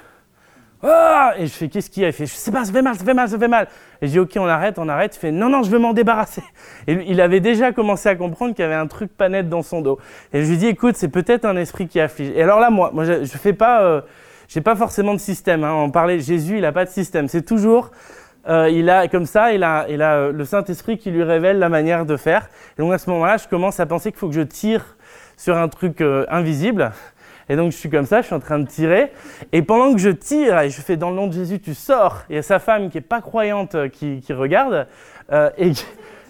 Ah 0.86 1.32
et 1.38 1.46
je 1.46 1.52
fais, 1.52 1.68
qu'est-ce 1.68 1.88
qu'il 1.88 2.02
y 2.02 2.06
a? 2.06 2.08
Il 2.08 2.12
fait, 2.12 2.26
je 2.26 2.34
sais 2.34 2.50
pas, 2.50 2.64
ça 2.64 2.72
fait 2.72 2.82
mal, 2.82 2.94
ça 2.94 3.04
fait 3.04 3.14
mal, 3.14 3.28
ça 3.28 3.38
fait 3.38 3.48
mal. 3.48 3.68
Et 4.02 4.06
je 4.06 4.12
dis, 4.12 4.18
ok, 4.18 4.32
on 4.36 4.46
arrête, 4.46 4.78
on 4.78 4.88
arrête. 4.88 5.16
Il 5.16 5.18
fait, 5.18 5.32
non, 5.32 5.48
non, 5.48 5.62
je 5.62 5.70
veux 5.70 5.78
m'en 5.78 5.94
débarrasser. 5.94 6.42
Et 6.86 6.98
il 7.06 7.22
avait 7.22 7.40
déjà 7.40 7.72
commencé 7.72 8.08
à 8.10 8.16
comprendre 8.16 8.54
qu'il 8.54 8.62
y 8.62 8.66
avait 8.66 8.74
un 8.74 8.86
truc 8.86 9.16
pas 9.16 9.30
net 9.30 9.48
dans 9.48 9.62
son 9.62 9.80
dos. 9.80 9.98
Et 10.34 10.42
je 10.42 10.50
lui 10.50 10.58
dis, 10.58 10.66
écoute, 10.66 10.96
c'est 10.96 11.08
peut-être 11.08 11.46
un 11.46 11.56
esprit 11.56 11.88
qui 11.88 12.00
afflige. 12.00 12.32
Et 12.36 12.42
alors 12.42 12.60
là, 12.60 12.68
moi, 12.68 12.90
moi 12.92 13.04
je, 13.04 13.24
je 13.24 13.38
fais 13.38 13.54
pas, 13.54 13.82
euh, 13.82 14.02
j'ai 14.48 14.60
pas 14.60 14.76
forcément 14.76 15.14
de 15.14 15.20
système. 15.20 15.64
Hein. 15.64 15.72
On 15.72 15.90
parlait, 15.90 16.20
Jésus, 16.20 16.58
il 16.58 16.64
a 16.64 16.72
pas 16.72 16.84
de 16.84 16.90
système. 16.90 17.28
C'est 17.28 17.42
toujours, 17.42 17.90
euh, 18.48 18.68
il 18.70 18.90
a 18.90 19.08
comme 19.08 19.26
ça, 19.26 19.52
il 19.52 19.62
a, 19.62 19.86
il 19.88 20.02
a 20.02 20.16
euh, 20.16 20.32
le 20.32 20.44
Saint 20.44 20.64
Esprit 20.64 20.98
qui 20.98 21.10
lui 21.10 21.22
révèle 21.22 21.58
la 21.58 21.68
manière 21.68 22.06
de 22.06 22.16
faire. 22.16 22.48
Et 22.78 22.82
donc 22.82 22.92
à 22.92 22.98
ce 22.98 23.08
moment-là, 23.10 23.36
je 23.36 23.48
commence 23.48 23.80
à 23.80 23.86
penser 23.86 24.10
qu'il 24.10 24.18
faut 24.18 24.28
que 24.28 24.34
je 24.34 24.42
tire 24.42 24.96
sur 25.36 25.56
un 25.56 25.68
truc 25.68 26.00
euh, 26.00 26.26
invisible. 26.28 26.92
Et 27.48 27.56
donc 27.56 27.72
je 27.72 27.76
suis 27.76 27.90
comme 27.90 28.06
ça, 28.06 28.20
je 28.20 28.26
suis 28.26 28.34
en 28.34 28.40
train 28.40 28.58
de 28.58 28.66
tirer. 28.66 29.12
Et 29.52 29.62
pendant 29.62 29.92
que 29.92 29.98
je 29.98 30.10
tire, 30.10 30.60
et 30.60 30.70
je 30.70 30.80
fais 30.80 30.96
dans 30.96 31.10
le 31.10 31.16
nom 31.16 31.26
de 31.26 31.32
Jésus, 31.32 31.60
tu 31.60 31.74
sors. 31.74 32.22
Il 32.30 32.36
y 32.36 32.38
a 32.38 32.42
sa 32.42 32.58
femme 32.58 32.90
qui 32.90 32.98
est 32.98 33.02
pas 33.02 33.20
croyante 33.20 33.76
qui, 33.90 34.22
regarde. 34.30 34.86
et, 35.58 35.72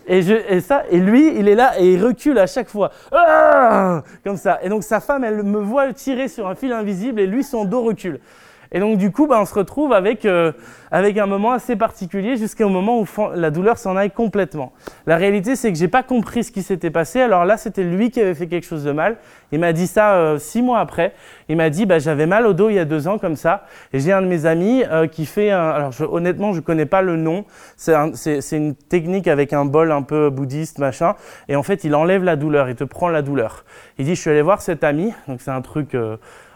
et, 0.07 0.23
je, 0.23 0.35
et 0.35 0.61
ça, 0.61 0.85
et 0.90 0.99
lui, 0.99 1.38
il 1.38 1.49
est 1.49 1.55
là 1.55 1.79
et 1.79 1.95
il 1.95 2.05
recule 2.05 2.38
à 2.38 2.47
chaque 2.47 2.69
fois. 2.69 2.90
Ah 3.12 4.03
comme 4.25 4.37
ça. 4.37 4.59
Et 4.62 4.69
donc 4.69 4.83
sa 4.83 5.01
femme, 5.01 5.25
elle 5.25 5.43
me 5.43 5.59
voit 5.59 5.93
tirer 5.93 6.29
sur 6.29 6.49
un 6.49 6.55
fil 6.55 6.73
invisible 6.73 7.21
et 7.21 7.27
lui, 7.27 7.43
son 7.45 7.64
dos 7.64 7.83
recule. 7.83 8.21
Et 8.74 8.80
donc 8.80 8.98
du 8.98 9.12
coup, 9.12 9.28
bah, 9.28 9.38
on 9.40 9.44
se 9.44 9.54
retrouve 9.54 9.92
avec, 9.92 10.24
euh, 10.24 10.50
avec 10.90 11.16
un 11.16 11.26
moment 11.26 11.52
assez 11.52 11.76
particulier 11.76 12.37
jusqu'au 12.37 12.68
moment 12.68 13.00
où 13.00 13.06
la 13.37 13.50
douleur 13.50 13.78
s'en 13.78 13.96
aille 13.96 14.10
complètement. 14.10 14.72
La 15.06 15.16
réalité, 15.16 15.54
c'est 15.54 15.72
que 15.72 15.78
j'ai 15.78 15.87
pas 15.87 16.02
compris 16.02 16.42
ce 16.42 16.50
qui 16.50 16.62
s'était 16.62 16.90
passé. 16.90 17.20
Alors 17.20 17.44
là, 17.44 17.56
c'était 17.56 17.84
lui 17.84 18.10
qui 18.10 18.20
avait 18.20 18.34
fait 18.34 18.48
quelque 18.48 18.66
chose 18.66 18.82
de 18.82 18.90
mal. 18.90 19.16
Il 19.52 19.60
m'a 19.60 19.72
dit 19.72 19.87
ça 19.87 20.14
euh, 20.14 20.38
six 20.38 20.60
mois 20.60 20.80
après. 20.80 21.14
Il 21.48 21.56
m'a 21.56 21.70
dit, 21.70 21.87
bah, 21.87 22.00
j'avais 22.00 22.26
mal 22.26 22.46
au 22.46 22.52
dos 22.52 22.68
il 22.68 22.74
y 22.74 22.80
a 22.80 22.84
deux 22.84 23.06
ans 23.06 23.18
comme 23.18 23.37
ça. 23.37 23.64
Et 23.92 24.00
j'ai 24.00 24.10
un 24.10 24.22
de 24.22 24.26
mes 24.26 24.44
amis 24.44 24.82
euh, 24.90 25.06
qui 25.06 25.24
fait, 25.24 25.50
alors 25.50 25.92
honnêtement, 26.10 26.52
je 26.52 26.58
connais 26.58 26.87
pas 26.87 27.00
le 27.00 27.14
nom. 27.14 27.44
C'est 27.76 28.56
une 28.56 28.74
technique 28.74 29.28
avec 29.28 29.52
un 29.52 29.64
bol 29.64 29.92
un 29.92 30.02
peu 30.02 30.30
bouddhiste, 30.30 30.80
machin. 30.80 31.14
Et 31.48 31.54
en 31.54 31.62
fait, 31.62 31.84
il 31.84 31.94
enlève 31.94 32.24
la 32.24 32.34
douleur, 32.34 32.68
il 32.68 32.74
te 32.74 32.82
prend 32.82 33.08
la 33.08 33.22
douleur. 33.22 33.64
Il 33.98 34.04
dit, 34.04 34.16
je 34.16 34.20
suis 34.20 34.30
allé 34.30 34.42
voir 34.42 34.60
cet 34.60 34.82
ami. 34.82 35.12
Donc 35.28 35.40
c'est 35.40 35.52
un 35.52 35.62
truc. 35.62 35.96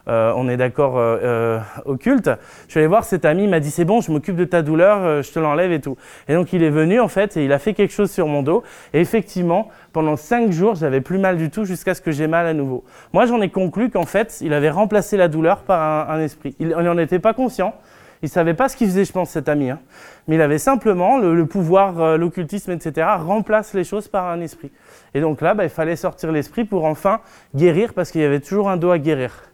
Euh, 0.09 0.33
on 0.37 0.49
est 0.49 0.57
d'accord, 0.57 0.99
euh, 0.99 1.19
euh, 1.23 1.59
occulte. 1.85 2.31
Je 2.67 2.71
suis 2.71 2.81
allé 2.81 2.87
voir 2.87 3.05
cet 3.05 3.25
ami, 3.25 3.45
il 3.45 3.51
m'a 3.51 3.61
dit 3.61 3.71
c'est 3.71 3.85
bon, 3.85 4.01
je 4.01 4.11
m'occupe 4.11 4.37
de 4.37 4.45
ta 4.45 4.63
douleur, 4.63 5.23
je 5.23 5.31
te 5.31 5.39
l'enlève 5.39 5.71
et 5.73 5.81
tout. 5.81 5.97
Et 6.29 6.35
donc 6.35 6.53
il 6.53 6.63
est 6.63 6.71
venu 6.71 6.99
en 7.01 7.09
fait 7.09 7.37
et 7.37 7.45
il 7.45 7.53
a 7.53 7.59
fait 7.59 7.75
quelque 7.75 7.93
chose 7.93 8.11
sur 8.11 8.27
mon 8.27 8.43
dos. 8.43 8.63
Et 8.95 9.01
effectivement, 9.01 9.69
pendant 9.93 10.17
cinq 10.17 10.51
jours, 10.51 10.77
j'avais 10.77 11.01
plus 11.01 11.19
mal 11.19 11.37
du 11.37 11.51
tout 11.51 11.65
jusqu'à 11.65 11.95
ce 11.95 12.01
que 12.01 12.11
j'ai 12.11 12.27
mal 12.27 12.47
à 12.47 12.55
nouveau. 12.55 12.85
Moi, 13.13 13.27
j'en 13.27 13.41
ai 13.41 13.51
conclu 13.51 13.91
qu'en 13.91 14.07
fait, 14.07 14.39
il 14.41 14.53
avait 14.53 14.71
remplacé 14.71 15.17
la 15.17 15.29
douleur 15.29 15.59
par 15.59 16.11
un, 16.11 16.21
esprit. 16.21 16.55
Il 16.59 16.69
n'en 16.69 16.99
était 16.99 17.19
pas 17.19 17.35
conscient. 17.35 17.75
Il 18.21 18.29
savait 18.29 18.55
pas 18.55 18.69
ce 18.69 18.77
qu'il 18.77 18.89
faisait, 18.89 19.05
je 19.05 19.13
pense, 19.13 19.31
cet 19.31 19.49
ami. 19.49 19.71
hein. 19.71 19.79
Mais 20.27 20.35
il 20.35 20.43
avait 20.43 20.59
simplement 20.59 21.19
le, 21.19 21.47
pouvoir, 21.47 22.19
l'occultisme, 22.19 22.73
etc. 22.73 23.07
remplace 23.19 23.75
les 23.75 23.85
choses 23.85 24.09
par 24.09 24.27
un 24.27 24.41
esprit. 24.41 24.73
Et 25.15 25.21
donc 25.21 25.41
là, 25.41 25.55
bah, 25.55 25.65
il 25.65 25.71
fallait 25.71 25.97
sortir 25.97 26.33
l'esprit 26.33 26.65
pour 26.65 26.85
enfin 26.85 27.21
guérir 27.55 27.95
parce 27.95 28.11
qu'il 28.11 28.21
y 28.21 28.25
avait 28.25 28.41
toujours 28.41 28.69
un 28.69 28.77
dos 28.77 28.91
à 28.91 28.99
guérir. 28.99 29.48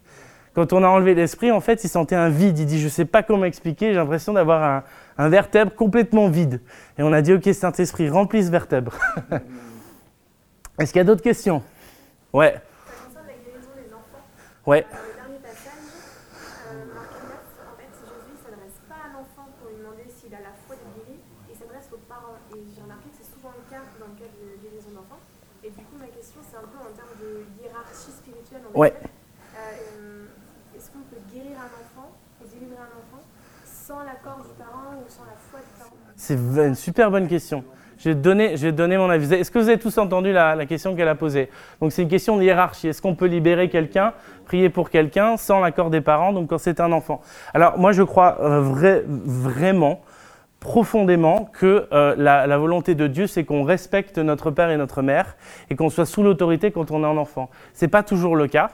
Quand 0.55 0.73
on 0.73 0.85
a 0.85 0.89
enlevé 0.89 1.15
l'esprit, 1.15 1.51
en 1.51 1.61
fait, 1.61 1.83
il 1.83 1.89
sentait 1.89 2.15
un 2.15 2.29
vide. 2.29 2.59
Il 2.59 2.67
dit, 2.67 2.79
je 2.79 2.85
ne 2.85 2.91
sais 2.91 3.05
pas 3.05 3.23
comment 3.23 3.45
expliquer, 3.45 3.89
j'ai 3.89 3.99
l'impression 3.99 4.33
d'avoir 4.33 4.85
un, 5.19 5.29
vertèbre 5.29 5.75
complètement 5.75 6.29
vide. 6.29 6.61
Et 6.97 7.03
on 7.03 7.13
a 7.13 7.23
dit, 7.23 7.33
ok, 7.33 7.53
Saint-Esprit, 7.53 8.09
remplis 8.09 8.45
ce 8.45 8.51
vertèbre. 8.51 8.97
Est-ce 10.79 10.93
qu'il 10.93 11.01
y 11.01 11.03
a 11.03 11.05
d'autres 11.05 11.23
questions? 11.23 11.63
Ouais. 12.33 12.55
Ça 13.13 13.21
la 13.27 13.33
guérison 13.33 13.71
des 13.77 13.93
enfants. 13.93 14.25
Ouais. 14.67 14.87
Le 14.91 15.23
dernier 15.23 15.39
passage, 15.43 15.83
Marc 16.95 17.11
en 17.11 17.77
fait, 17.77 17.91
Jésus 18.03 18.39
s'adresse 18.43 18.79
pas 18.89 19.07
à 19.07 19.13
l'enfant 19.13 19.51
lui 19.71 20.35
a 20.35 20.41
la 20.41 20.55
foi 20.67 20.75
de 20.75 20.83
guérir, 20.99 21.21
il 21.51 21.57
s'adresse 21.57 21.89
aux 21.93 22.03
parents. 22.09 22.39
Ouais. 28.75 28.93
C'est 36.25 36.37
une 36.37 36.75
super 36.75 37.11
bonne 37.11 37.29
question. 37.29 37.65
Je 37.99 38.09
vais 38.09 38.15
donner, 38.73 38.97
mon 38.97 39.11
avis. 39.11 39.33
Est-ce 39.35 39.51
que 39.51 39.59
vous 39.59 39.69
avez 39.69 39.79
tous 39.79 39.99
entendu 39.99 40.33
la, 40.33 40.65
question 40.65 40.97
qu'elle 40.97 41.09
a 41.09 41.15
posée? 41.15 41.51
Donc 41.83 41.93
c'est 41.93 42.01
une 42.01 42.09
question 42.09 42.39
de 42.39 42.43
hiérarchie. 42.43 42.89
Est-ce 42.89 43.03
qu'on 43.03 43.15
peut 43.15 43.27
libérer 43.27 43.69
quelqu'un, 43.69 44.15
prier 44.47 44.71
pour 44.71 44.89
quelqu'un 44.89 45.37
sans 45.37 45.61
l'accord 45.61 45.91
des 45.91 46.01
parents, 46.01 46.33
donc 46.33 46.49
quand 46.49 46.57
c'est 46.57 46.81
un 46.81 46.93
enfant? 46.93 47.21
Alors 47.53 47.79
moi 47.79 47.93
je 47.93 48.03
crois 48.03 48.39
euh, 48.41 48.63
vrai- 48.63 49.05
vraiment, 49.07 50.01
profondément, 50.61 51.51
que 51.53 51.87
euh, 51.93 52.15
la, 52.17 52.57
volonté 52.57 52.95
de 52.95 53.07
Dieu, 53.07 53.27
c'est 53.27 53.45
qu'on 53.45 53.63
respecte 53.63 54.17
notre 54.17 54.51
père 54.51 54.71
et 54.71 54.79
notre 54.79 55.03
mère 55.03 55.37
et 55.69 55.77
qu'on 55.77 55.91
soit 55.91 56.07
sous 56.07 56.23
l'autorité 56.23 56.71
quand 56.71 56.91
on 56.91 57.03
est 57.03 57.07
un 57.07 57.19
enfant. 57.19 57.51
C'est 57.75 57.89
pas 57.89 58.03
toujours 58.03 58.35
le 58.35 58.47
cas. 58.47 58.71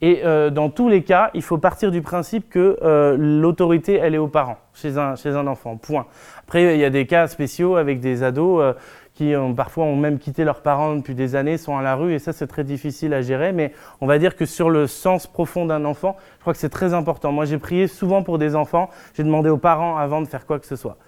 Et 0.00 0.22
euh, 0.24 0.50
dans 0.50 0.68
tous 0.68 0.88
les 0.88 1.04
cas, 1.04 1.30
il 1.32 1.42
faut 1.42 1.58
partir 1.58 1.92
du 1.92 2.02
principe 2.02 2.50
que 2.50 2.76
l'autorité, 3.16 3.94
elle 3.94 4.16
est 4.16 4.18
aux 4.18 4.26
parents, 4.26 4.58
chez 4.74 4.98
un, 4.98 5.14
chez 5.14 5.30
un 5.30 5.46
enfant, 5.46 5.76
point. 5.76 6.06
Après, 6.52 6.74
il 6.74 6.80
y 6.82 6.84
a 6.84 6.90
des 6.90 7.06
cas 7.06 7.28
spéciaux 7.28 7.76
avec 7.76 8.00
des 8.00 8.22
ados 8.22 8.60
euh, 8.60 8.72
qui 9.14 9.32
parfois 9.56 9.84
ont 9.84 9.96
même 9.96 10.18
quitté 10.18 10.44
leurs 10.44 10.60
parents 10.60 10.94
depuis 10.96 11.14
des 11.14 11.34
années, 11.34 11.56
sont 11.56 11.78
à 11.78 11.82
la 11.82 11.94
rue, 11.94 12.12
et 12.12 12.18
ça, 12.18 12.34
c'est 12.34 12.46
très 12.46 12.62
difficile 12.62 13.14
à 13.14 13.22
gérer. 13.22 13.52
Mais 13.52 13.72
on 14.02 14.06
va 14.06 14.18
dire 14.18 14.36
que 14.36 14.44
sur 14.44 14.68
le 14.68 14.86
sens 14.86 15.26
profond 15.26 15.64
d'un 15.64 15.86
enfant, 15.86 16.14
je 16.36 16.40
crois 16.42 16.52
que 16.52 16.58
c'est 16.58 16.68
très 16.68 16.92
important. 16.92 17.32
Moi, 17.32 17.46
j'ai 17.46 17.56
prié 17.56 17.86
souvent 17.86 18.22
pour 18.22 18.36
des 18.36 18.54
enfants, 18.54 18.90
j'ai 19.14 19.22
demandé 19.22 19.48
aux 19.48 19.56
parents 19.56 19.96
avant 19.96 20.20
de 20.20 20.26
faire 20.26 20.44
quoi 20.44 20.58
que 20.58 20.66
ce 20.66 20.76
soit. 20.76 20.98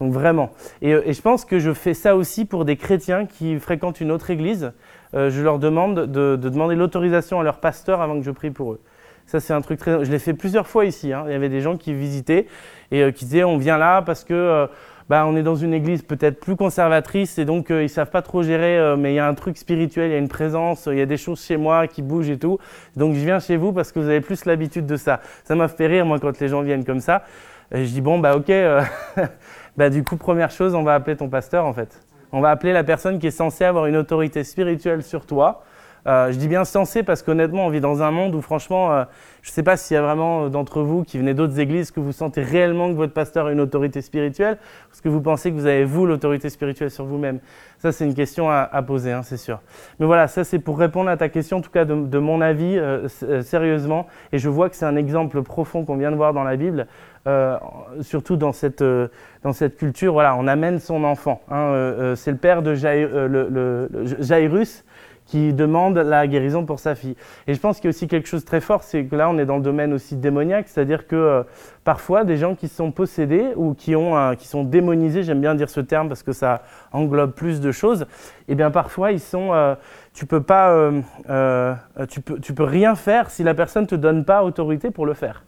Donc 0.00 0.10
vraiment. 0.10 0.52
Et, 0.80 0.94
euh, 0.94 1.12
je 1.12 1.20
pense 1.20 1.44
que 1.44 1.58
je 1.58 1.74
fais 1.74 1.92
ça 1.92 2.16
aussi 2.16 2.46
pour 2.46 2.64
des 2.64 2.76
chrétiens 2.76 3.26
qui 3.26 3.58
fréquentent 3.58 4.00
une 4.00 4.10
autre 4.10 4.30
église. 4.30 4.72
Euh, 5.12 5.28
je 5.28 5.42
leur 5.42 5.58
demande 5.58 6.06
de, 6.10 6.36
de 6.36 6.48
demander 6.48 6.76
l'autorisation 6.76 7.40
à 7.40 7.42
leur 7.42 7.58
pasteur 7.58 8.00
avant 8.00 8.18
que 8.18 8.24
je 8.24 8.30
prie 8.30 8.50
pour 8.50 8.72
eux. 8.72 8.80
Ça, 9.26 9.38
c'est 9.38 9.52
un 9.52 9.60
truc 9.60 9.78
très. 9.78 10.02
Je 10.02 10.10
l'ai 10.10 10.18
fait 10.18 10.32
plusieurs 10.32 10.66
fois 10.66 10.86
ici. 10.86 11.12
hein. 11.12 11.24
Il 11.26 11.32
y 11.32 11.34
avait 11.34 11.50
des 11.50 11.60
gens 11.60 11.76
qui 11.76 11.92
visitaient 11.92 12.46
et 12.90 13.12
qui 13.12 13.26
disaient 13.26 13.44
on 13.44 13.58
vient 13.58 13.76
là 13.76 14.00
parce 14.00 14.24
que. 14.24 14.66
Bah, 15.08 15.26
on 15.26 15.36
est 15.36 15.42
dans 15.42 15.54
une 15.54 15.74
église 15.74 16.02
peut-être 16.02 16.40
plus 16.40 16.56
conservatrice 16.56 17.38
et 17.38 17.44
donc 17.44 17.70
euh, 17.70 17.82
ils 17.82 17.90
savent 17.90 18.10
pas 18.10 18.22
trop 18.22 18.42
gérer, 18.42 18.78
euh, 18.78 18.96
mais 18.96 19.12
il 19.12 19.16
y 19.16 19.18
a 19.18 19.28
un 19.28 19.34
truc 19.34 19.58
spirituel, 19.58 20.10
il 20.10 20.12
y 20.12 20.16
a 20.16 20.18
une 20.18 20.28
présence, 20.28 20.88
il 20.90 20.96
y 20.96 21.02
a 21.02 21.06
des 21.06 21.18
choses 21.18 21.42
chez 21.42 21.56
moi 21.58 21.86
qui 21.86 22.00
bougent 22.00 22.30
et 22.30 22.38
tout. 22.38 22.58
Donc 22.96 23.14
je 23.14 23.20
viens 23.20 23.38
chez 23.38 23.56
vous 23.56 23.72
parce 23.72 23.92
que 23.92 23.98
vous 23.98 24.08
avez 24.08 24.22
plus 24.22 24.46
l'habitude 24.46 24.86
de 24.86 24.96
ça. 24.96 25.20
Ça 25.44 25.54
m'a 25.54 25.68
fait 25.68 25.86
rire 25.86 26.06
moi 26.06 26.18
quand 26.18 26.40
les 26.40 26.48
gens 26.48 26.62
viennent 26.62 26.84
comme 26.84 27.00
ça. 27.00 27.24
Et 27.72 27.84
je 27.84 27.92
dis 27.92 28.00
bon 28.00 28.18
bah 28.18 28.36
ok, 28.36 28.48
euh, 28.48 28.82
bah 29.76 29.90
du 29.90 30.02
coup 30.04 30.16
première 30.16 30.50
chose, 30.50 30.74
on 30.74 30.82
va 30.82 30.94
appeler 30.94 31.16
ton 31.16 31.28
pasteur 31.28 31.66
en 31.66 31.74
fait. 31.74 32.00
On 32.32 32.40
va 32.40 32.50
appeler 32.50 32.72
la 32.72 32.82
personne 32.82 33.18
qui 33.18 33.26
est 33.26 33.30
censée 33.30 33.64
avoir 33.64 33.86
une 33.86 33.96
autorité 33.96 34.42
spirituelle 34.42 35.02
sur 35.02 35.26
toi. 35.26 35.64
Euh, 36.06 36.30
je 36.32 36.36
dis 36.36 36.48
bien 36.48 36.64
censé 36.64 37.02
parce 37.02 37.22
qu'honnêtement, 37.22 37.66
on 37.66 37.70
vit 37.70 37.80
dans 37.80 38.02
un 38.02 38.10
monde 38.10 38.34
où 38.34 38.42
franchement, 38.42 38.92
euh, 38.92 39.04
je 39.40 39.50
ne 39.50 39.52
sais 39.54 39.62
pas 39.62 39.78
s'il 39.78 39.94
y 39.94 39.98
a 39.98 40.02
vraiment 40.02 40.44
euh, 40.44 40.48
d'entre 40.50 40.82
vous 40.82 41.02
qui 41.02 41.16
venez 41.16 41.32
d'autres 41.32 41.58
églises 41.58 41.90
que 41.90 42.00
vous 42.00 42.12
sentez 42.12 42.42
réellement 42.42 42.90
que 42.90 42.94
votre 42.94 43.14
pasteur 43.14 43.46
a 43.46 43.52
une 43.52 43.60
autorité 43.60 44.02
spirituelle, 44.02 44.58
parce 44.90 45.00
que 45.00 45.08
vous 45.08 45.22
pensez 45.22 45.50
que 45.50 45.56
vous 45.56 45.64
avez 45.64 45.84
vous 45.84 46.04
l'autorité 46.04 46.50
spirituelle 46.50 46.90
sur 46.90 47.06
vous-même? 47.06 47.38
Ça, 47.78 47.90
c'est 47.90 48.04
une 48.04 48.14
question 48.14 48.50
à, 48.50 48.68
à 48.70 48.82
poser, 48.82 49.12
hein, 49.12 49.22
c'est 49.22 49.38
sûr. 49.38 49.60
Mais 49.98 50.04
voilà, 50.06 50.28
ça 50.28 50.44
c'est 50.44 50.58
pour 50.58 50.78
répondre 50.78 51.08
à 51.08 51.16
ta 51.16 51.30
question, 51.30 51.58
en 51.58 51.60
tout 51.62 51.70
cas 51.70 51.86
de, 51.86 51.94
de 51.94 52.18
mon 52.18 52.42
avis, 52.42 52.76
euh, 52.76 53.08
euh, 53.22 53.42
sérieusement. 53.42 54.06
Et 54.32 54.38
je 54.38 54.48
vois 54.50 54.68
que 54.68 54.76
c'est 54.76 54.86
un 54.86 54.96
exemple 54.96 55.42
profond 55.42 55.84
qu'on 55.84 55.96
vient 55.96 56.10
de 56.10 56.16
voir 56.16 56.34
dans 56.34 56.44
la 56.44 56.56
Bible, 56.56 56.86
euh, 57.26 57.56
surtout 58.02 58.36
dans 58.36 58.52
cette, 58.52 58.82
euh, 58.82 59.08
dans 59.42 59.52
cette 59.54 59.76
culture. 59.76 60.12
Voilà, 60.12 60.36
on 60.36 60.46
amène 60.46 60.78
son 60.80 61.02
enfant. 61.04 61.40
hein, 61.50 61.56
euh, 61.56 62.14
c'est 62.14 62.30
le 62.30 62.36
père 62.36 62.62
de 62.62 62.74
Jair- 62.74 63.08
le- 63.10 63.48
le- 63.48 63.88
le- 63.90 64.22
Jairus 64.22 64.84
qui 65.26 65.52
demande 65.52 65.96
la 65.96 66.26
guérison 66.26 66.66
pour 66.66 66.78
sa 66.78 66.94
fille. 66.94 67.16
Et 67.46 67.54
je 67.54 67.60
pense 67.60 67.76
qu'il 67.76 67.86
y 67.86 67.88
a 67.88 67.90
aussi 67.90 68.08
quelque 68.08 68.28
chose 68.28 68.42
de 68.42 68.46
très 68.46 68.60
fort, 68.60 68.82
c'est 68.82 69.04
que 69.04 69.16
là 69.16 69.28
on 69.30 69.38
est 69.38 69.46
dans 69.46 69.56
le 69.56 69.62
domaine 69.62 69.92
aussi 69.92 70.16
démoniaque, 70.16 70.68
c'est-à-dire 70.68 71.06
que 71.06 71.16
euh, 71.16 71.42
parfois 71.82 72.24
des 72.24 72.36
gens 72.36 72.54
qui 72.54 72.68
sont 72.68 72.90
possédés 72.90 73.52
ou 73.56 73.74
qui, 73.74 73.96
ont 73.96 74.34
qui 74.36 74.46
sont 74.46 74.64
démonisés, 74.64 75.22
j'aime 75.22 75.40
bien 75.40 75.54
dire 75.54 75.70
ce 75.70 75.80
terme 75.80 76.08
parce 76.08 76.22
que 76.22 76.32
ça 76.32 76.62
englobe 76.92 77.32
plus 77.32 77.60
de 77.60 77.72
choses, 77.72 78.06
et 78.48 78.54
bien 78.54 78.70
parfois 78.70 79.12
ils 79.12 79.20
sont, 79.20 79.52
euh, 79.52 79.74
tu 80.12 80.26
peux 80.26 80.42
pas, 80.42 80.70
euh, 80.70 81.74
tu 82.08 82.20
peux, 82.20 82.38
tu 82.38 82.54
peux 82.54 82.64
rien 82.64 82.94
faire 82.94 83.30
si 83.30 83.42
la 83.42 83.54
personne 83.54 83.86
te 83.86 83.94
donne 83.94 84.24
pas 84.24 84.44
autorité 84.44 84.90
pour 84.90 85.06
le 85.06 85.14
faire. 85.14 85.42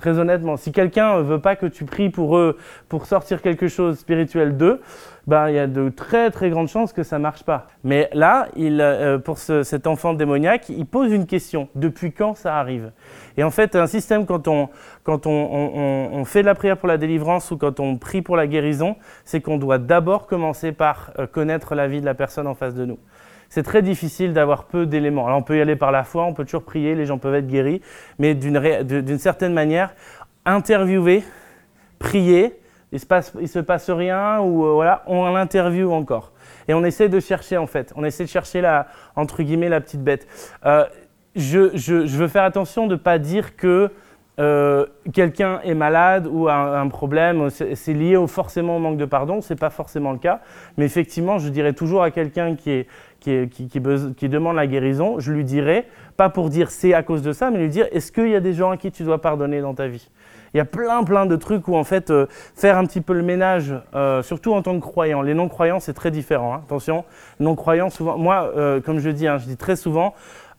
Très 0.00 0.18
honnêtement, 0.18 0.56
si 0.56 0.72
quelqu'un 0.72 1.18
ne 1.18 1.22
veut 1.22 1.40
pas 1.40 1.56
que 1.56 1.66
tu 1.66 1.84
pries 1.84 2.08
pour 2.08 2.38
eux 2.38 2.56
pour 2.88 3.04
sortir 3.04 3.42
quelque 3.42 3.68
chose 3.68 3.98
spirituel 3.98 4.56
d'eux, 4.56 4.80
ben, 5.26 5.50
il 5.50 5.56
y 5.56 5.58
a 5.58 5.66
de 5.66 5.90
très 5.90 6.30
très 6.30 6.48
grandes 6.48 6.68
chances 6.68 6.94
que 6.94 7.02
ça 7.02 7.18
marche 7.18 7.42
pas. 7.42 7.66
Mais 7.84 8.08
là, 8.14 8.48
euh, 8.58 9.18
pour 9.18 9.36
ce- 9.36 9.62
cet 9.62 9.86
enfant 9.86 10.14
démoniaque, 10.14 10.70
il 10.70 10.86
pose 10.86 11.12
une 11.12 11.26
question. 11.26 11.68
Depuis 11.74 12.12
quand 12.12 12.34
ça 12.34 12.56
arrive? 12.56 12.92
Et 13.36 13.44
en 13.44 13.50
fait, 13.50 13.76
un 13.76 13.86
système, 13.86 14.24
quand, 14.24 14.48
on- 14.48 14.70
on 15.04 16.24
fait 16.24 16.40
de 16.40 16.46
la 16.46 16.54
prière 16.54 16.78
pour 16.78 16.88
la 16.88 16.96
délivrance 16.96 17.50
ou 17.50 17.58
quand 17.58 17.78
on 17.78 17.98
prie 17.98 18.22
pour 18.22 18.36
la 18.38 18.46
guérison, 18.46 18.96
c'est 19.26 19.42
qu'on 19.42 19.58
doit 19.58 19.76
d'abord 19.78 20.26
commencer 20.26 20.72
par 20.72 21.10
euh, 21.18 21.26
connaître 21.26 21.74
la 21.74 21.88
vie 21.88 22.00
de 22.00 22.06
la 22.06 22.14
personne 22.14 22.46
en 22.46 22.54
face 22.54 22.74
de 22.74 22.86
nous. 22.86 22.98
C'est 23.50 23.64
très 23.64 23.82
difficile 23.82 24.32
d'avoir 24.32 24.64
peu 24.64 24.86
d'éléments. 24.86 25.26
Alors 25.26 25.38
on 25.38 25.42
peut 25.42 25.58
y 25.58 25.60
aller 25.60 25.76
par 25.76 25.90
la 25.92 26.04
foi, 26.04 26.24
on 26.24 26.32
peut 26.32 26.44
toujours 26.44 26.62
prier, 26.62 26.94
les 26.94 27.04
gens 27.04 27.18
peuvent 27.18 27.34
être 27.34 27.48
guéris, 27.48 27.82
mais 28.18 28.34
d'une 28.34 29.18
certaine 29.18 29.52
manière, 29.52 29.92
interviewer, 30.46 31.22
prier, 31.98 32.54
il 32.92 33.00
se 33.00 33.06
passe, 33.06 33.32
se 33.44 33.58
passe 33.58 33.90
rien 33.90 34.38
ou 34.40 34.64
euh, 34.64 34.72
voilà, 34.72 35.02
on 35.06 35.30
l'interview 35.32 35.92
encore. 35.92 36.32
Et 36.68 36.74
on 36.74 36.84
essaie 36.84 37.08
de 37.08 37.20
chercher 37.20 37.56
en 37.56 37.66
fait, 37.66 37.92
on 37.96 38.04
essaie 38.04 38.24
de 38.24 38.28
chercher 38.28 38.60
la, 38.60 38.86
entre 39.16 39.42
guillemets 39.42 39.68
la 39.68 39.80
petite 39.80 40.02
bête. 40.02 40.26
Euh, 40.64 40.84
je- 41.36 41.76
je 41.76 42.16
veux 42.16 42.28
faire 42.28 42.44
attention 42.44 42.86
de 42.86 42.92
ne 42.94 42.98
pas 43.00 43.18
dire 43.18 43.56
que 43.56 43.90
euh, 44.40 44.86
quelqu'un 45.12 45.60
est 45.64 45.74
malade 45.74 46.26
ou 46.26 46.48
a 46.48 46.80
un, 46.80 46.88
problème, 46.88 47.50
c'est 47.50 47.92
lié 47.92 48.16
au, 48.16 48.26
forcément 48.26 48.76
au 48.76 48.78
manque 48.78 48.96
de 48.96 49.04
pardon, 49.04 49.42
ce 49.42 49.52
n'est 49.52 49.58
pas 49.58 49.68
forcément 49.68 50.12
le 50.12 50.18
cas. 50.18 50.40
Mais 50.78 50.86
effectivement, 50.86 51.38
je 51.38 51.50
dirais 51.50 51.74
toujours 51.74 52.02
à 52.02 52.10
quelqu'un 52.10 52.56
qui, 52.56 52.86
demande 54.28 54.56
la 54.56 54.66
guérison, 54.66 55.18
je 55.18 55.32
lui 55.32 55.44
dirais, 55.44 55.86
pas 56.16 56.30
pour 56.30 56.48
dire 56.48 56.70
c'est 56.70 56.94
à 56.94 57.02
cause 57.02 57.20
de 57.20 57.32
ça, 57.32 57.50
mais 57.50 57.58
lui 57.58 57.68
dire 57.68 57.86
est-ce 57.92 58.12
qu'il 58.12 58.28
y 58.28 58.34
a 58.34 58.40
des 58.40 58.54
gens 58.54 58.70
à 58.70 58.78
qui 58.78 58.90
tu 58.90 59.02
dois 59.02 59.20
pardonner 59.20 59.60
dans 59.60 59.74
ta 59.74 59.88
vie? 59.88 60.08
Il 60.54 60.56
y 60.56 60.60
a 60.60 60.64
plein, 60.64 61.04
plein 61.04 61.26
de 61.26 61.36
trucs 61.36 61.68
où, 61.68 61.76
en 61.76 61.84
fait, 61.84 62.10
euh, 62.10 62.26
faire 62.56 62.76
un 62.76 62.84
petit 62.84 63.00
peu 63.00 63.12
le 63.12 63.22
ménage, 63.22 63.72
euh, 63.94 64.20
surtout 64.20 64.52
en 64.52 64.62
tant 64.62 64.74
que 64.74 64.84
croyant. 64.84 65.22
Les 65.22 65.34
non-croyants, 65.34 65.78
c'est 65.78 65.92
très 65.92 66.10
différent. 66.10 66.54
hein. 66.54 66.62
Attention, 66.64 67.04
non-croyants, 67.38 67.88
souvent, 67.88 68.18
moi, 68.18 68.50
comme 68.84 68.98
je 68.98 69.10
dis, 69.10 69.28
hein, 69.28 69.38
je 69.38 69.44
dis 69.44 69.56
très 69.56 69.76
souvent, 69.76 70.12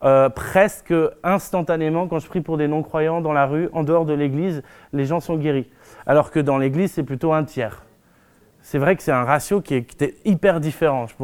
euh, 0.04 0.30
presque 0.30 0.94
instantanément, 1.24 2.08
quand 2.08 2.20
je 2.20 2.28
prie 2.28 2.42
pour 2.42 2.58
des 2.58 2.68
non-croyants 2.68 3.22
dans 3.22 3.34
la 3.34 3.46
rue, 3.46 3.70
en 3.74 3.84
dehors 3.84 4.06
de 4.06 4.14
l'église, 4.14 4.64
les 4.94 5.06
gens 5.06 5.20
sont 5.20 5.38
guéris. 5.38 5.68
Alors 6.08 6.32
que 6.32 6.40
dans 6.40 6.58
l'église, 6.58 6.94
c'est 6.94 7.04
plutôt 7.04 7.34
un 7.34 7.44
tiers. 7.44 7.84
C'est 8.64 8.78
vrai 8.78 8.96
que 8.96 9.04
c'est 9.04 9.12
un 9.12 9.24
ratio 9.24 9.60
qui 9.62 9.76
est, 9.76 10.16
hyper 10.24 10.60
différent. 10.60 11.08
Je 11.08 11.16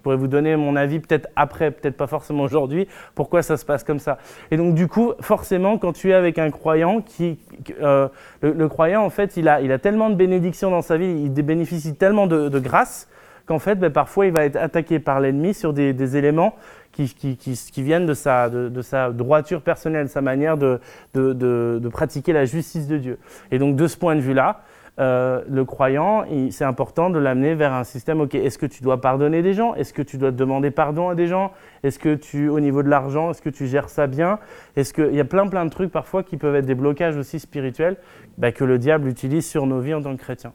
pourrais, 0.00 0.16
vous 0.16 0.28
donner 0.28 0.56
mon 0.56 0.76
avis 0.76 0.98
peut-être 0.98 1.28
après, 1.36 1.70
peut-être 1.70 1.96
pas 1.96 2.06
forcément 2.06 2.42
aujourd'hui, 2.42 2.88
pourquoi 3.14 3.42
ça 3.42 3.56
se 3.56 3.64
passe 3.64 3.84
comme 3.84 3.98
ça. 3.98 4.18
Et 4.50 4.56
donc 4.56 4.74
du 4.74 4.88
coup, 4.88 5.12
forcément, 5.20 5.78
quand 5.78 5.92
tu 5.92 6.10
es 6.10 6.14
avec 6.14 6.38
un 6.38 6.50
croyant, 6.50 7.02
qui, 7.02 7.38
euh, 7.80 8.08
le, 8.40 8.68
croyant, 8.68 9.02
en 9.02 9.10
fait, 9.10 9.36
il 9.36 9.48
a, 9.48 9.60
il 9.60 9.72
a 9.72 9.78
tellement 9.78 10.08
de 10.08 10.14
bénédictions 10.14 10.70
dans 10.70 10.82
sa 10.82 10.96
vie, 10.96 11.06
il 11.06 11.30
bénéficie 11.30 11.94
tellement 11.94 12.26
de, 12.26 12.58
grâce, 12.58 13.08
qu'en 13.44 13.58
fait, 13.58 13.76
ben, 13.76 13.92
parfois, 13.92 14.26
il 14.26 14.32
va 14.32 14.44
être 14.44 14.56
attaqué 14.56 14.98
par 14.98 15.20
l'ennemi 15.20 15.52
sur 15.54 15.72
des 15.72 16.16
éléments 16.16 16.54
qui, 17.04 17.82
viennent 17.82 18.06
de 18.06 18.14
sa, 18.14 18.48
de, 18.48 18.82
sa 18.82 19.10
droiture 19.10 19.62
personnelle, 19.62 20.08
sa 20.08 20.20
manière 20.20 20.56
de, 20.56 20.80
de, 21.14 21.88
pratiquer 21.88 22.32
la 22.32 22.44
justice 22.44 22.88
de 22.88 22.98
Dieu. 22.98 23.18
Et 23.50 23.58
donc, 23.58 23.76
de 23.76 23.86
ce 23.86 23.96
point 23.96 24.16
de 24.16 24.20
vue-là, 24.20 24.62
euh, 24.98 25.42
le 25.48 25.64
croyant, 25.66 26.24
c'est 26.50 26.64
important 26.64 27.10
de 27.10 27.18
l'amener 27.18 27.54
vers 27.54 27.74
un 27.74 27.84
système, 27.84 28.20
ok, 28.22 28.34
est-ce 28.34 28.56
que 28.56 28.64
tu 28.64 28.82
dois 28.82 29.00
pardonner 29.00 29.42
des 29.42 29.52
gens? 29.52 29.74
Est-ce 29.74 29.92
que 29.92 30.00
tu 30.00 30.16
dois 30.16 30.30
demander 30.30 30.70
pardon 30.70 31.10
à 31.10 31.14
des 31.14 31.26
gens? 31.26 31.52
Est-ce 31.82 31.98
que 31.98 32.14
tu, 32.14 32.48
au 32.48 32.60
niveau 32.60 32.82
de 32.82 32.88
l'argent, 32.88 33.30
est-ce 33.30 33.42
que 33.42 33.50
tu 33.50 33.66
gères 33.66 33.90
ça 33.90 34.06
bien? 34.06 34.38
Est-ce 34.74 34.94
qu'il 34.94 35.14
y 35.14 35.20
a 35.20 35.24
plein 35.24 35.48
plein 35.48 35.66
de 35.66 35.70
trucs 35.70 35.92
parfois 35.92 36.22
qui 36.22 36.38
peuvent 36.38 36.56
être 36.56 36.64
des 36.64 36.74
blocages 36.74 37.16
aussi 37.16 37.38
spirituels 37.38 37.98
bah, 38.38 38.52
que 38.52 38.64
le 38.64 38.78
diable 38.78 39.08
utilise 39.08 39.46
sur 39.46 39.66
nos 39.66 39.80
vies 39.80 39.92
en 39.92 40.02
tant 40.02 40.16
que 40.16 40.22
chrétiens 40.22 40.54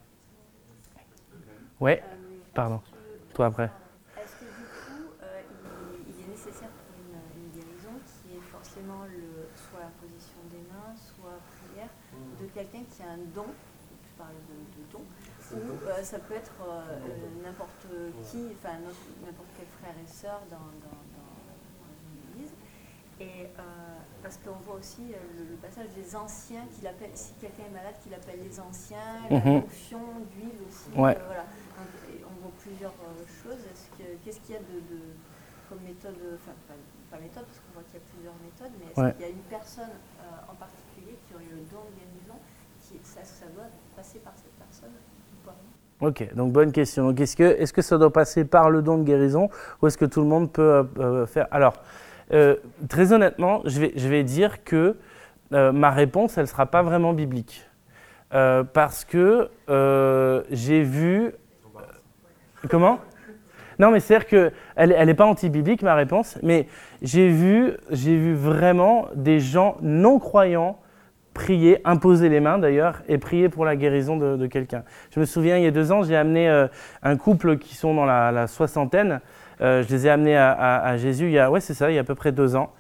Ouais, 1.80 2.02
pardon. 2.56 2.82
Toi 3.36 3.46
après. 3.46 3.70
Est-ce 4.18 4.40
que 4.40 4.46
du 4.46 4.66
coup, 4.66 5.14
euh, 5.22 5.42
il, 6.08 6.14
il 6.14 6.26
est 6.26 6.30
nécessaire 6.30 6.70
pour 6.70 6.94
une, 6.98 7.18
une 7.42 7.52
guérison 7.54 7.94
qui 8.06 8.38
est 8.38 8.52
forcément 8.52 9.06
le, 9.06 9.50
soit 9.56 9.82
la 9.82 9.94
position 10.02 10.42
des 10.50 10.62
mains, 10.70 10.94
soit 10.96 11.40
prière, 11.58 11.90
de 12.40 12.46
un 13.04 13.18
don, 13.36 13.46
je 13.48 14.18
parle 14.18 14.36
de, 14.50 14.58
de 14.78 14.92
don, 14.92 15.02
ou 15.54 15.88
euh, 15.90 16.04
ça 16.04 16.20
peut 16.20 16.36
être 16.36 16.54
euh, 16.62 16.82
euh, 16.90 17.44
n'importe 17.44 17.88
qui, 18.30 18.48
enfin 18.58 18.76
n'importe 19.26 19.50
quel 19.58 19.68
frère 19.82 19.96
et 20.02 20.08
sœur 20.08 20.42
dans, 20.50 20.58
dans, 20.58 21.02
dans, 21.16 21.36
dans 21.82 21.96
une 22.08 22.32
église. 22.34 22.54
Et 23.20 23.46
euh, 23.46 23.62
parce 24.24 24.38
qu'on 24.38 24.58
voit 24.66 24.76
aussi 24.76 25.14
euh, 25.14 25.18
le, 25.38 25.44
le 25.52 25.56
passage 25.58 25.90
des 25.96 26.16
anciens 26.16 26.66
qu'il 26.74 26.88
appelle, 26.88 27.12
si 27.16 27.34
quelqu'un 27.42 27.66
est 27.70 27.74
malade, 27.76 27.96
qu'il 28.02 28.14
appelle 28.14 28.42
les 28.42 28.60
anciens, 28.60 29.22
Mhm. 29.30 29.32
la 29.32 29.42
fonction 29.62 30.02
d'huile 30.34 30.62
aussi. 30.68 30.90
Ouais. 30.98 31.18
euh, 31.18 31.26
voilà. 31.26 31.44
Donc, 31.78 32.26
on 32.26 32.42
voit 32.42 32.52
plusieurs 32.60 32.94
euh, 33.04 33.26
choses. 33.44 33.60
Est-ce 33.66 33.90
que- 33.98 34.16
Qu'est-ce 34.24 34.40
qu'il 34.42 34.56
y 34.56 34.58
a 34.58 34.62
de, 34.62 34.80
de- 34.90 35.14
comme 35.70 35.82
méthode, 35.82 36.16
enfin 36.36 36.52
pas, 36.68 36.76
pas 37.16 37.22
méthode 37.22 37.46
parce 37.46 37.60
qu'on 37.64 37.74
voit 37.80 37.84
qu'il 37.88 37.96
y 38.00 38.04
a 38.04 38.08
plusieurs 38.12 38.36
méthodes, 38.44 38.74
mais 38.80 38.92
est-ce 38.92 39.00
Ouais. 39.02 39.14
qu'il 39.14 39.22
y 39.22 39.30
a 39.30 39.32
une 39.32 39.48
personne 39.48 39.94
euh, 40.20 40.52
en 40.52 40.56
particulier 40.56 41.16
qui 41.28 41.32
aurait 41.36 41.48
le 41.48 41.64
don 41.72 41.84
de 41.88 41.96
guérison, 41.96 42.36
ça, 43.04 43.22
ça 43.24 43.46
doit 43.54 43.66
passer 43.96 44.20
par 44.20 44.34
cette 44.36 44.52
personne 44.54 44.92
ou 45.34 45.46
pas 45.46 45.56
Ok, 46.08 46.34
donc 46.36 46.52
bonne 46.52 46.72
question. 46.72 47.08
Donc 47.08 47.20
est-ce 47.20 47.36
que, 47.36 47.44
est 47.44 47.72
que 47.72 47.82
ça 47.82 47.98
doit 47.98 48.12
passer 48.12 48.46
par 48.46 48.70
le 48.70 48.82
don 48.82 48.98
de 48.98 49.04
guérison 49.04 49.50
ou 49.82 49.88
est-ce 49.88 49.98
que 49.98 50.06
tout 50.06 50.22
le 50.22 50.28
monde 50.28 50.52
peut 50.52 50.62
euh, 50.62 50.84
euh, 51.00 51.26
faire? 51.26 51.48
Alors, 51.52 51.74
euh, 52.34 52.56
très 52.90 53.14
honnêtement, 53.14 53.62
je 53.66 53.80
vais, 53.80 53.94
je 53.96 54.08
vais 54.08 54.24
dire 54.24 54.64
que 54.64 54.96
ma 55.52 55.92
réponse, 55.92 56.38
elle 56.38 56.46
ne 56.46 56.48
sera 56.48 56.66
pas 56.66 56.82
vraiment 56.82 57.12
biblique. 57.12 57.68
Parce 58.30 59.04
que 59.04 59.50
j'ai 60.50 60.82
vu... 60.82 61.34
Comment? 62.70 63.00
Non, 63.78 63.92
mais 63.92 64.00
c'est-à-dire 64.00 64.28
qu'elle 64.28 65.06
n'est 65.06 65.14
pas 65.14 65.26
anti-biblique, 65.26 65.82
ma 65.82 65.96
réponse, 65.96 66.38
mais 66.42 66.68
j'ai 67.02 67.28
vu, 67.28 67.74
vu 67.90 68.34
vraiment 68.34 69.10
des 69.14 69.42
gens 69.42 69.76
non-croyants 69.82 70.78
prier, 71.42 71.82
imposer 71.86 72.30
les 72.30 72.40
mains 72.40 72.60
d'ailleurs, 72.60 73.02
et 73.08 73.18
prier 73.18 73.50
pour 73.50 73.66
la 73.66 73.76
guérison 73.76 74.16
de, 74.16 74.46
quelqu'un. 74.46 74.84
Je 75.10 75.20
me 75.20 75.26
souviens, 75.26 75.58
il 75.58 75.64
y 75.64 75.68
a 75.68 75.72
deux 75.72 75.92
ans, 75.92 76.04
j'ai 76.04 76.16
amené 76.16 76.48
euh, 76.48 76.68
un 77.02 77.18
couple 77.18 77.58
qui 77.58 77.74
sont 77.74 77.96
dans 77.96 78.06
la, 78.06 78.46
soixantaine. 78.46 79.22
Euh, 79.60 79.82
je 79.82 79.90
les 79.90 80.06
ai 80.06 80.12
amenés 80.12 80.38
à, 80.38 80.96
Jésus 80.98 81.32
il 81.32 81.62
c'est 81.62 81.74
ça, 81.74 81.90
il 81.90 81.96
y 81.96 81.98
a 81.98 82.02
à 82.02 82.04
peu 82.04 82.14
près 82.14 82.32
deux 82.32 82.56
ans. 82.56 82.74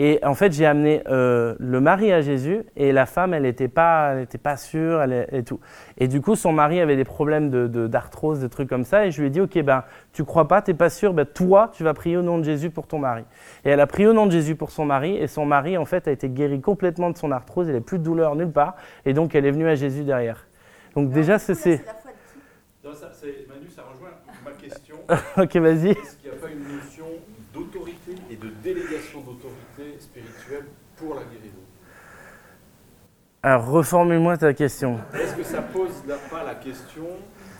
Et 0.00 0.20
en 0.22 0.34
fait, 0.34 0.52
j'ai 0.52 0.64
amené 0.64 1.02
euh, 1.08 1.56
le 1.58 1.80
mari 1.80 2.12
à 2.12 2.20
Jésus 2.20 2.62
et 2.76 2.92
la 2.92 3.04
femme, 3.04 3.34
elle 3.34 3.42
n'était 3.42 3.66
pas, 3.66 4.12
elle 4.12 4.22
était 4.22 4.38
pas 4.38 4.56
sûre 4.56 5.02
elle, 5.02 5.26
et 5.32 5.42
tout. 5.42 5.58
Et 5.98 6.06
du 6.06 6.20
coup, 6.20 6.36
son 6.36 6.52
mari 6.52 6.80
avait 6.80 6.94
des 6.94 7.02
problèmes 7.04 7.50
de- 7.50 7.66
de- 7.66 7.88
d'arthrose, 7.88 8.38
des 8.38 8.48
trucs 8.48 8.68
comme 8.68 8.84
ça. 8.84 9.06
Et 9.06 9.10
je 9.10 9.20
lui 9.20 9.26
ai 9.26 9.30
dit, 9.30 9.40
ok, 9.40 9.60
ben, 9.62 9.82
tu 10.12 10.24
crois 10.24 10.46
pas, 10.46 10.62
t'es 10.62 10.72
pas 10.72 10.88
sûr, 10.88 11.12
ben, 11.12 11.26
toi, 11.26 11.72
tu 11.74 11.82
vas 11.82 11.94
prier 11.94 12.16
au 12.16 12.22
nom 12.22 12.38
de 12.38 12.44
Jésus 12.44 12.70
pour 12.70 12.86
ton 12.86 13.00
mari. 13.00 13.24
Et 13.64 13.70
elle 13.70 13.80
a 13.80 13.88
prié 13.88 14.06
au 14.06 14.12
nom 14.12 14.26
de 14.26 14.30
Jésus 14.30 14.54
pour 14.54 14.70
son 14.70 14.84
mari. 14.84 15.16
Et 15.16 15.26
son 15.26 15.44
mari, 15.46 15.76
en 15.76 15.84
fait, 15.84 16.06
a 16.06 16.12
été 16.12 16.28
guéri 16.28 16.60
complètement 16.60 17.10
de 17.10 17.18
son 17.18 17.32
arthrose. 17.32 17.66
Il 17.66 17.74
n'a 17.74 17.80
plus 17.80 17.98
de 17.98 18.04
douleur 18.04 18.36
nulle 18.36 18.52
part. 18.52 18.76
Et 19.04 19.14
donc, 19.14 19.34
elle 19.34 19.46
est 19.46 19.50
venue 19.50 19.66
à 19.68 19.74
Jésus 19.74 20.04
derrière. 20.04 20.46
Donc 20.94 21.10
déjà, 21.10 21.40
c'est... 21.40 21.54
c'est- 21.54 21.82
de 22.84 22.88
Manu, 23.48 23.68
ça 23.74 23.82
rejoint 23.92 24.10
ma 24.44 24.52
question. 24.52 24.94
ok, 25.36 25.56
vas-y. 25.56 25.90
Est-ce 25.90 26.16
qu'il 26.18 26.30
n'y 26.30 26.36
a 26.36 26.40
pas 26.40 26.48
une 26.50 26.76
notion 26.76 27.04
d'autorité 27.52 28.12
et 28.30 28.36
de 28.36 28.48
délégation 28.62 29.07
pour 30.98 31.14
la 31.14 31.22
guérison 31.22 31.58
Alors, 33.42 33.66
reformule-moi 33.66 34.36
ta 34.36 34.52
question. 34.54 34.98
Est-ce 35.14 35.34
que 35.36 35.42
ça 35.42 35.62
pose 35.62 36.04
là 36.06 36.16
pas 36.30 36.44
la 36.44 36.54
question 36.54 37.06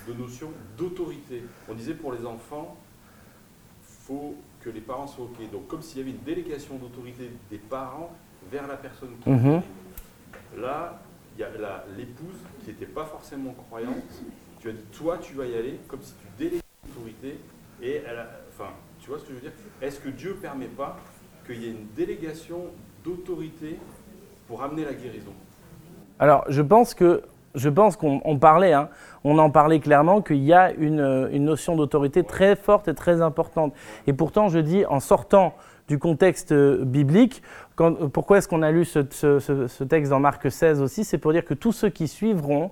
de 0.09 0.13
notion 0.15 0.51
d'autorité? 0.77 1.43
On 1.69 1.75
disait 1.75 1.95
pour 1.95 2.13
les 2.13 2.25
enfants, 2.27 2.77
faut 3.83 4.35
que 4.61 4.71
les 4.71 4.81
parents 4.81 5.07
soient 5.07 5.27
OK. 5.27 5.51
Donc 5.53 5.69
comme 5.69 5.83
s'il 5.83 5.99
y 5.99 6.03
avait 6.03 6.11
une 6.11 6.25
délégation 6.25 6.77
d'autorité 6.77 7.31
des 7.51 7.59
parents 7.59 8.11
vers 8.51 8.67
la 8.67 8.77
personne 8.77 9.11
qui 9.23 9.31
est 9.31 9.63
Là, 10.61 10.99
il 11.37 11.41
y 11.41 11.45
a 11.45 11.49
l'épouse 11.97 12.37
qui 12.65 12.71
n'était 12.71 12.87
pas 12.87 13.05
forcément 13.05 13.53
croyante. 13.69 13.95
Tu 14.61 14.71
as 14.71 14.73
dit, 14.73 14.83
toi, 14.93 15.19
tu 15.19 15.35
vas 15.35 15.45
y 15.47 15.55
aller, 15.57 15.79
comme 15.87 16.03
si 16.03 16.15
tu 16.15 16.27
déléguais 16.37 16.63
l'autorité. 16.87 17.39
Et 17.81 18.03
elle 18.05 18.19
a- 18.19 18.31
enfin, 18.49 18.71
tu 18.99 19.09
vois 19.11 19.19
ce 19.21 19.25
que 19.25 19.31
je 19.31 19.35
veux 19.35 19.41
dire? 19.43 19.53
Est-ce 19.81 20.01
que 20.01 20.09
Dieu 20.09 20.31
ne 20.31 20.41
permet 20.41 20.67
pas 20.67 20.97
qu'il 21.47 21.63
y 21.63 21.67
ait 21.69 21.71
une 21.71 21.87
délégation 21.95 22.63
d'autorité 23.05 23.79
pour 24.47 24.63
amener 24.63 24.85
la 24.85 24.93
guérison 24.95 25.33
Alors, 26.19 26.45
je 26.49 26.63
pense 26.63 26.95
que 26.95 27.23
je 27.55 27.69
pense 27.71 27.97
qu'on 27.97 28.21
on 28.25 28.39
parlait, 28.39 28.73
hein, 28.75 28.89
on 29.25 29.39
en 29.39 29.51
parlait 29.51 29.81
clairement 29.81 30.21
qu'il 30.21 30.45
y 30.45 30.53
a 30.53 30.71
une, 30.73 31.29
une 31.33 31.45
notion 31.45 31.75
d'autorité 31.77 32.23
très 32.23 32.55
forte 32.55 32.89
et 32.89 32.95
très 32.95 33.21
importante. 33.23 33.73
Et 34.07 34.13
pourtant, 34.13 34.49
je 34.49 34.59
dis 34.59 34.85
en 34.87 35.01
sortant 35.01 35.55
du 35.89 35.99
contexte 35.99 36.53
euh, 36.53 36.85
biblique, 36.85 37.43
quand- 37.75 38.01
euh, 38.03 38.09
pourquoi 38.09 38.39
est-ce 38.39 38.47
qu'on 38.49 38.63
a 38.63 38.71
lu 38.71 38.85
ce, 38.85 39.01
ce- 39.11 39.39
ce- 39.41 39.67
ce 39.67 39.85
texte 39.85 40.11
dans 40.11 40.21
Marc 40.21 40.53
16 40.53 40.83
aussi? 40.83 41.05
C'est 41.05 41.19
pour 41.19 41.33
dire 41.33 41.45
que 41.45 41.55
tous 41.55 41.73
ceux 41.73 41.89
qui 41.89 42.07
suivront, 42.07 42.71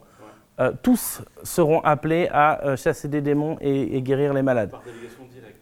euh, 0.61 0.73
tous 0.83 1.23
seront 1.43 1.81
appelés 1.81 2.29
à 2.31 2.63
euh, 2.67 2.77
chasser 2.77 3.09
des 3.09 3.23
démons 3.23 3.57
et- 3.63 3.97
et 3.97 4.03
guérir 4.03 4.35
les 4.35 4.43
malades 4.43 4.71
Par 4.71 4.83
délégation 4.83 5.23
directe. 5.33 5.56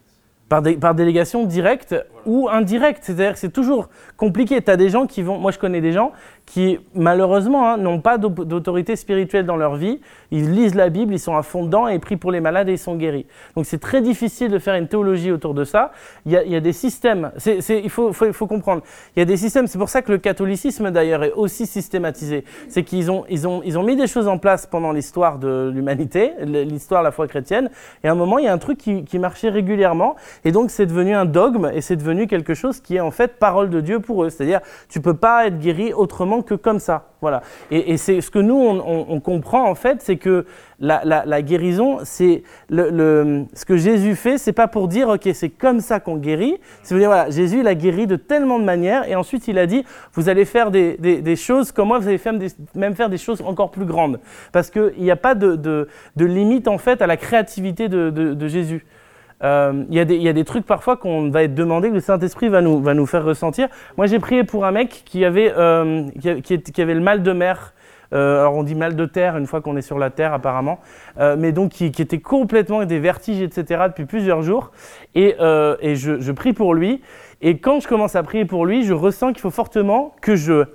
Par, 0.49 0.61
dé- 0.61 0.77
par 0.77 0.95
délégation 0.95 1.45
directe 1.45 1.95
ou 2.25 2.49
indirecte. 2.49 3.03
C'est-à-dire 3.03 3.33
que 3.33 3.39
c'est 3.39 3.49
toujours 3.51 3.89
compliqué. 4.17 4.61
Tu 4.61 4.75
des 4.77 4.89
gens 4.89 5.05
qui 5.07 5.21
vont. 5.21 5.37
Moi, 5.37 5.51
je 5.51 5.59
connais 5.59 5.81
des 5.81 5.91
gens 5.91 6.11
qui, 6.45 6.79
malheureusement, 6.93 7.69
hein, 7.69 7.77
n'ont 7.77 7.99
pas 8.01 8.17
d'au- 8.17 8.29
d'autorité 8.29 8.95
spirituelle 8.95 9.45
dans 9.45 9.57
leur 9.57 9.75
vie. 9.75 9.99
Ils 10.31 10.51
lisent 10.51 10.75
la 10.75 10.89
Bible, 10.89 11.13
ils 11.13 11.19
sont 11.19 11.35
à 11.35 11.41
fond 11.41 11.65
dedans 11.65 11.87
et 11.87 11.97
prient 11.97 12.17
pour 12.17 12.31
les 12.31 12.39
malades 12.39 12.69
et 12.69 12.73
ils 12.73 12.77
sont 12.77 12.95
guéris. 12.95 13.25
Donc, 13.55 13.65
c'est 13.65 13.79
très 13.79 14.01
difficile 14.01 14.51
de 14.51 14.59
faire 14.59 14.75
une 14.75 14.87
théologie 14.87 15.31
autour 15.31 15.53
de 15.53 15.63
ça. 15.63 15.91
Il 16.25 16.31
y 16.31 16.55
a, 16.55 16.59
des 16.59 16.73
systèmes. 16.73 17.31
il 17.45 17.89
faut, 17.89 18.11
comprendre. 18.47 18.83
Il 19.15 19.19
y 19.19 19.21
a 19.21 19.25
des 19.25 19.37
systèmes. 19.37 19.67
C'est 19.67 19.79
pour 19.79 19.89
ça 19.89 20.01
que 20.01 20.11
le 20.11 20.17
catholicisme, 20.19 20.91
d'ailleurs, 20.91 21.23
est 21.23 21.31
aussi 21.31 21.65
systématisé. 21.65 22.43
C'est 22.69 22.83
qu'ils 22.83 23.09
ont, 23.09 23.25
ils 23.29 23.47
ont, 23.47 23.61
ils 23.65 23.79
ont 23.79 23.83
mis 23.83 23.95
des 23.95 24.07
choses 24.07 24.27
en 24.27 24.37
place 24.37 24.67
pendant 24.67 24.91
l'histoire 24.91 25.39
de 25.39 25.71
l'humanité, 25.73 26.33
l'histoire 26.43 27.01
de 27.01 27.05
la 27.05 27.11
foi 27.11 27.27
chrétienne. 27.27 27.69
Et 28.03 28.07
à 28.07 28.11
un 28.11 28.15
moment, 28.15 28.37
il 28.37 28.45
y 28.45 28.47
a 28.47 28.53
un 28.53 28.59
truc 28.59 28.77
qui, 28.77 29.03
qui 29.03 29.17
marchait 29.17 29.49
régulièrement. 29.49 30.15
Et 30.43 30.51
donc, 30.51 30.69
c'est 30.69 30.85
devenu 30.85 31.15
un 31.15 31.25
dogme 31.25 31.71
et 31.73 31.81
c'est 31.81 31.95
devenu 31.95 32.27
quelque 32.27 32.53
chose 32.53 32.81
qui 32.81 32.97
est 32.97 33.01
en 33.01 33.11
fait 33.11 33.39
parole 33.39 33.69
de 33.69 33.81
Dieu 33.81 33.99
pour 33.99 34.23
eux. 34.23 34.29
C'est-à-dire, 34.29 34.61
tu 34.89 35.01
peux 35.01 35.15
pas 35.15 35.47
être 35.47 35.59
guéri 35.59 35.91
autrement 35.91 36.34
que 36.41 36.55
comme 36.55 36.79
ça. 36.79 37.09
Voilà. 37.21 37.41
Et, 37.71 37.97
c'est 37.97 38.21
ce 38.21 38.29
que 38.29 38.39
nous, 38.39 38.55
on, 38.55 39.19
comprend 39.19 39.67
en 39.67 39.73
fait, 39.73 40.01
c'est 40.01 40.17
que 40.17 40.45
la, 40.79 41.41
guérison, 41.41 41.99
c'est 42.03 42.43
le, 42.69 43.45
ce 43.53 43.65
que 43.65 43.77
Jésus 43.77 44.15
fait, 44.15 44.37
c'est 44.37 44.53
pas 44.53 44.67
pour 44.67 44.87
dire, 44.87 45.09
ok, 45.09 45.27
c'est 45.33 45.49
comme 45.49 45.79
ça 45.79 45.99
qu'on 45.99 46.17
guérit. 46.17 46.59
C'est 46.83 46.95
dire, 46.95 47.07
voilà, 47.07 47.29
Jésus, 47.31 47.61
il 47.61 47.67
a 47.67 47.73
guéri 47.73 48.05
de 48.05 48.15
tellement 48.15 48.59
de 48.59 48.63
manières. 48.63 49.09
Et 49.09 49.15
ensuite, 49.15 49.47
il 49.47 49.57
a 49.57 49.65
dit, 49.65 49.83
vous 50.13 50.29
allez 50.29 50.45
faire 50.45 50.69
des, 50.69 51.35
choses 51.35 51.71
comme 51.71 51.87
moi, 51.87 51.99
vous 51.99 52.07
allez 52.07 52.19
même 52.75 52.95
faire 52.95 53.09
des 53.09 53.17
choses 53.17 53.41
encore 53.41 53.71
plus 53.71 53.85
grandes. 53.85 54.19
Parce 54.51 54.69
qu'il 54.69 54.93
n'y 54.99 55.11
a 55.11 55.15
pas 55.15 55.33
de, 55.33 55.87
limite 56.15 56.67
en 56.67 56.77
fait 56.77 57.01
à 57.01 57.07
la 57.07 57.17
créativité 57.17 57.89
de, 57.89 58.11
de 58.11 58.47
Jésus. 59.41 59.43
Euh, 59.43 59.83
Il 59.89 59.95
y, 59.95 59.99
a 59.99 60.05
des- 60.05 60.17
il 60.17 60.45
trucs 60.45 60.65
parfois 60.65 60.97
qu'on 60.97 61.29
va 61.29 61.43
être 61.43 61.55
demandé, 61.55 61.89
que 61.89 61.95
le 61.95 61.99
Saint-Esprit 61.99 62.49
va 62.49 62.61
nous, 62.61 63.05
faire 63.05 63.23
ressentir. 63.23 63.67
Moi, 63.97 64.07
j'ai 64.07 64.19
prié 64.19 64.43
pour 64.43 64.65
un 64.65 64.71
mec 64.71 65.03
qui 65.05 65.25
avait, 65.25 65.53
euh, 65.55 66.05
le 66.23 66.99
mal 66.99 67.23
de 67.23 67.31
mer. 67.31 67.73
Euh, 68.13 68.41
alors, 68.41 68.55
on 68.55 68.63
dit 68.63 68.75
mal 68.75 68.95
de 68.95 69.05
terre 69.05 69.35
une 69.35 69.47
fois 69.47 69.61
qu'on 69.61 69.75
est 69.77 69.81
sur 69.81 69.97
la 69.97 70.09
terre, 70.09 70.33
apparemment. 70.33 70.79
Mais 71.19 71.51
donc, 71.51 71.71
qui, 71.71 71.85
était 71.85 72.19
complètement 72.19 72.77
avec 72.77 72.89
des 72.89 72.99
vertiges, 72.99 73.41
etc., 73.41 73.85
depuis 73.87 74.05
plusieurs 74.05 74.41
jours. 74.41 74.71
Et, 75.15 75.35
je 75.39 76.31
prie 76.31 76.53
pour 76.53 76.73
lui. 76.73 77.01
Et 77.41 77.57
quand 77.57 77.81
je 77.81 77.87
commence 77.87 78.15
à 78.15 78.23
prier 78.23 78.45
pour 78.45 78.65
lui, 78.65 78.85
je 78.85 78.93
ressens 78.93 79.33
qu'il 79.33 79.41
faut 79.41 79.51
fortement 79.51 80.15
que 80.21 80.35
je. 80.35 80.65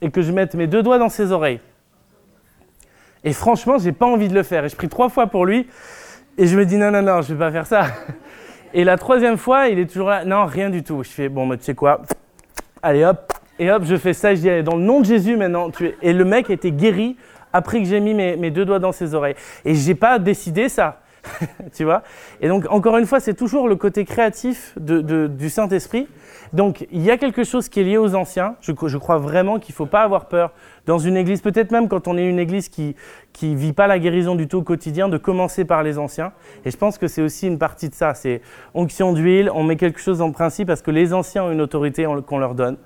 et 0.00 0.10
que 0.10 0.22
je 0.22 0.32
mette 0.32 0.54
mes 0.54 0.66
deux 0.66 0.82
doigts 0.82 0.98
dans 0.98 1.08
ses 1.08 1.30
oreilles. 1.30 1.60
Et 3.24 3.32
franchement, 3.32 3.78
j'ai 3.78 3.92
pas 3.92 4.06
envie 4.06 4.28
de 4.28 4.34
le 4.34 4.42
faire. 4.42 4.64
Et 4.64 4.68
je 4.68 4.76
prie 4.76 4.88
trois 4.88 5.08
fois 5.08 5.28
pour 5.28 5.46
lui. 5.46 5.68
Et 6.38 6.46
je 6.46 6.56
me 6.56 6.64
dis 6.64 6.76
non, 6.76 6.90
non, 6.90 7.02
non, 7.02 7.20
je 7.20 7.34
vais 7.34 7.38
pas 7.38 7.52
faire 7.52 7.66
ça. 7.66 7.86
Et 8.74 8.84
la 8.84 8.96
troisième 8.96 9.36
fois, 9.36 9.68
il 9.68 9.78
est 9.78 9.86
toujours 9.86 10.08
là. 10.08 10.24
Non, 10.24 10.46
rien 10.46 10.70
du 10.70 10.82
tout. 10.82 11.02
Je 11.02 11.10
fais 11.10 11.28
bon, 11.28 11.46
bah, 11.46 11.58
tu 11.58 11.64
sais 11.64 11.74
quoi? 11.74 12.00
Allez 12.82 13.04
hop. 13.04 13.32
Et 13.58 13.70
hop, 13.70 13.82
je 13.84 13.96
fais 13.96 14.14
ça. 14.14 14.34
Je 14.34 14.40
dis 14.40 14.48
allez, 14.48 14.62
dans 14.62 14.76
le 14.76 14.82
nom 14.82 15.00
de 15.00 15.04
Jésus 15.04 15.36
maintenant. 15.36 15.70
Tu. 15.70 15.92
Et 16.00 16.14
le 16.14 16.24
mec 16.24 16.48
était 16.48 16.70
guéri 16.70 17.16
après 17.52 17.80
que 17.80 17.84
j'ai 17.84 18.00
mis 18.00 18.14
mes, 18.14 18.36
mes 18.36 18.50
deux 18.50 18.64
doigts 18.64 18.78
dans 18.78 18.92
ses 18.92 19.14
oreilles. 19.14 19.34
Et 19.66 19.74
j'ai 19.74 19.94
pas 19.94 20.18
décidé 20.18 20.70
ça. 20.70 21.01
tu 21.72 21.84
vois 21.84 22.02
Et 22.40 22.48
donc, 22.48 22.66
encore 22.70 22.98
une 22.98 23.06
fois, 23.06 23.20
c'est 23.20 23.34
toujours 23.34 23.68
le 23.68 23.76
côté 23.76 24.04
créatif 24.04 24.74
de- 24.78 25.26
du 25.28 25.50
Saint-Esprit. 25.50 26.08
Donc, 26.52 26.86
il 26.90 27.00
y 27.02 27.10
a 27.10 27.16
quelque 27.16 27.44
chose 27.44 27.68
qui 27.68 27.80
est 27.80 27.84
lié 27.84 27.96
aux 27.96 28.14
anciens. 28.14 28.56
Je, 28.60 28.72
crois 28.72 29.18
vraiment 29.18 29.58
qu'il 29.58 29.72
ne 29.72 29.76
faut 29.76 29.86
pas 29.86 30.02
avoir 30.02 30.26
peur 30.26 30.52
dans 30.86 30.98
une 30.98 31.16
église, 31.16 31.40
peut-être 31.40 31.70
même 31.70 31.88
quand 31.88 32.08
on 32.08 32.18
est 32.18 32.28
une 32.28 32.38
église 32.40 32.68
qui 32.68 32.94
ne 33.42 33.56
vit 33.56 33.72
pas 33.72 33.86
la 33.86 33.98
guérison 33.98 34.34
du 34.34 34.48
tout 34.48 34.58
au 34.58 34.62
quotidien, 34.62 35.08
de 35.08 35.16
commencer 35.16 35.64
par 35.64 35.82
les 35.82 35.98
anciens. 35.98 36.32
Et 36.64 36.70
je 36.70 36.76
pense 36.76 36.98
que 36.98 37.06
c'est 37.06 37.22
aussi 37.22 37.46
une 37.46 37.58
partie 37.58 37.88
de 37.88 37.94
ça. 37.94 38.14
C'est 38.14 38.42
onction 38.74 39.12
d'huile, 39.12 39.50
on 39.54 39.62
met 39.62 39.76
quelque 39.76 40.00
chose 40.00 40.20
en 40.20 40.32
principe 40.32 40.68
parce 40.68 40.82
que 40.82 40.90
les 40.90 41.14
anciens 41.14 41.44
ont 41.44 41.52
une 41.52 41.60
autorité 41.60 42.06
on- 42.06 42.20
qu'on 42.20 42.38
leur 42.38 42.54
donne. 42.54 42.76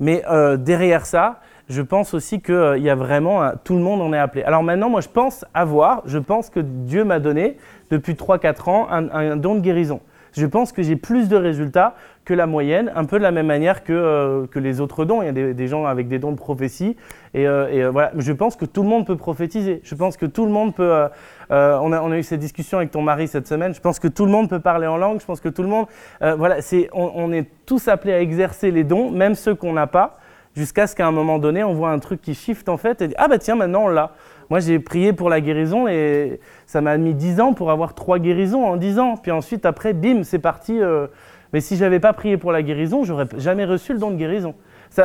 Mais 0.00 0.24
euh, 0.28 0.56
derrière 0.56 1.06
ça, 1.06 1.40
je 1.68 1.80
pense 1.80 2.12
aussi 2.12 2.42
qu'il 2.42 2.78
y 2.80 2.90
a 2.90 2.94
vraiment, 2.94 3.52
tout 3.64 3.74
le 3.74 3.80
monde 3.80 4.02
en 4.02 4.12
est 4.12 4.18
appelé. 4.18 4.42
Alors 4.44 4.62
maintenant, 4.62 4.90
moi, 4.90 5.00
je 5.00 5.08
pense 5.08 5.46
avoir, 5.54 6.02
je 6.04 6.18
pense 6.18 6.50
que 6.50 6.60
Dieu 6.60 7.04
m'a 7.04 7.20
donné, 7.20 7.56
depuis 7.90 8.14
3-4 8.14 8.70
ans, 8.70 8.86
un, 8.90 9.36
don 9.36 9.56
de 9.56 9.60
guérison. 9.60 10.00
Je 10.32 10.46
pense 10.46 10.72
que 10.72 10.82
j'ai 10.82 10.96
plus 10.96 11.28
de 11.28 11.36
résultats 11.36 11.94
que 12.24 12.34
la 12.34 12.46
moyenne, 12.46 12.90
un 12.96 13.04
peu 13.04 13.18
de 13.18 13.22
la 13.22 13.30
même 13.30 13.46
manière 13.46 13.84
que, 13.84 13.92
euh, 13.92 14.46
que 14.46 14.58
les 14.58 14.80
autres 14.80 15.04
dons. 15.04 15.22
Il 15.22 15.26
y 15.26 15.28
a 15.28 15.52
des, 15.52 15.68
gens 15.68 15.84
avec 15.84 16.08
des 16.08 16.18
dons 16.18 16.32
de 16.32 16.36
prophétie. 16.36 16.96
Et, 17.34 17.46
euh, 17.46 17.66
euh, 17.70 17.90
voilà, 17.90 18.10
je 18.16 18.32
pense 18.32 18.56
que 18.56 18.64
tout 18.64 18.82
le 18.82 18.88
monde 18.88 19.06
peut 19.06 19.16
prophétiser. 19.16 19.80
Je 19.84 19.94
pense 19.94 20.16
que 20.16 20.26
tout 20.26 20.44
le 20.44 20.50
monde 20.50 20.74
peut... 20.74 21.08
on, 21.50 21.92
a, 21.92 22.18
eu 22.18 22.22
cette 22.24 22.40
discussion 22.40 22.78
avec 22.78 22.90
ton 22.90 23.02
mari 23.02 23.28
cette 23.28 23.46
semaine. 23.46 23.74
Je 23.74 23.80
pense 23.80 24.00
que 24.00 24.08
tout 24.08 24.24
le 24.24 24.32
monde 24.32 24.48
peut 24.48 24.60
parler 24.60 24.88
en 24.88 24.96
langue. 24.96 25.20
Je 25.20 25.26
pense 25.26 25.40
que 25.40 25.48
tout 25.48 25.62
le 25.62 25.68
monde... 25.68 25.86
voilà, 26.20 26.60
c'est, 26.62 26.88
on, 26.92 27.12
on 27.14 27.32
est 27.32 27.46
tous 27.66 27.86
appelés 27.86 28.14
à 28.14 28.20
exercer 28.20 28.72
les 28.72 28.82
dons, 28.82 29.10
même 29.10 29.36
ceux 29.36 29.54
qu'on 29.54 29.74
n'a 29.74 29.86
pas 29.86 30.18
jusqu'à 30.56 30.86
ce 30.86 30.94
qu'à 30.94 31.06
un 31.06 31.12
moment 31.12 31.38
donné, 31.38 31.64
on 31.64 31.74
voit 31.74 31.90
un 31.90 31.98
truc 31.98 32.20
qui 32.20 32.34
shift 32.34 32.68
en 32.68 32.76
fait 32.76 33.02
et 33.02 33.08
dit 33.08 33.14
ah 33.18 33.28
bah 33.28 33.38
tiens 33.38 33.56
maintenant 33.56 33.84
on 33.84 33.88
l'a. 33.88 34.12
Moi, 34.50 34.60
j'ai 34.60 34.78
prié 34.78 35.12
pour 35.12 35.28
la 35.28 35.40
guérison 35.40 35.88
et 35.88 36.40
ça 36.66 36.80
m'a 36.80 36.96
mis 36.96 37.14
10 37.14 37.40
ans 37.40 37.52
pour 37.54 37.70
avoir 37.70 37.94
trois 37.94 38.18
guérisons 38.18 38.66
en 38.66 38.76
10 38.76 38.98
ans. 38.98 39.16
Puis 39.16 39.30
ensuite, 39.30 39.66
après, 39.66 39.92
bim, 39.92 40.22
c'est 40.22 40.38
parti. 40.38 40.80
euh, 40.80 41.06
Mais 41.52 41.60
si 41.60 41.76
j'avais 41.76 42.00
pas 42.00 42.12
prié 42.12 42.36
pour 42.36 42.52
la 42.52 42.62
guérison, 42.62 43.04
j'aurais 43.04 43.26
jamais 43.38 43.64
reçu 43.64 43.92
le 43.92 43.98
don 43.98 44.10
de 44.10 44.16
guérison. 44.16 44.54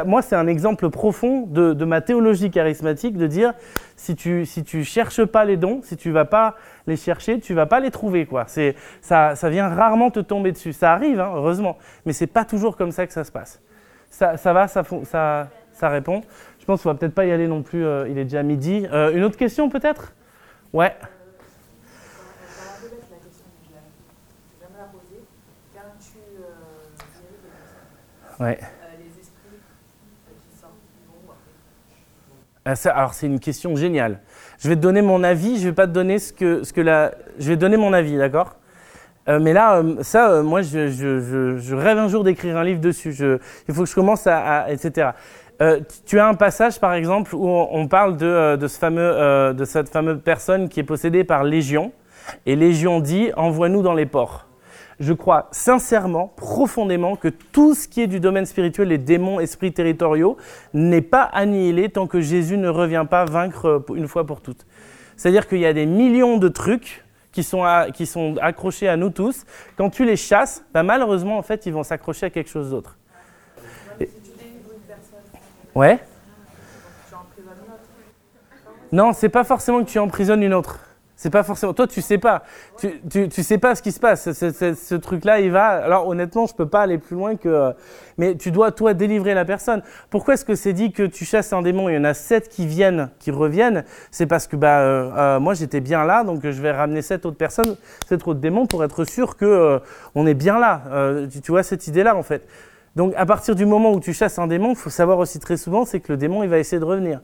Moi, 0.06 0.22
c'est 0.22 0.36
un 0.36 0.48
exemple 0.48 0.90
profond 0.90 1.48
de, 1.48 1.86
ma 1.86 2.02
théologie 2.02 2.52
charismatique 2.52 3.18
de 3.18 3.28
dire 3.28 3.54
si 3.96 4.16
tu 4.16 4.46
si 4.46 4.64
tu 4.64 4.84
cherches 4.84 5.26
pas 5.26 5.46
les 5.46 5.58
dons, 5.58 5.82
si 5.84 5.98
tu 5.98 6.12
vas 6.12 6.26
pas 6.26 6.56
les 6.86 6.96
chercher, 6.96 7.40
tu 7.40 7.54
vas 7.54 7.66
pas 7.66 7.80
les 7.80 7.90
trouver 7.90 8.26
quoi. 8.26 8.44
C'est 8.48 8.76
ça 9.02 9.36
ça 9.36 9.50
vient 9.50 9.68
rarement 9.68 10.12
te 10.12 10.20
tomber 10.20 10.52
dessus. 10.52 10.74
Ça 10.74 10.94
arrive 10.94 11.20
hein, 11.20 11.32
heureusement, 11.34 11.78
mais 12.06 12.14
c'est 12.14 12.28
pas 12.28 12.46
toujours 12.46 12.78
comme 12.78 12.92
ça 12.92 13.08
que 13.08 13.14
ça 13.14 13.24
se 13.24 13.32
passe. 13.32 13.62
Ça, 14.12 14.38
ça 14.38 14.54
va, 14.54 14.68
ça, 14.68 14.84
ça, 15.04 15.48
ça 15.72 15.90
répond. 15.90 16.22
Pense 16.70 16.84
qu'on 16.84 16.90
va 16.90 16.96
peut-être 16.96 17.16
pas 17.16 17.26
y 17.26 17.32
aller 17.32 17.48
non 17.48 17.64
plus. 17.64 17.84
euh, 17.84 18.08
il 18.08 18.20
est 18.20 18.26
déjà 18.26 18.44
midi. 18.44 18.86
Euh, 18.94 19.12
une 19.12 19.24
autre 19.24 19.38
question 19.38 19.70
peut-être? 19.70 20.14
Ouais. 20.72 20.94
Ouais. 28.40 28.60
Ah, 32.66 32.74
alors 32.94 33.16
c'est 33.16 33.26
une 33.26 33.40
question 33.40 33.76
géniale. 33.76 34.20
Je 34.60 34.70
vais 34.70 34.76
te 34.76 34.82
donner 34.82 35.02
mon 35.02 35.24
avis, 35.24 35.60
je 35.60 35.70
vais 35.70 35.74
pas 35.74 35.88
te 35.88 35.92
donner 35.92 36.20
ce 36.20 36.32
que, 36.32 36.64
ce 36.64 36.72
que 36.72 36.82
la... 36.82 37.16
Je 37.40 37.50
vais 37.50 37.58
donner 37.58 37.78
mon 37.78 37.94
avis, 37.94 38.16
d'accord? 38.16 38.58
Euh, 39.28 39.40
Mais 39.40 39.54
là, 39.54 39.84
ça, 40.02 40.42
moi, 40.44 40.62
je, 40.62 41.74
rêve 41.74 41.98
un 41.98 42.08
jour 42.08 42.24
d'écrire 42.24 42.58
un 42.58 42.64
livre 42.64 42.80
dessus. 42.80 43.16
Il 43.68 43.74
faut 43.74 43.84
que 43.84 43.90
je 43.90 43.96
commence 43.96 44.28
à- 44.28 44.72
etc. 44.72 45.10
Euh, 45.62 45.82
tu 46.06 46.20
as 46.20 46.28
un 46.28 46.36
passage, 46.36 46.80
par 46.80 46.94
exemple, 46.94 47.36
où 47.36 47.48
on, 47.48 47.88
parle 47.88 48.16
de, 48.16 48.26
euh, 48.26 48.58
euh, 48.84 49.54
de 49.54 49.66
cette 49.66 49.90
fameuse 49.90 50.22
personne 50.24 50.70
qui 50.70 50.80
est 50.80 50.84
possédée 50.84 51.24
par 51.24 51.44
Légion. 51.44 51.92
Et 52.46 52.56
Légion 52.56 53.00
dit, 53.00 53.32
envoie-nous 53.36 53.82
dans 53.82 53.94
les 53.94 54.06
ports. 54.06 54.46
Je 55.00 55.14
crois 55.14 55.48
sincèrement, 55.52 56.34
profondément, 56.36 57.16
que 57.16 57.30
tout 57.30 57.74
ce 57.74 57.88
qui 57.88 58.02
est 58.02 58.08
du 58.08 58.20
domaine 58.20 58.46
spirituel, 58.46 58.90
les 58.90 58.98
démons, 58.98 59.40
esprits 59.40 59.72
territoriaux, 59.72 60.38
n'est 60.74 61.02
pas 61.02 61.24
annihilé 61.24 61.90
tant 61.90 62.08
que 62.08 62.22
Jésus 62.22 62.58
ne 62.58 62.70
revient 62.70 63.06
pas 63.10 63.26
vaincre 63.26 63.84
une 63.96 64.08
fois 64.08 64.26
pour 64.26 64.42
toutes. 64.42 64.66
C'est-à-dire 65.16 65.48
qu'il 65.48 65.60
y 65.60 65.66
a 65.66 65.74
des 65.74 65.86
millions 65.86 66.38
de 66.38 66.48
trucs 66.50 67.04
qui 67.32 67.44
sont, 67.44 67.64
à- 67.64 67.92
qui 67.92 68.06
sont 68.06 68.36
accrochés 68.42 68.88
à 68.88 68.98
nous 68.98 69.10
tous. 69.10 69.46
Quand 69.78 69.90
tu 69.90 70.06
les 70.06 70.16
chasses, 70.16 70.64
bah, 70.74 70.84
malheureusement, 70.84 71.38
en 71.38 71.44
fait, 71.44 71.66
ils 71.66 71.74
vont 71.74 71.84
s'accrocher 71.84 72.26
à 72.26 72.30
quelque 72.30 72.50
chose 72.50 72.70
d'autre. 72.72 72.98
Même 74.00 74.08
si 74.08 74.16
tu 74.22 74.38
délivres 74.38 74.72
une 74.74 74.82
personne, 74.82 75.20
Ouais. 75.80 75.98
Non, 78.92 79.14
c'est 79.14 79.30
pas 79.30 79.46
forcément 79.46 79.82
que 79.82 79.90
tu 79.90 79.98
emprisonnes 79.98 80.44
une 80.44 80.54
autre. 80.54 80.82
C'est 81.16 81.30
pas 81.30 81.44
forcément. 81.44 81.74
Toi, 81.74 81.88
tu 81.88 82.02
sais 82.02 82.18
pas. 82.18 82.44
Tu, 82.78 83.00
tu, 83.30 83.44
sais 83.44 83.58
pas 83.58 83.76
ce 83.76 83.82
qui 83.82 83.94
se 83.94 84.00
passe. 84.02 84.30
Ce, 84.34 84.96
truc-là, 84.96 85.40
il 85.40 85.52
va. 85.52 85.68
Alors, 85.68 86.06
honnêtement, 86.06 86.48
je 86.48 86.54
peux 86.54 86.68
pas 86.68 86.82
aller 86.82 86.98
plus 86.98 87.16
loin 87.16 87.38
que. 87.38 87.74
Mais 88.18 88.36
tu 88.36 88.52
dois, 88.52 88.74
toi, 88.74 88.94
délivrer 88.94 89.34
la 89.34 89.46
personne. 89.46 89.82
Pourquoi 90.10 90.34
est-ce 90.34 90.44
que 90.44 90.56
c'est 90.56 90.74
dit 90.74 90.92
que 90.92 91.04
tu 91.04 91.24
chasses 91.24 91.54
un 91.54 91.62
démon? 91.62 91.88
Il 91.88 91.96
y 91.96 91.98
en 91.98 92.04
a 92.04 92.14
sept 92.14 92.50
qui 92.50 92.68
viennent, 92.68 93.10
qui 93.20 93.32
reviennent. 93.32 93.86
C'est 94.12 94.26
parce 94.26 94.48
que, 94.48 94.58
bah, 94.58 94.82
euh, 94.82 95.12
euh, 95.16 95.40
moi, 95.40 95.54
j'étais 95.54 95.80
bien 95.80 96.04
là, 96.04 96.26
donc 96.26 96.42
je 96.44 96.62
vais 96.62 96.72
ramener 96.72 97.02
sept 97.02 97.26
autres 97.26 97.38
personnes, 97.38 97.78
sept 98.10 98.28
autres 98.28 98.42
démons 98.42 98.66
pour 98.66 98.84
être 98.84 99.06
sûr 99.06 99.38
que 99.38 99.46
euh, 99.46 99.80
on 100.14 100.28
est 100.28 100.34
bien 100.34 100.60
là. 100.60 100.82
Tu, 101.32 101.40
tu 101.40 101.52
vois 101.52 101.64
cette 101.64 101.88
idée-là, 101.88 102.18
en 102.18 102.24
fait. 102.24 102.46
Donc, 103.00 103.14
à 103.16 103.26
partir 103.26 103.56
du 103.56 103.66
moment 103.66 103.94
où 103.94 104.02
tu 104.02 104.12
chasses 104.12 104.40
un 104.40 104.48
démon, 104.48 104.72
il 104.72 104.76
faut 104.76 104.90
savoir 104.90 105.20
aussi 105.20 105.40
très 105.40 105.56
souvent, 105.56 105.86
c'est 105.86 106.02
que 106.02 106.12
le 106.12 106.18
démon, 106.18 106.44
il 106.44 106.50
va 106.50 106.60
essayer 106.60 106.82
de 106.82 106.84
revenir. 106.84 107.22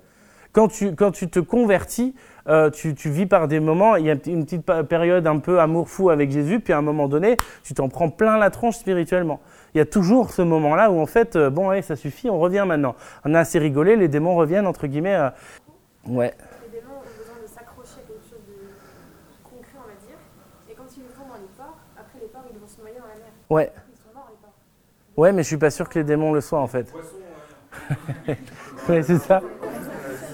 Quand 0.54 0.70
tu, 0.70 0.96
quand 0.96 1.12
tu 1.12 1.30
te 1.30 1.42
convertis, 1.42 2.16
euh, 2.48 2.70
tu, 2.70 2.96
tu 2.96 3.10
vis 3.10 3.26
par 3.26 3.50
des 3.50 3.60
moments, 3.60 3.98
il 3.98 4.06
y 4.06 4.10
a 4.10 4.16
une 4.28 4.46
petite 4.46 4.66
période 4.84 5.28
un 5.28 5.40
peu 5.40 5.60
amour 5.60 5.90
fou 5.90 6.12
avec 6.12 6.32
Jésus, 6.32 6.62
puis 6.62 6.72
à 6.72 6.78
un 6.78 6.82
moment 6.82 7.10
donné, 7.10 7.36
tu 7.62 7.74
t'en 7.74 7.90
prends 7.90 8.10
plein 8.10 8.38
la 8.38 8.52
tronche 8.52 8.78
spirituellement. 8.78 9.42
Il 9.74 9.80
y 9.80 9.82
a 9.82 9.86
toujours 9.86 10.32
ce 10.32 10.42
moment-là 10.44 10.92
où 10.92 11.02
en 11.02 11.08
fait, 11.08 11.36
euh, 11.36 11.50
bon, 11.50 11.70
allez, 11.70 11.82
ça 11.82 11.98
suffit, 11.98 12.30
on 12.30 12.40
revient 12.40 12.64
maintenant. 12.66 12.96
On 13.26 13.34
a 13.34 13.42
assez 13.42 13.60
rigolé, 13.60 13.98
les 13.98 14.08
démons 14.08 14.38
reviennent, 14.38 14.68
entre 14.68 14.88
guillemets. 14.88 15.16
euh, 15.16 15.30
ouais. 16.08 16.34
Les 16.64 16.80
démons 16.80 17.00
ont 17.00 17.20
besoin 17.20 17.36
de 17.44 17.50
s'accrocher 17.50 18.00
à 18.00 18.08
quelque 18.08 18.24
chose 18.24 18.46
de 18.48 18.64
concret, 19.44 19.76
on 19.84 19.88
va 19.90 20.08
dire. 20.08 20.20
Et 20.72 20.74
quand 20.74 20.88
ils 20.96 21.04
le 21.04 21.10
font 21.10 21.28
dans 21.28 21.36
les 21.36 21.52
ports, 21.58 21.80
après 22.00 22.20
les 22.22 22.28
ports, 22.28 22.46
ils 22.50 22.58
vont 22.58 22.66
se 22.66 22.80
noyer 22.80 22.96
dans 22.96 23.08
la 23.08 23.16
mer. 23.16 23.34
Ouais. 23.50 23.74
Ils 23.92 23.98
sont 24.00 24.14
morts, 24.16 24.30
les 24.32 24.38
ports. 24.38 24.54
Ouais, 25.18 25.32
mais 25.32 25.44
je 25.44 25.48
suis 25.48 25.58
pas 25.58 25.70
sûr 25.70 25.88
que 25.88 26.00
les 26.00 26.04
démons 26.04 26.34
le 26.34 26.42
soient 26.42 26.60
en 26.60 26.68
fait. 26.68 26.94
ouais, 28.90 29.02
c'est 29.02 29.18
ça. 29.18 29.42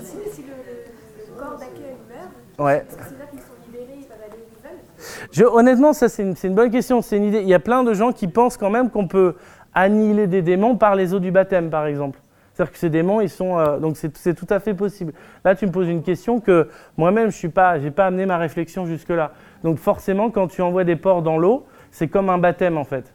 Si, 0.03 0.43
le, 0.43 1.39
corps 1.39 1.57
d'accueil 1.57 1.95
meurt, 2.09 2.29
Ouais. 2.59 2.85
c'est 2.89 3.17
là 3.19 3.25
qu'ils 3.29 3.39
sont 3.39 3.45
libérés, 3.67 3.99
ils 3.99 4.05
peuvent 4.05 4.17
aller 4.23 4.37
où 4.37 4.47
ils 4.57 4.63
veulent 4.63 5.29
Je, 5.31 5.43
honnêtement, 5.43 5.93
ça 5.93 6.09
c'est 6.09 6.23
une, 6.23 6.55
bonne 6.55 6.71
question, 6.71 7.01
c'est 7.01 7.17
une 7.17 7.25
idée. 7.25 7.41
Il 7.41 7.47
y 7.47 7.53
a 7.53 7.59
plein 7.59 7.83
de 7.83 7.93
gens 7.93 8.11
qui 8.11 8.27
pensent 8.27 8.57
quand 8.57 8.71
même 8.71 8.89
qu'on 8.89 9.07
peut 9.07 9.35
annihiler 9.73 10.25
des 10.27 10.41
démons 10.41 10.75
par 10.75 10.95
les 10.95 11.13
eaux 11.13 11.19
du 11.19 11.31
baptême, 11.31 11.69
par 11.69 11.85
exemple. 11.85 12.19
C'est-à-dire 12.53 12.73
que 12.73 12.79
ces 12.79 12.89
démons, 12.89 13.21
ils 13.21 13.29
sont, 13.29 13.59
euh, 13.59 13.77
donc 13.77 13.97
c'est 13.97 14.15
c'est 14.17 14.33
tout 14.33 14.47
à 14.49 14.59
fait 14.59 14.73
possible. 14.73 15.13
Là, 15.45 15.55
tu 15.55 15.65
me 15.67 15.71
poses 15.71 15.87
une 15.87 16.03
question 16.03 16.39
que 16.39 16.69
moi-même, 16.97 17.29
je 17.31 17.37
suis 17.37 17.49
pas, 17.49 17.79
j'ai 17.79 17.91
pas 17.91 18.07
amené 18.07 18.25
ma 18.25 18.37
réflexion 18.37 18.85
jusque-là. 18.85 19.31
Donc 19.63 19.77
forcément, 19.77 20.31
quand 20.31 20.47
tu 20.47 20.61
envoies 20.61 20.83
des 20.83 20.95
porcs 20.95 21.21
dans 21.21 21.37
l'eau, 21.37 21.65
c'est 21.91 22.07
comme 22.07 22.29
un 22.29 22.39
baptême 22.39 22.77
en 22.77 22.83
fait. 22.83 23.13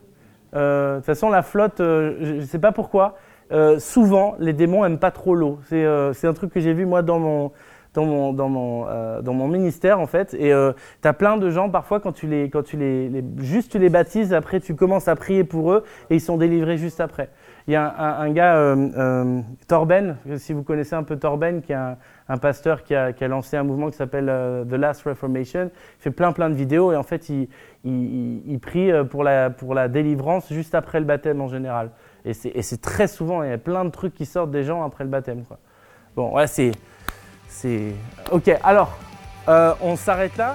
Euh, 0.57 0.94
De 0.94 0.96
toute 0.96 1.07
façon, 1.07 1.28
la 1.28 1.42
flotte, 1.42 1.80
euh, 1.80 2.16
je 2.20 2.34
ne 2.34 2.40
sais 2.42 2.59
pas 2.59 2.72
pourquoi, 2.72 3.16
euh, 3.52 3.78
souvent, 3.78 4.34
les 4.38 4.52
démons 4.52 4.84
aiment 4.84 4.98
pas 4.98 5.11
trop 5.11 5.34
l'eau. 5.34 5.59
C'est 5.68 5.84
euh, 5.84 6.12
un 6.24 6.32
truc 6.32 6.52
que 6.52 6.61
j'ai 6.61 6.72
vu 6.72 6.86
moi 6.86 7.02
dans 7.02 7.18
mon, 7.18 7.52
dans 7.94 8.04
mon, 8.04 8.32
dans 8.32 8.48
mon, 8.48 8.86
euh, 8.88 9.22
ministère 9.48 10.00
en 10.00 10.07
fait. 10.07 10.34
Et 10.34 10.50
tu 11.02 11.09
as 11.09 11.12
plein 11.12 11.36
de 11.36 11.50
gens 11.50 11.70
parfois 11.70 12.00
quand 12.00 12.12
tu 12.12 12.26
les, 12.26 12.50
quand 12.50 12.62
tu 12.62 12.76
les- 12.76 13.24
juste 13.38 13.72
tu 13.72 13.78
les 13.78 13.88
baptises, 13.90 14.32
après 14.34 14.61
tu 14.61 14.74
commences 14.74 15.09
à 15.09 15.14
prier 15.16 15.44
pour 15.44 15.72
eux 15.72 15.84
et 16.11 16.16
ils 16.16 16.20
sont 16.20 16.36
délivrés 16.36 16.76
juste 16.78 17.00
après. 17.00 17.28
Il 17.69 17.73
y 17.73 17.77
a 17.77 18.21
un, 18.21 18.31
gars, 18.31 18.57
euh, 18.59 18.91
euh, 18.97 19.41
Torben, 19.67 20.19
si 20.37 20.53
vous 20.53 20.62
connaissez 20.62 20.95
un 20.95 21.03
peu 21.03 21.17
Torben, 21.17 21.62
qui 21.62 21.73
est 21.73 21.77
un, 22.29 22.39
pasteur 22.39 22.85
qui 22.85 22.95
a, 22.95 23.12
lancé 23.27 23.57
un 23.57 23.64
mouvement 23.64 23.91
qui 23.91 23.97
s'appelle 23.97 24.29
euh, 24.29 24.64
The 24.64 24.75
Last 24.75 25.03
Reformation. 25.03 25.73
Il 25.99 26.03
fait 26.03 26.12
plein 26.12 26.31
plein 26.31 26.49
de 26.49 26.55
vidéos 26.55 26.93
et 26.93 26.97
en 26.97 27.03
fait 27.03 27.29
il, 27.29 28.59
prie 28.61 28.91
pour 29.11 29.25
la, 29.25 29.51
pour 29.51 29.75
la 29.75 29.89
délivrance 29.89 30.53
juste 30.53 30.77
après 30.77 31.01
le 31.01 31.07
baptême 31.07 31.41
en 31.41 31.49
général. 31.49 31.91
Et 32.25 32.35
c'est 32.35 32.81
très 32.81 33.09
souvent, 33.09 33.43
il 33.43 33.51
y 33.51 33.53
a 33.53 33.59
plein 33.59 33.85
de 33.85 33.91
trucs 33.91 34.14
qui 34.14 34.27
sortent 34.27 34.51
des 34.53 34.62
gens 34.62 34.85
après 34.85 35.03
le 35.03 35.11
baptême. 35.11 35.45
Quoi. 35.45 35.59
Bon, 36.14 36.35
ouais, 36.35 36.47
c'est. 36.47 36.73
Ok, 38.31 38.49
alors, 38.62 38.97
on 39.49 39.97
s'arrête 39.97 40.37
là. 40.37 40.55